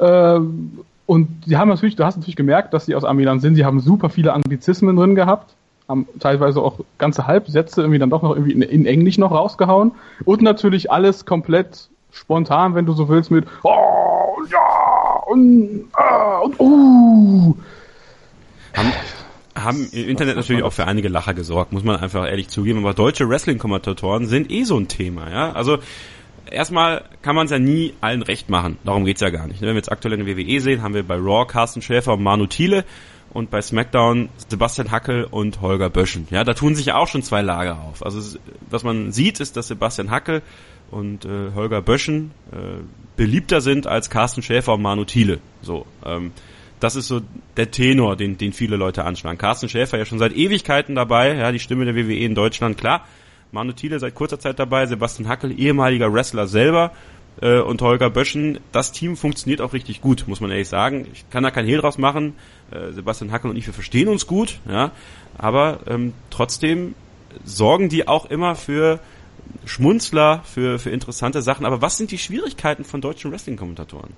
Ähm, 0.00 0.78
und 1.06 1.28
sie 1.46 1.56
haben 1.56 1.68
natürlich, 1.68 1.96
du 1.96 2.04
hast 2.04 2.16
natürlich 2.16 2.36
gemerkt, 2.36 2.74
dass 2.74 2.86
sie 2.86 2.94
aus 2.94 3.04
Amiland 3.04 3.40
sind. 3.40 3.54
Sie 3.54 3.64
haben 3.64 3.80
super 3.80 4.10
viele 4.10 4.34
Anglizismen 4.34 4.94
drin 4.96 5.14
gehabt. 5.14 5.54
Haben 5.88 6.06
teilweise 6.20 6.60
auch 6.60 6.80
ganze 6.98 7.26
Halbsätze 7.26 7.80
irgendwie 7.80 7.98
dann 7.98 8.10
doch 8.10 8.22
noch 8.22 8.32
irgendwie 8.36 8.52
in, 8.52 8.60
in 8.60 8.84
Englisch 8.84 9.16
noch 9.16 9.30
rausgehauen. 9.30 9.92
Und 10.26 10.42
natürlich 10.42 10.92
alles 10.92 11.24
komplett 11.24 11.88
spontan, 12.12 12.74
wenn 12.74 12.84
du 12.84 12.92
so 12.92 13.08
willst, 13.08 13.30
mit 13.30 13.46
Oh, 13.62 14.36
ja, 14.50 14.97
und, 15.28 15.84
ah, 15.92 16.38
und 16.38 16.60
uh. 16.60 17.54
Haben, 18.74 18.92
haben 19.54 19.88
im 19.92 20.08
Internet 20.08 20.36
natürlich 20.36 20.62
auch 20.62 20.72
für 20.72 20.86
einige 20.86 21.08
Lacher 21.08 21.34
gesorgt, 21.34 21.72
muss 21.72 21.84
man 21.84 21.96
einfach 21.96 22.26
ehrlich 22.26 22.48
zugeben. 22.48 22.78
Aber 22.80 22.94
deutsche 22.94 23.28
Wrestling-Kommentatoren 23.28 24.26
sind 24.26 24.50
eh 24.50 24.64
so 24.64 24.78
ein 24.78 24.88
Thema, 24.88 25.30
ja. 25.30 25.52
Also 25.52 25.78
erstmal 26.50 27.04
kann 27.22 27.36
man 27.36 27.46
es 27.46 27.50
ja 27.50 27.58
nie 27.58 27.94
allen 28.00 28.22
recht 28.22 28.48
machen. 28.48 28.78
Darum 28.84 29.04
geht's 29.04 29.20
ja 29.20 29.30
gar 29.30 29.46
nicht. 29.46 29.60
Wenn 29.60 29.68
wir 29.68 29.76
jetzt 29.76 29.92
aktuell 29.92 30.14
in 30.14 30.24
der 30.24 30.36
WWE 30.36 30.60
sehen, 30.60 30.82
haben 30.82 30.94
wir 30.94 31.02
bei 31.02 31.16
Raw 31.16 31.46
Carsten 31.46 31.82
Schäfer 31.82 32.14
und 32.14 32.22
Manu 32.22 32.46
Thiele 32.46 32.84
und 33.32 33.50
bei 33.50 33.60
SmackDown 33.60 34.30
Sebastian 34.48 34.90
Hackel 34.90 35.24
und 35.24 35.60
Holger 35.60 35.90
Böschen. 35.90 36.26
Ja, 36.30 36.44
da 36.44 36.54
tun 36.54 36.74
sich 36.74 36.86
ja 36.86 36.96
auch 36.96 37.08
schon 37.08 37.22
zwei 37.22 37.42
Lager 37.42 37.80
auf. 37.80 38.04
Also 38.04 38.38
was 38.70 38.84
man 38.84 39.12
sieht, 39.12 39.40
ist, 39.40 39.56
dass 39.56 39.68
Sebastian 39.68 40.10
Hackel 40.10 40.42
und 40.90 41.24
äh, 41.24 41.52
Holger 41.54 41.82
Böschen 41.82 42.32
äh, 42.52 42.56
beliebter 43.16 43.60
sind 43.60 43.86
als 43.86 44.10
Carsten 44.10 44.42
Schäfer 44.42 44.74
und 44.74 44.82
Manu 44.82 45.04
Thiele. 45.04 45.38
So, 45.62 45.86
ähm, 46.04 46.32
das 46.80 46.96
ist 46.96 47.08
so 47.08 47.20
der 47.56 47.70
Tenor, 47.70 48.16
den, 48.16 48.38
den 48.38 48.52
viele 48.52 48.76
Leute 48.76 49.04
anschlagen. 49.04 49.38
Carsten 49.38 49.68
Schäfer 49.68 49.98
ja 49.98 50.04
schon 50.04 50.18
seit 50.18 50.34
Ewigkeiten 50.34 50.94
dabei, 50.94 51.34
ja, 51.34 51.52
die 51.52 51.58
Stimme 51.58 51.84
der 51.84 51.94
WWE 51.94 52.16
in 52.16 52.34
Deutschland, 52.34 52.78
klar. 52.78 53.04
Manu 53.50 53.72
Thiele 53.72 53.98
seit 53.98 54.14
kurzer 54.14 54.38
Zeit 54.38 54.58
dabei, 54.58 54.86
Sebastian 54.86 55.28
Hackel, 55.28 55.58
ehemaliger 55.58 56.12
Wrestler 56.12 56.46
selber 56.46 56.92
äh, 57.40 57.58
und 57.60 57.80
Holger 57.82 58.10
Böschen. 58.10 58.60
Das 58.72 58.92
Team 58.92 59.16
funktioniert 59.16 59.60
auch 59.60 59.72
richtig 59.72 60.00
gut, 60.00 60.24
muss 60.26 60.40
man 60.40 60.50
ehrlich 60.50 60.68
sagen. 60.68 61.06
Ich 61.12 61.28
kann 61.30 61.42
da 61.42 61.50
kein 61.50 61.66
Hehl 61.66 61.78
draus 61.78 61.98
machen. 61.98 62.34
Äh, 62.70 62.92
Sebastian 62.92 63.32
Hackel 63.32 63.50
und 63.50 63.56
ich, 63.56 63.66
wir 63.66 63.74
verstehen 63.74 64.08
uns 64.08 64.26
gut, 64.26 64.60
ja, 64.68 64.92
aber 65.36 65.80
ähm, 65.86 66.12
trotzdem 66.30 66.94
sorgen 67.44 67.88
die 67.88 68.06
auch 68.06 68.26
immer 68.26 68.54
für 68.54 69.00
Schmunzler, 69.64 70.40
für, 70.44 70.78
für 70.78 70.90
interessante 70.90 71.42
Sachen. 71.42 71.66
Aber 71.66 71.82
was 71.82 71.96
sind 71.96 72.10
die 72.10 72.18
Schwierigkeiten 72.18 72.84
von 72.84 73.00
deutschen 73.00 73.30
Wrestling-Kommentatoren? 73.30 74.10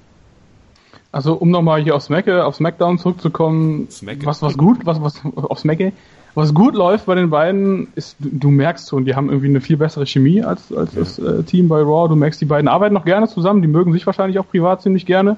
Also 1.13 1.35
um 1.35 1.51
nochmal 1.51 1.83
hier 1.83 1.97
auf 1.97 2.03
Smack, 2.03 2.29
auf 2.29 2.55
Smackdown 2.55 2.99
zurückzukommen, 2.99 3.91
Smack. 3.91 4.25
was 4.25 4.43
was 4.43 4.57
gut, 4.57 4.87
was 4.87 5.03
was 5.03 5.21
auf 5.35 5.59
Smack, 5.59 5.93
was 6.37 6.55
gut 6.55 6.77
läuft 6.77 7.07
bei 7.07 7.17
den 7.17 7.31
beiden 7.31 7.89
ist, 7.97 8.15
du, 8.21 8.29
du 8.33 8.51
merkst 8.51 8.89
schon, 8.89 9.05
die 9.05 9.17
haben 9.17 9.29
irgendwie 9.29 9.49
eine 9.49 9.61
viel 9.61 9.77
bessere 9.77 10.07
Chemie 10.07 10.43
als 10.43 10.73
als 10.73 10.95
ja. 10.95 11.01
das 11.01 11.19
äh, 11.19 11.43
Team 11.43 11.69
bei 11.69 11.81
Raw. 11.81 12.09
Du 12.09 12.15
merkst, 12.15 12.41
die 12.41 12.45
beiden 12.45 12.69
arbeiten 12.69 12.95
noch 12.95 13.05
gerne 13.05 13.27
zusammen, 13.27 13.61
die 13.61 13.69
mögen 13.69 13.93
sich 13.93 14.07
wahrscheinlich 14.07 14.39
auch 14.39 14.47
privat 14.47 14.83
ziemlich 14.83 15.05
gerne. 15.05 15.37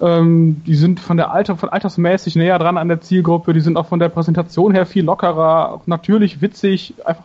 Ähm, 0.00 0.62
die 0.64 0.74
sind 0.74 1.00
von 1.00 1.16
der 1.16 1.32
Alter, 1.32 1.56
von 1.56 1.68
altersmäßig 1.68 2.36
näher 2.36 2.58
dran 2.58 2.78
an 2.78 2.88
der 2.88 3.00
Zielgruppe. 3.00 3.52
Die 3.52 3.60
sind 3.60 3.76
auch 3.76 3.86
von 3.86 3.98
der 3.98 4.08
Präsentation 4.08 4.72
her 4.72 4.86
viel 4.86 5.04
lockerer, 5.04 5.80
natürlich 5.86 6.40
witzig, 6.40 6.94
einfach 7.04 7.24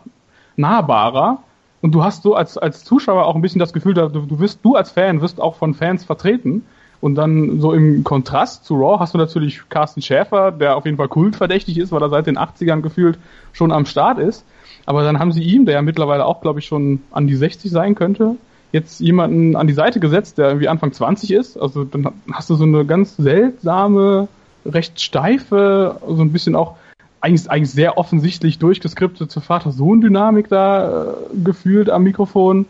nahbarer. 0.56 1.38
Und 1.82 1.94
du 1.94 2.04
hast 2.04 2.22
so 2.22 2.34
als 2.34 2.58
als 2.58 2.84
Zuschauer 2.84 3.24
auch 3.24 3.34
ein 3.34 3.42
bisschen 3.42 3.58
das 3.58 3.72
Gefühl, 3.72 3.94
du, 3.94 4.08
du 4.08 4.38
wirst, 4.38 4.60
du 4.62 4.76
als 4.76 4.90
Fan 4.90 5.20
wirst 5.20 5.40
auch 5.40 5.56
von 5.56 5.74
Fans 5.74 6.04
vertreten 6.04 6.62
und 7.00 7.14
dann 7.14 7.60
so 7.60 7.72
im 7.72 8.04
Kontrast 8.04 8.64
zu 8.64 8.74
Raw 8.74 8.98
hast 9.00 9.14
du 9.14 9.18
natürlich 9.18 9.62
Carsten 9.70 10.02
Schäfer, 10.02 10.52
der 10.52 10.76
auf 10.76 10.84
jeden 10.84 10.98
Fall 10.98 11.08
kultverdächtig 11.08 11.78
ist, 11.78 11.92
weil 11.92 12.02
er 12.02 12.10
seit 12.10 12.26
den 12.26 12.38
80ern 12.38 12.82
gefühlt 12.82 13.18
schon 13.52 13.72
am 13.72 13.86
Start 13.86 14.18
ist. 14.18 14.44
Aber 14.84 15.02
dann 15.02 15.18
haben 15.18 15.32
sie 15.32 15.42
ihm, 15.42 15.64
der 15.64 15.74
ja 15.74 15.82
mittlerweile 15.82 16.26
auch, 16.26 16.40
glaube 16.40 16.58
ich, 16.58 16.66
schon 16.66 17.02
an 17.10 17.26
die 17.26 17.36
60 17.36 17.70
sein 17.70 17.94
könnte, 17.94 18.36
jetzt 18.72 19.00
jemanden 19.00 19.56
an 19.56 19.66
die 19.66 19.72
Seite 19.72 20.00
gesetzt, 20.00 20.38
der 20.38 20.48
irgendwie 20.48 20.68
Anfang 20.68 20.92
20 20.92 21.32
ist. 21.32 21.56
Also 21.56 21.84
dann 21.84 22.06
hast 22.32 22.50
du 22.50 22.54
so 22.54 22.64
eine 22.64 22.84
ganz 22.84 23.16
seltsame, 23.16 24.28
recht 24.66 25.00
steife, 25.00 26.00
so 26.06 26.20
ein 26.20 26.32
bisschen 26.32 26.54
auch 26.54 26.76
eigentlich, 27.20 27.50
eigentlich 27.50 27.70
sehr 27.70 27.98
offensichtlich 27.98 28.58
durchgeskriptete 28.58 29.40
Vater-Sohn-Dynamik 29.40 30.48
da 30.48 31.10
äh, 31.10 31.14
gefühlt 31.44 31.90
am 31.90 32.02
Mikrofon 32.02 32.66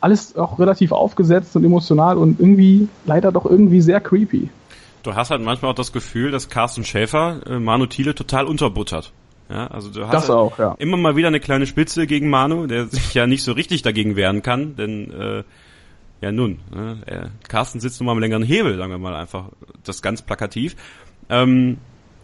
alles 0.00 0.36
auch 0.36 0.58
relativ 0.58 0.92
aufgesetzt 0.92 1.54
und 1.56 1.64
emotional 1.64 2.16
und 2.16 2.40
irgendwie 2.40 2.88
leider 3.04 3.32
doch 3.32 3.44
irgendwie 3.44 3.80
sehr 3.80 4.00
creepy. 4.00 4.48
Du 5.02 5.14
hast 5.14 5.30
halt 5.30 5.42
manchmal 5.42 5.72
auch 5.72 5.76
das 5.76 5.92
Gefühl, 5.92 6.30
dass 6.30 6.48
Carsten 6.48 6.84
Schäfer 6.84 7.40
äh, 7.46 7.58
Manu 7.58 7.86
Thiele 7.86 8.14
total 8.14 8.46
unterbuttert. 8.46 9.12
Ja, 9.48 9.66
also 9.66 9.90
du 9.90 10.06
hast 10.06 10.12
das 10.12 10.30
auch, 10.30 10.58
ja. 10.58 10.74
immer 10.78 10.96
mal 10.96 11.16
wieder 11.16 11.28
eine 11.28 11.40
kleine 11.40 11.66
Spitze 11.66 12.06
gegen 12.06 12.30
Manu, 12.30 12.66
der 12.66 12.86
sich 12.88 13.14
ja 13.14 13.26
nicht 13.26 13.42
so 13.42 13.52
richtig 13.52 13.82
dagegen 13.82 14.16
wehren 14.16 14.42
kann, 14.42 14.76
denn 14.76 15.10
äh, 15.10 15.44
ja 16.20 16.32
nun, 16.32 16.60
äh, 17.06 17.26
Carsten 17.48 17.80
sitzt 17.80 18.00
nun 18.00 18.06
mal 18.06 18.12
am 18.12 18.20
längeren 18.20 18.42
Hebel, 18.42 18.76
sagen 18.76 18.90
wir 18.90 18.98
mal 18.98 19.16
einfach, 19.16 19.46
das 19.84 20.02
ganz 20.02 20.22
plakativ. 20.22 20.76
Ähm, 21.28 21.78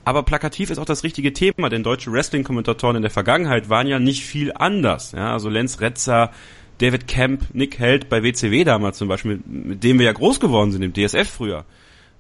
aber 0.07 0.23
plakativ 0.23 0.71
ist 0.71 0.79
auch 0.79 0.85
das 0.85 1.03
richtige 1.03 1.33
Thema, 1.33 1.69
denn 1.69 1.83
deutsche 1.83 2.13
Wrestling-Kommentatoren 2.13 2.95
in 2.95 3.03
der 3.03 3.11
Vergangenheit 3.11 3.69
waren 3.69 3.89
ja 3.89 3.99
nicht 3.99 4.25
viel 4.25 4.53
anders. 4.55 5.11
Ja, 5.11 5.33
also 5.33 5.49
Lenz 5.49 5.81
Retzer, 5.81 6.31
David 6.79 7.09
Camp, 7.09 7.53
Nick 7.55 7.81
Held 7.81 8.09
bei 8.09 8.23
WCW 8.23 8.63
damals 8.63 8.99
zum 8.99 9.09
Beispiel, 9.09 9.33
mit, 9.33 9.67
mit 9.67 9.85
dem 9.85 9.99
wir 9.99 10.07
ja 10.07 10.13
groß 10.13 10.39
geworden 10.39 10.71
sind, 10.71 10.83
im 10.83 10.93
DSF 10.93 11.29
früher. 11.29 11.65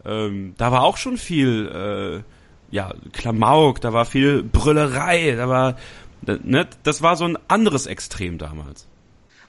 Ähm, 0.05 0.55
da 0.57 0.73
war 0.73 0.83
auch 0.83 0.97
schon 0.97 1.17
viel, 1.17 2.25
äh, 2.73 2.75
ja, 2.75 2.93
Klamauk, 3.13 3.81
da 3.81 3.93
war 3.93 4.05
viel 4.05 4.43
Brüllerei, 4.43 5.37
da 5.37 5.49
war, 5.49 5.77
ne, 6.43 6.67
das 6.83 7.03
war 7.03 7.15
so 7.15 7.25
ein 7.25 7.39
anderes 7.47 7.87
Extrem 7.87 8.37
damals. 8.39 8.89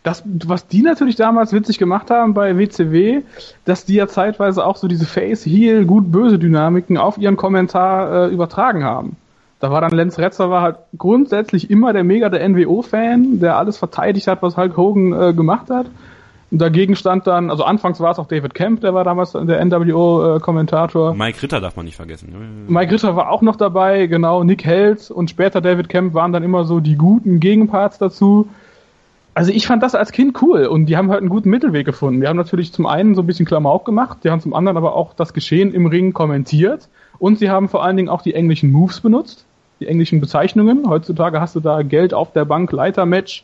Das, 0.08 0.24
was 0.26 0.68
die 0.68 0.84
natürlich 0.84 1.18
damals 1.18 1.52
witzig 1.52 1.80
gemacht 1.80 2.10
haben 2.10 2.34
bei 2.34 2.58
WCW, 2.58 3.24
dass 3.66 3.84
die 3.84 3.96
ja 3.96 4.08
zeitweise 4.08 4.66
auch 4.66 4.78
so 4.78 4.88
diese 4.88 5.06
Face-Heel, 5.06 5.84
gut-böse 5.84 6.40
Dynamiken 6.40 6.98
auf 6.98 7.18
ihren 7.18 7.36
Kommentar 7.36 8.30
äh, 8.30 8.34
übertragen 8.34 8.86
haben. 8.86 9.18
Da 9.60 9.70
war 9.70 9.82
dann 9.82 9.92
Lenz 9.92 10.18
Retzer 10.18 10.50
war 10.50 10.62
halt 10.62 10.78
grundsätzlich 10.98 11.70
immer 11.70 11.92
der 11.92 12.06
mega 12.06 12.30
der 12.30 12.48
NWO-Fan, 12.48 13.42
der 13.42 13.58
alles 13.58 13.78
verteidigt 13.78 14.28
hat, 14.28 14.42
was 14.42 14.56
Hulk 14.56 14.78
Hogan 14.78 15.12
äh, 15.12 15.34
gemacht 15.34 15.70
hat. 15.70 15.88
Und 16.52 16.62
dagegen 16.62 16.96
stand 16.96 17.28
dann, 17.28 17.52
also 17.52 17.66
anfangs 17.66 18.00
war 18.00 18.12
es 18.12 18.18
auch 18.18 18.30
David 18.30 18.54
Kemp, 18.54 18.80
der 18.80 18.94
war 18.94 19.04
damals 19.04 19.34
der 19.34 19.66
NWO-Kommentator. 19.66 21.16
Mike 21.16 21.44
Ritter 21.44 21.60
darf 21.60 21.76
man 21.76 21.84
nicht 21.84 21.98
vergessen. 21.98 22.66
Mike 22.70 22.94
Ritter 22.94 23.18
war 23.18 23.30
auch 23.30 23.42
noch 23.42 23.58
dabei, 23.58 24.08
genau, 24.08 24.46
Nick 24.46 24.64
Held 24.64 25.12
und 25.12 25.30
später 25.30 25.60
David 25.60 25.90
Kemp 25.90 26.14
waren 26.14 26.32
dann 26.32 26.44
immer 26.44 26.64
so 26.64 26.80
die 26.80 26.96
guten 26.96 27.42
Gegenparts 27.42 27.98
dazu. 27.98 28.48
Also 29.38 29.52
ich 29.52 29.68
fand 29.68 29.84
das 29.84 29.94
als 29.94 30.12
Kind 30.12 30.42
cool 30.42 30.66
und 30.66 30.88
die 30.88 30.98
haben 30.98 31.12
halt 31.12 31.20
einen 31.20 31.30
guten 31.30 31.52
Mittelweg 31.52 31.86
gefunden. 31.86 32.22
Die 32.22 32.28
haben 32.28 32.38
natürlich 32.38 32.74
zum 32.74 32.88
einen 32.88 33.14
so 33.14 33.22
ein 33.22 33.28
bisschen 33.28 33.46
Klamauk 33.46 33.86
gemacht, 33.86 34.18
die 34.24 34.32
haben 34.32 34.42
zum 34.42 34.56
anderen 34.56 34.78
aber 34.78 34.96
auch 34.96 35.14
das 35.14 35.32
Geschehen 35.32 35.76
im 35.76 35.86
Ring 35.86 36.12
kommentiert 36.12 36.90
und 37.20 37.38
sie 37.38 37.52
haben 37.52 37.70
vor 37.70 37.86
allen 37.86 37.98
Dingen 37.98 38.10
auch 38.10 38.24
die 38.24 38.34
englischen 38.34 38.72
Moves 38.72 39.00
benutzt, 39.00 39.46
die 39.80 39.86
englischen 39.86 40.22
Bezeichnungen. 40.22 40.90
Heutzutage 40.90 41.40
hast 41.40 41.56
du 41.56 41.60
da 41.60 41.84
Geld 41.84 42.16
auf 42.16 42.34
der 42.34 42.46
Bank, 42.46 42.72
Leiter-Match, 42.72 43.44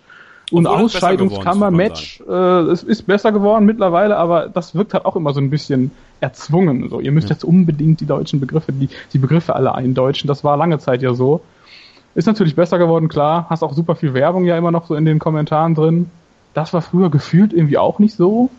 und 0.51 0.65
Ausscheidungskammer-Match. 0.65 2.23
Äh, 2.27 2.33
es 2.71 2.81
ist 2.81 3.03
besser 3.03 3.31
geworden 3.31 3.65
mittlerweile, 3.65 4.17
aber 4.17 4.49
das 4.49 4.73
wirkt 4.73 4.95
halt 4.95 5.05
auch 5.05 5.15
immer 5.15 5.31
so 5.33 5.41
ein 5.41 5.51
bisschen 5.51 5.91
erzwungen. 6.21 6.89
So, 6.89 7.01
ihr 7.01 7.11
müsst 7.11 7.29
ja. 7.29 7.35
jetzt 7.35 7.43
unbedingt 7.43 8.01
die 8.01 8.07
deutschen 8.07 8.39
Begriffe, 8.39 8.73
die, 8.73 8.89
die 9.13 9.19
Begriffe 9.19 9.55
alle 9.55 9.75
eindeutschen. 9.75 10.27
Das 10.27 10.43
war 10.43 10.57
lange 10.57 10.79
Zeit 10.79 11.03
ja 11.03 11.13
so. 11.13 11.41
Ist 12.15 12.27
natürlich 12.27 12.55
besser 12.55 12.77
geworden, 12.77 13.07
klar. 13.07 13.47
Hast 13.49 13.63
auch 13.63 13.73
super 13.73 13.95
viel 13.95 14.13
Werbung 14.13 14.45
ja 14.45 14.57
immer 14.57 14.71
noch 14.71 14.87
so 14.87 14.95
in 14.95 15.05
den 15.05 15.19
Kommentaren 15.19 15.73
drin. 15.73 16.11
Das 16.53 16.73
war 16.73 16.81
früher 16.81 17.09
gefühlt 17.09 17.53
irgendwie 17.53 17.77
auch 17.77 17.99
nicht 17.99 18.15
so. 18.15 18.49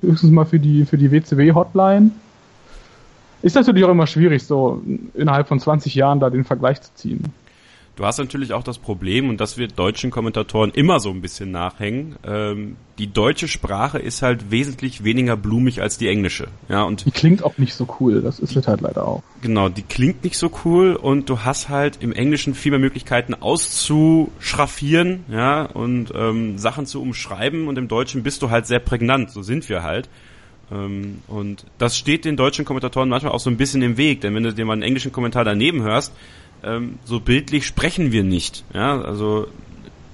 Höchstens 0.00 0.32
mal 0.32 0.46
für 0.46 0.58
die, 0.58 0.84
für 0.84 0.98
die 0.98 1.12
WCW-Hotline. 1.12 2.10
Ist 3.42 3.54
natürlich 3.54 3.84
auch 3.84 3.90
immer 3.90 4.06
schwierig, 4.06 4.44
so 4.44 4.82
innerhalb 5.14 5.48
von 5.48 5.60
20 5.60 5.94
Jahren 5.94 6.20
da 6.20 6.30
den 6.30 6.44
Vergleich 6.44 6.82
zu 6.82 6.92
ziehen. 6.94 7.32
Du 8.00 8.06
hast 8.06 8.16
natürlich 8.16 8.54
auch 8.54 8.62
das 8.62 8.78
Problem, 8.78 9.28
und 9.28 9.42
das 9.42 9.58
wird 9.58 9.78
deutschen 9.78 10.10
Kommentatoren 10.10 10.70
immer 10.70 11.00
so 11.00 11.10
ein 11.10 11.20
bisschen 11.20 11.50
nachhängen. 11.50 12.16
Ähm, 12.26 12.76
die 12.98 13.12
deutsche 13.12 13.46
Sprache 13.46 13.98
ist 13.98 14.22
halt 14.22 14.50
wesentlich 14.50 15.04
weniger 15.04 15.36
blumig 15.36 15.82
als 15.82 15.98
die 15.98 16.08
englische. 16.08 16.48
Ja, 16.70 16.84
und 16.84 17.04
die 17.04 17.10
klingt 17.10 17.44
auch 17.44 17.58
nicht 17.58 17.74
so 17.74 17.86
cool. 18.00 18.22
Das 18.22 18.38
ist 18.38 18.56
es 18.56 18.66
halt 18.66 18.80
leider 18.80 19.06
auch. 19.06 19.22
Genau, 19.42 19.68
die 19.68 19.82
klingt 19.82 20.24
nicht 20.24 20.38
so 20.38 20.50
cool 20.64 20.96
und 20.96 21.28
du 21.28 21.40
hast 21.40 21.68
halt 21.68 21.98
im 22.00 22.14
Englischen 22.14 22.54
viel 22.54 22.70
mehr 22.70 22.78
Möglichkeiten 22.80 23.34
auszuschraffieren, 23.34 25.26
ja, 25.30 25.64
und 25.64 26.10
ähm, 26.14 26.56
Sachen 26.56 26.86
zu 26.86 27.02
umschreiben. 27.02 27.68
Und 27.68 27.76
im 27.76 27.88
Deutschen 27.88 28.22
bist 28.22 28.40
du 28.40 28.48
halt 28.48 28.66
sehr 28.66 28.78
prägnant. 28.78 29.30
So 29.30 29.42
sind 29.42 29.68
wir 29.68 29.82
halt. 29.82 30.08
Ähm, 30.72 31.18
und 31.28 31.66
das 31.76 31.98
steht 31.98 32.24
den 32.24 32.38
deutschen 32.38 32.64
Kommentatoren 32.64 33.10
manchmal 33.10 33.32
auch 33.32 33.40
so 33.40 33.50
ein 33.50 33.58
bisschen 33.58 33.82
im 33.82 33.98
Weg, 33.98 34.22
denn 34.22 34.34
wenn 34.34 34.44
du 34.44 34.54
dir 34.54 34.64
mal 34.64 34.72
einen 34.72 34.84
englischen 34.84 35.12
Kommentar 35.12 35.44
daneben 35.44 35.82
hörst, 35.82 36.14
ähm, 36.62 36.98
so 37.04 37.20
bildlich 37.20 37.66
sprechen 37.66 38.12
wir 38.12 38.24
nicht. 38.24 38.64
Ja, 38.74 39.00
also 39.00 39.48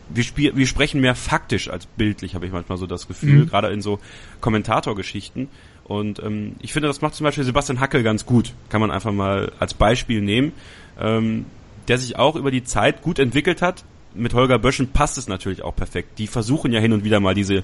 wir, 0.09 0.22
spiel, 0.22 0.57
wir 0.57 0.66
sprechen 0.66 1.01
mehr 1.01 1.14
faktisch 1.14 1.68
als 1.68 1.86
bildlich, 1.86 2.34
habe 2.34 2.47
ich 2.47 2.53
manchmal 2.53 2.78
so 2.78 2.86
das 2.86 3.09
Gefühl, 3.09 3.44
mhm. 3.44 3.49
gerade 3.49 3.68
in 3.68 3.82
so 3.82 3.99
Kommentatorgeschichten. 4.40 5.49
Und 5.84 6.22
ähm, 6.22 6.57
ich 6.61 6.72
finde, 6.72 6.88
das 6.88 7.01
macht 7.01 7.14
zum 7.14 7.24
Beispiel 7.24 7.44
Sebastian 7.44 7.80
Hackel 7.80 8.03
ganz 8.03 8.26
gut. 8.26 8.53
Kann 8.68 8.80
man 8.80 8.90
einfach 8.90 9.12
mal 9.12 9.53
als 9.59 9.74
Beispiel 9.74 10.20
nehmen. 10.20 10.53
Ähm, 11.01 11.47
der 11.88 11.99
sich 11.99 12.16
auch 12.16 12.36
über 12.36 12.51
die 12.51 12.64
Zeit 12.64 13.03
gut 13.03 13.18
entwickelt 13.18 13.62
hat. 13.62 13.84
Mit 14.14 14.34
Holger 14.34 14.59
Böschen 14.59 14.88
passt 14.88 15.18
es 15.18 15.28
natürlich 15.28 15.62
auch 15.62 15.76
perfekt. 15.76 16.18
Die 16.18 16.26
versuchen 16.26 16.72
ja 16.72 16.80
hin 16.80 16.92
und 16.92 17.05
wieder 17.05 17.20
mal 17.20 17.34
diese 17.34 17.62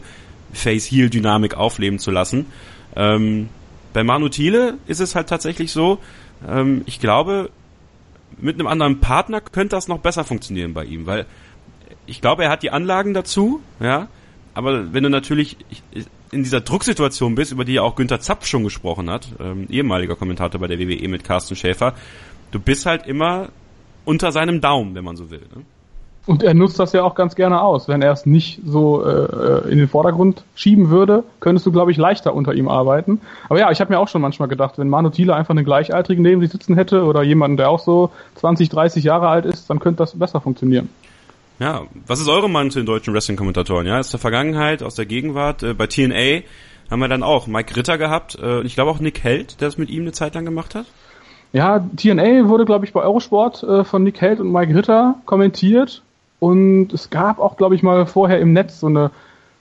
Face-Heel-Dynamik 0.53 1.55
aufleben 1.55 1.99
zu 1.99 2.11
lassen. 2.11 2.47
Ähm, 2.95 3.49
bei 3.93 4.05
Manu 4.05 4.29
Thiele 4.29 4.79
ist 4.87 5.01
es 5.01 5.15
halt 5.15 5.29
tatsächlich 5.29 5.73
so, 5.73 5.99
ähm, 6.47 6.83
ich 6.87 7.01
glaube, 7.01 7.51
mit 8.43 8.57
einem 8.57 8.67
anderen 8.67 9.01
Partner 9.01 9.41
könnte 9.41 9.77
das 9.77 9.89
noch 9.89 9.99
besser 9.99 10.25
funktionieren 10.25 10.75
bei 10.75 10.85
ihm, 10.85 11.07
weil 11.07 11.27
ich 12.07 12.21
glaube, 12.21 12.45
er 12.45 12.51
hat 12.51 12.63
die 12.63 12.71
Anlagen 12.71 13.15
dazu, 13.15 13.61
ja, 13.81 14.09
aber 14.55 14.93
wenn 14.93 15.05
du 15.05 15.09
natürlich 15.09 15.57
in 16.31 16.43
dieser 16.43 16.61
Drucksituation 16.61 17.35
bist, 17.35 17.53
über 17.53 17.65
die 17.65 17.75
ja 17.75 17.83
auch 17.83 17.95
Günther 17.95 18.21
Zapf 18.21 18.47
schon 18.47 18.65
gesprochen 18.65 19.09
hat, 19.09 19.29
ähm, 19.39 19.67
ehemaliger 19.71 20.17
Kommentator 20.17 20.61
bei 20.61 20.67
der 20.67 20.79
WWE 20.79 21.09
mit 21.09 21.25
Carsten 21.25 21.57
Schäfer, 21.57 21.95
du 22.51 22.59
bist 22.59 22.85
halt 22.85 23.07
immer 23.07 23.51
unter 24.05 24.33
seinem 24.33 24.61
Daumen, 24.61 24.95
wenn 24.95 25.05
man 25.05 25.17
so 25.17 25.31
will. 25.31 25.47
Ne? 25.55 25.65
Und 26.25 26.45
er 26.45 26.55
nutzt 26.55 26.79
das 26.79 26.93
ja 26.93 27.03
auch 27.03 27.17
ganz 27.17 27.35
gerne 27.35 27.61
aus. 27.61 27.89
Wenn 27.89 28.01
er 28.01 28.13
es 28.13 28.27
nicht 28.27 28.61
so 28.65 29.05
äh, 29.05 29.69
in 29.69 29.79
den 29.79 29.89
Vordergrund 29.89 30.45
schieben 30.55 30.89
würde, 30.89 31.25
könntest 31.41 31.67
du, 31.67 31.73
glaube 31.73 31.91
ich, 31.91 31.97
leichter 31.97 32.33
unter 32.33 32.55
ihm 32.55 32.69
arbeiten. 32.69 33.21
Aber 33.49 33.59
ja, 33.59 33.73
ich 33.73 33.81
habe 33.81 33.93
mir 33.93 33.99
auch 33.99 34.07
schon 34.07 34.23
manchmal 34.23 34.49
gedacht, 34.49 34.79
wenn 34.79 34.89
Manu 34.89 35.11
Thiele 35.11 35.35
einfach 35.35 35.51
einen 35.51 35.65
Gleichaltrigen 35.65 36.23
neben 36.23 36.41
sich 36.41 36.53
sitzen 36.53 36.77
hätte 36.77 37.05
oder 37.05 37.25
jemanden, 37.25 37.57
der 37.57 37.71
auch 37.71 37.81
so 37.81 38.11
20, 38.37 38.69
30 38.69 39.03
Jahre 39.03 39.29
alt 39.29 39.47
ist, 39.47 39.69
dann 39.69 39.81
könnte 39.81 39.99
das 39.99 40.17
besser 40.17 40.41
funktionieren. 40.41 40.91
Ja, 41.59 41.83
was 42.07 42.21
ist 42.21 42.29
eure 42.29 42.49
Meinung 42.49 42.71
zu 42.71 42.79
den 42.79 42.87
deutschen 42.87 43.15
Wrestling-Kommentatoren? 43.15 43.87
Ja, 43.87 43.99
aus 43.99 44.11
der 44.11 44.21
Vergangenheit, 44.21 44.83
aus 44.83 44.95
der 44.95 45.07
Gegenwart. 45.07 45.65
Äh, 45.65 45.75
bei 45.75 45.89
TNA 45.89 46.43
haben 46.89 47.01
wir 47.01 47.09
dann 47.09 47.25
auch 47.25 47.49
Mike 47.49 47.77
Ritter 47.77 47.99
gehabt. 47.99 48.39
Äh, 48.41 48.63
ich 48.63 48.75
glaube 48.75 48.93
auch 48.93 49.01
Nick 49.01 49.25
Held, 49.25 49.61
der 49.61 49.69
das 49.69 49.77
mit 49.77 49.91
ihm 49.91 50.03
eine 50.03 50.13
Zeit 50.13 50.37
lang 50.37 50.45
gemacht 50.45 50.77
hat. 50.77 50.87
Ja, 51.53 51.81
TNA 51.81 52.49
wurde, 52.49 52.65
glaube 52.65 52.85
ich, 52.87 52.93
bei 52.93 53.03
Eurosport 53.03 53.63
äh, 53.63 53.85
von 53.85 54.03
Nick 54.03 54.21
Held 54.21 54.41
und 54.41 54.53
Mike 54.53 54.75
Ritter 54.75 55.17
kommentiert. 55.27 56.03
Und 56.43 56.93
es 56.93 57.09
gab 57.09 57.39
auch, 57.39 57.57
glaube 57.57 57.77
ich, 57.77 57.85
mal 57.85 58.05
vorher 58.05 58.41
im 58.41 58.53
Netz 58.53 58.81
so 58.81 58.89
eine 58.89 59.13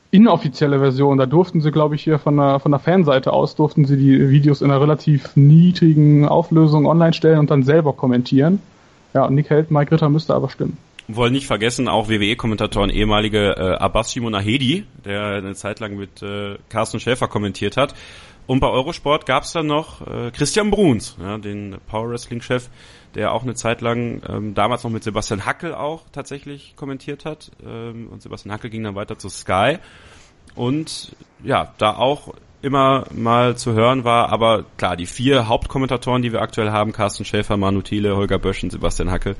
inoffizielle 0.10 0.80
Version. 0.80 1.20
Da 1.20 1.28
durften 1.28 1.62
sie, 1.62 1.72
glaube 1.72 1.94
ich, 1.94 2.04
hier 2.04 2.18
von 2.18 2.38
der, 2.38 2.60
von 2.60 2.72
der 2.72 2.80
Fanseite 2.80 3.34
aus, 3.34 3.56
durften 3.56 3.86
sie 3.86 3.98
die 3.98 4.32
Videos 4.32 4.64
in 4.64 4.72
einer 4.72 4.82
relativ 4.82 5.36
niedrigen 5.36 6.28
Auflösung 6.28 6.88
online 6.88 7.14
stellen 7.14 7.38
und 7.38 7.52
dann 7.52 7.62
selber 7.62 7.94
kommentieren. 7.94 8.64
Ja, 9.14 9.26
und 9.28 9.36
Nick 9.36 9.52
Held, 9.52 9.70
Mike 9.70 9.92
Ritter 9.92 10.10
müsste 10.10 10.34
aber 10.34 10.50
stimmen. 10.50 10.76
Wollen 11.08 11.34
nicht 11.34 11.46
vergessen, 11.46 11.88
auch 11.88 12.10
WWE-Kommentatoren, 12.10 12.90
ehemalige 12.90 13.56
äh, 13.58 13.76
Abbas 13.76 14.14
Shimonahedi, 14.14 14.86
der 15.06 15.36
eine 15.36 15.54
Zeit 15.54 15.82
lang 15.82 15.96
mit 15.98 16.24
äh, 16.24 16.56
Carsten 16.70 17.00
Schäfer 17.00 17.28
kommentiert 17.28 17.78
hat. 17.78 17.94
Und 18.48 18.60
bei 18.60 18.68
Eurosport 18.68 19.28
gab 19.28 19.44
es 19.44 19.52
dann 19.52 19.68
noch 19.68 20.02
äh, 20.02 20.32
Christian 20.32 20.72
Bruns, 20.72 21.16
ja, 21.22 21.38
den 21.38 21.76
Power 21.88 22.10
Wrestling-Chef, 22.10 22.70
der 23.16 23.34
auch 23.34 23.44
eine 23.44 23.56
Zeit 23.56 23.82
lang 23.82 24.22
ähm, 24.28 24.54
damals 24.54 24.84
noch 24.84 24.92
mit 24.92 25.04
Sebastian 25.04 25.46
Hackel 25.46 25.74
auch 25.74 26.04
tatsächlich 26.12 26.76
kommentiert 26.76 27.26
hat. 27.26 27.52
Ähm, 27.66 28.08
und 28.10 28.22
Sebastian 28.22 28.54
Hackel 28.54 28.70
ging 28.70 28.84
dann 28.84 28.96
weiter 28.96 29.18
zu 29.18 29.30
Sky. 29.30 29.78
Und 30.56 31.16
ja, 31.44 31.74
da 31.78 31.96
auch 31.96 32.34
immer 32.62 33.06
mal 33.14 33.58
zu 33.58 33.74
hören 33.74 34.04
war, 34.04 34.30
aber 34.30 34.66
klar, 34.78 34.96
die 34.96 35.08
vier 35.08 35.48
Hauptkommentatoren, 35.48 36.22
die 36.22 36.32
wir 36.32 36.42
aktuell 36.42 36.72
haben, 36.72 36.92
Carsten 36.92 37.26
Schäfer, 37.26 37.58
Manu 37.58 37.82
Thiele, 37.82 38.16
Holger 38.16 38.38
Bösch 38.38 38.64
und 38.64 38.72
Sebastian 38.72 39.10
Hackel, 39.10 39.36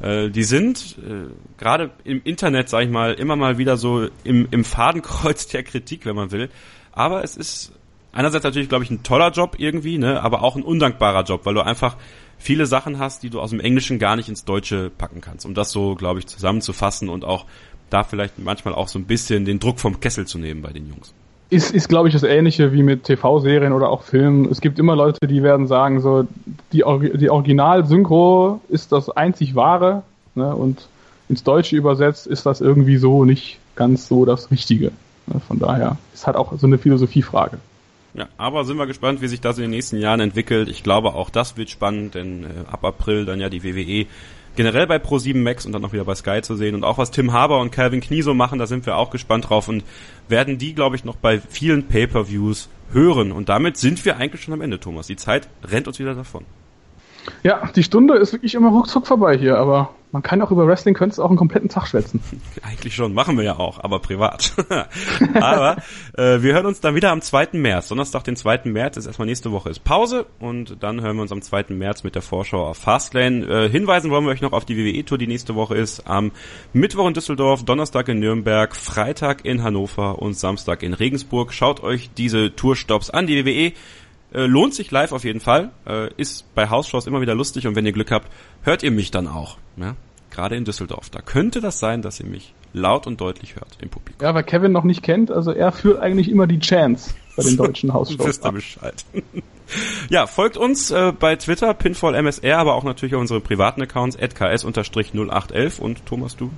äh, 0.00 0.30
die 0.30 0.44
sind 0.44 0.96
äh, 0.98 1.32
gerade 1.58 1.90
im 2.04 2.22
Internet, 2.22 2.68
sag 2.68 2.84
ich 2.84 2.90
mal, 2.90 3.14
immer 3.14 3.36
mal 3.36 3.58
wieder 3.58 3.76
so 3.76 4.08
im, 4.24 4.48
im 4.50 4.64
Fadenkreuz 4.64 5.46
der 5.52 5.62
Kritik, 5.62 6.06
wenn 6.06 6.16
man 6.16 6.30
will. 6.30 6.48
Aber 6.92 7.24
es 7.24 7.36
ist 7.36 7.72
einerseits 8.12 8.44
natürlich, 8.44 8.68
glaube 8.68 8.84
ich, 8.84 8.90
ein 8.90 9.02
toller 9.02 9.30
Job 9.30 9.56
irgendwie, 9.58 9.98
ne, 9.98 10.22
aber 10.22 10.42
auch 10.42 10.56
ein 10.56 10.62
undankbarer 10.62 11.24
Job, 11.24 11.44
weil 11.44 11.54
du 11.54 11.60
einfach 11.60 11.96
viele 12.40 12.66
Sachen 12.66 12.98
hast, 12.98 13.22
die 13.22 13.30
du 13.30 13.40
aus 13.40 13.50
dem 13.50 13.60
Englischen 13.60 13.98
gar 13.98 14.16
nicht 14.16 14.28
ins 14.28 14.44
Deutsche 14.44 14.90
packen 14.90 15.20
kannst, 15.20 15.46
um 15.46 15.54
das 15.54 15.70
so, 15.70 15.94
glaube 15.94 16.18
ich, 16.18 16.26
zusammenzufassen 16.26 17.08
und 17.08 17.24
auch 17.24 17.44
da 17.90 18.02
vielleicht 18.02 18.38
manchmal 18.38 18.74
auch 18.74 18.88
so 18.88 18.98
ein 18.98 19.04
bisschen 19.04 19.44
den 19.44 19.60
Druck 19.60 19.78
vom 19.78 20.00
Kessel 20.00 20.26
zu 20.26 20.38
nehmen 20.38 20.62
bei 20.62 20.72
den 20.72 20.88
Jungs. 20.88 21.12
Ist, 21.50 21.72
ist 21.74 21.88
glaube 21.88 22.08
ich, 22.08 22.14
das 22.14 22.22
Ähnliche 22.22 22.72
wie 22.72 22.82
mit 22.82 23.04
TV-Serien 23.04 23.72
oder 23.72 23.90
auch 23.90 24.04
Filmen. 24.04 24.48
Es 24.50 24.60
gibt 24.60 24.78
immer 24.78 24.94
Leute, 24.94 25.26
die 25.26 25.42
werden 25.42 25.66
sagen, 25.66 26.00
so, 26.00 26.26
die, 26.72 26.84
die 27.18 27.30
Original-Synchro 27.30 28.60
ist 28.68 28.92
das 28.92 29.10
einzig 29.10 29.54
wahre, 29.56 30.02
ne, 30.34 30.54
und 30.54 30.88
ins 31.28 31.42
Deutsche 31.42 31.76
übersetzt 31.76 32.26
ist 32.26 32.46
das 32.46 32.60
irgendwie 32.60 32.96
so 32.96 33.24
nicht 33.24 33.58
ganz 33.74 34.06
so 34.08 34.24
das 34.24 34.50
Richtige. 34.50 34.92
Ne, 35.26 35.40
von 35.46 35.58
daher 35.58 35.96
ist 36.14 36.26
halt 36.26 36.36
auch 36.36 36.56
so 36.56 36.66
eine 36.66 36.78
Philosophiefrage. 36.78 37.58
Ja, 38.14 38.28
aber 38.36 38.64
sind 38.64 38.76
wir 38.76 38.86
gespannt, 38.86 39.22
wie 39.22 39.28
sich 39.28 39.40
das 39.40 39.58
in 39.58 39.62
den 39.62 39.70
nächsten 39.70 39.98
Jahren 39.98 40.20
entwickelt. 40.20 40.68
Ich 40.68 40.82
glaube, 40.82 41.14
auch 41.14 41.30
das 41.30 41.56
wird 41.56 41.70
spannend, 41.70 42.14
denn 42.14 42.44
äh, 42.44 42.48
ab 42.70 42.84
April 42.84 43.24
dann 43.24 43.40
ja 43.40 43.48
die 43.48 43.62
WWE 43.62 44.06
generell 44.56 44.86
bei 44.86 44.96
Pro7 44.96 45.36
Max 45.36 45.64
und 45.64 45.72
dann 45.72 45.84
auch 45.84 45.92
wieder 45.92 46.04
bei 46.04 46.14
Sky 46.14 46.42
zu 46.42 46.56
sehen. 46.56 46.74
Und 46.74 46.84
auch 46.84 46.98
was 46.98 47.10
Tim 47.10 47.32
Haber 47.32 47.60
und 47.60 47.70
Calvin 47.70 48.00
Knie 48.00 48.22
so 48.22 48.34
machen, 48.34 48.58
da 48.58 48.66
sind 48.66 48.84
wir 48.86 48.96
auch 48.96 49.10
gespannt 49.10 49.48
drauf 49.48 49.68
und 49.68 49.84
werden 50.28 50.58
die, 50.58 50.74
glaube 50.74 50.96
ich, 50.96 51.04
noch 51.04 51.16
bei 51.16 51.40
vielen 51.40 51.86
Pay-Per-Views 51.86 52.68
hören. 52.92 53.32
Und 53.32 53.48
damit 53.48 53.76
sind 53.76 54.04
wir 54.04 54.16
eigentlich 54.16 54.42
schon 54.42 54.54
am 54.54 54.60
Ende, 54.60 54.80
Thomas. 54.80 55.06
Die 55.06 55.16
Zeit 55.16 55.48
rennt 55.64 55.86
uns 55.86 55.98
wieder 55.98 56.14
davon. 56.14 56.44
Ja, 57.42 57.70
die 57.74 57.82
Stunde 57.82 58.16
ist 58.16 58.32
wirklich 58.32 58.54
immer 58.54 58.70
ruckzuck 58.70 59.06
vorbei 59.06 59.36
hier, 59.36 59.58
aber 59.58 59.90
man 60.12 60.22
kann 60.22 60.42
auch 60.42 60.50
über 60.50 60.66
Wrestling, 60.66 60.94
könntest 60.94 61.18
du 61.18 61.22
auch 61.22 61.28
einen 61.28 61.38
kompletten 61.38 61.68
Tag 61.68 61.86
schwätzen. 61.86 62.20
Eigentlich 62.62 62.94
schon, 62.94 63.14
machen 63.14 63.36
wir 63.36 63.44
ja 63.44 63.58
auch, 63.58 63.82
aber 63.82 64.00
privat. 64.00 64.54
aber 65.34 65.76
äh, 66.16 66.42
wir 66.42 66.54
hören 66.54 66.66
uns 66.66 66.80
dann 66.80 66.96
wieder 66.96 67.12
am 67.12 67.20
2. 67.20 67.50
März. 67.52 67.88
Donnerstag, 67.88 68.24
den 68.24 68.34
2. 68.34 68.62
März 68.64 68.96
ist 68.96 69.06
erstmal 69.06 69.26
nächste 69.26 69.52
Woche 69.52 69.70
ist 69.70 69.84
Pause 69.84 70.26
und 70.40 70.82
dann 70.82 71.00
hören 71.00 71.16
wir 71.16 71.22
uns 71.22 71.32
am 71.32 71.42
2. 71.42 71.66
März 71.68 72.02
mit 72.02 72.16
der 72.16 72.22
Vorschau 72.22 72.66
auf 72.66 72.78
Fastlane. 72.78 73.46
Äh, 73.46 73.68
hinweisen 73.68 74.10
wollen 74.10 74.24
wir 74.24 74.30
euch 74.30 74.40
noch 74.40 74.52
auf 74.52 74.64
die 74.64 74.76
WWE-Tour, 74.76 75.18
die 75.18 75.28
nächste 75.28 75.54
Woche 75.54 75.76
ist. 75.76 76.08
Am 76.08 76.32
Mittwoch 76.72 77.06
in 77.06 77.14
Düsseldorf, 77.14 77.64
Donnerstag 77.64 78.08
in 78.08 78.18
Nürnberg, 78.18 78.74
Freitag 78.74 79.44
in 79.44 79.62
Hannover 79.62 80.20
und 80.20 80.34
Samstag 80.34 80.82
in 80.82 80.92
Regensburg. 80.92 81.52
Schaut 81.52 81.82
euch 81.84 82.10
diese 82.16 82.54
Tourstops 82.56 83.10
an. 83.10 83.28
Die 83.28 83.44
WWE 83.44 83.72
Äh, 84.32 84.46
lohnt 84.46 84.74
sich 84.74 84.90
live 84.90 85.12
auf 85.12 85.24
jeden 85.24 85.40
Fall. 85.40 85.70
Äh, 85.86 86.12
ist 86.16 86.54
bei 86.54 86.68
Hausshows 86.70 87.06
immer 87.06 87.20
wieder 87.20 87.34
lustig 87.34 87.66
und 87.66 87.74
wenn 87.74 87.86
ihr 87.86 87.92
Glück 87.92 88.10
habt, 88.10 88.28
hört 88.62 88.82
ihr 88.82 88.90
mich 88.90 89.10
dann 89.10 89.26
auch. 89.26 89.58
Ja? 89.76 89.96
Gerade 90.30 90.56
in 90.56 90.64
Düsseldorf. 90.64 91.10
Da 91.10 91.20
könnte 91.20 91.60
das 91.60 91.80
sein, 91.80 92.02
dass 92.02 92.20
ihr 92.20 92.26
mich 92.26 92.54
laut 92.72 93.06
und 93.06 93.20
deutlich 93.20 93.56
hört 93.56 93.78
im 93.80 93.88
Publikum. 93.90 94.24
Ja, 94.24 94.34
weil 94.34 94.44
Kevin 94.44 94.72
noch 94.72 94.84
nicht 94.84 95.02
kennt, 95.02 95.30
also 95.30 95.50
er 95.50 95.72
führt 95.72 96.00
eigentlich 96.00 96.30
immer 96.30 96.46
die 96.46 96.60
Chance 96.60 97.14
bei 97.36 97.42
den 97.42 97.56
deutschen 97.56 97.92
Hausshows. 97.94 98.26
Wisst 98.26 98.44
ihr 98.44 98.52
Bescheid. 98.52 99.04
ja, 100.08 100.26
folgt 100.26 100.56
uns 100.56 100.92
äh, 100.92 101.12
bei 101.18 101.34
Twitter, 101.36 101.74
PinfallMSR, 101.74 102.56
aber 102.56 102.74
auch 102.74 102.84
natürlich 102.84 103.14
auf 103.16 103.20
unsere 103.20 103.40
privaten 103.40 103.82
Accounts, 103.82 104.16
ks-0811 104.16 105.80
und 105.80 106.06
Thomas, 106.06 106.36
du? 106.36 106.50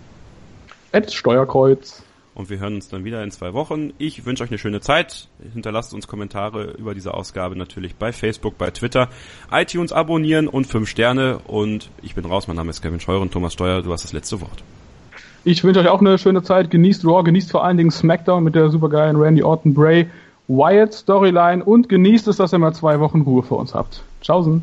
Ed 0.93 1.11
Steuerkreuz. 1.11 2.03
Und 2.35 2.49
wir 2.49 2.59
hören 2.59 2.77
uns 2.77 2.89
dann 2.89 3.05
wieder 3.05 3.23
in 3.23 3.31
zwei 3.31 3.53
Wochen. 3.53 3.93
Ich 3.99 4.25
wünsche 4.25 4.43
euch 4.43 4.51
eine 4.51 4.59
schöne 4.59 4.81
Zeit. 4.81 5.29
Hinterlasst 5.53 5.93
uns 5.93 6.09
Kommentare 6.09 6.73
über 6.79 6.95
diese 6.95 7.13
Ausgabe 7.13 7.57
natürlich 7.57 7.97
bei 7.97 8.13
Facebook, 8.13 8.57
bei 8.57 8.71
Twitter, 8.71 9.09
iTunes 9.51 9.93
abonnieren 9.93 10.49
und 10.49 10.67
fünf 10.67 10.89
Sterne. 10.89 11.41
Und 11.47 11.91
ich 12.01 12.15
bin 12.15 12.25
raus. 12.25 12.49
Mein 12.49 12.57
Name 12.57 12.71
ist 12.71 12.81
Kevin 12.81 13.01
Scheuer 13.01 13.21
und 13.21 13.33
Thomas 13.33 13.53
Steuer. 13.53 13.83
Du 13.83 13.93
hast 13.93 14.05
das 14.05 14.13
letzte 14.13 14.41
Wort. 14.41 14.63
Ich 15.45 15.63
wünsche 15.63 15.81
euch 15.81 15.89
auch 15.89 16.01
eine 16.01 16.17
schöne 16.19 16.43
Zeit. 16.43 16.71
Genießt 16.71 17.05
Raw, 17.05 17.23
genießt 17.23 17.51
vor 17.51 17.65
allen 17.65 17.77
Dingen 17.77 17.91
SmackDown 17.91 18.45
mit 18.45 18.55
der 18.55 18.71
supergeilen 18.71 19.17
Randy 19.17 19.43
Orton 19.43 19.75
Bray 19.75 20.09
Wyatt 20.49 20.95
Storyline 20.95 21.65
und 21.65 21.89
genießt 21.89 22.29
es, 22.29 22.37
dass 22.37 22.53
ihr 22.53 22.59
mal 22.59 22.73
zwei 22.73 22.99
Wochen 23.01 23.23
Ruhe 23.23 23.43
für 23.43 23.55
uns 23.55 23.75
habt. 23.75 24.03
Tschaußen. 24.23 24.63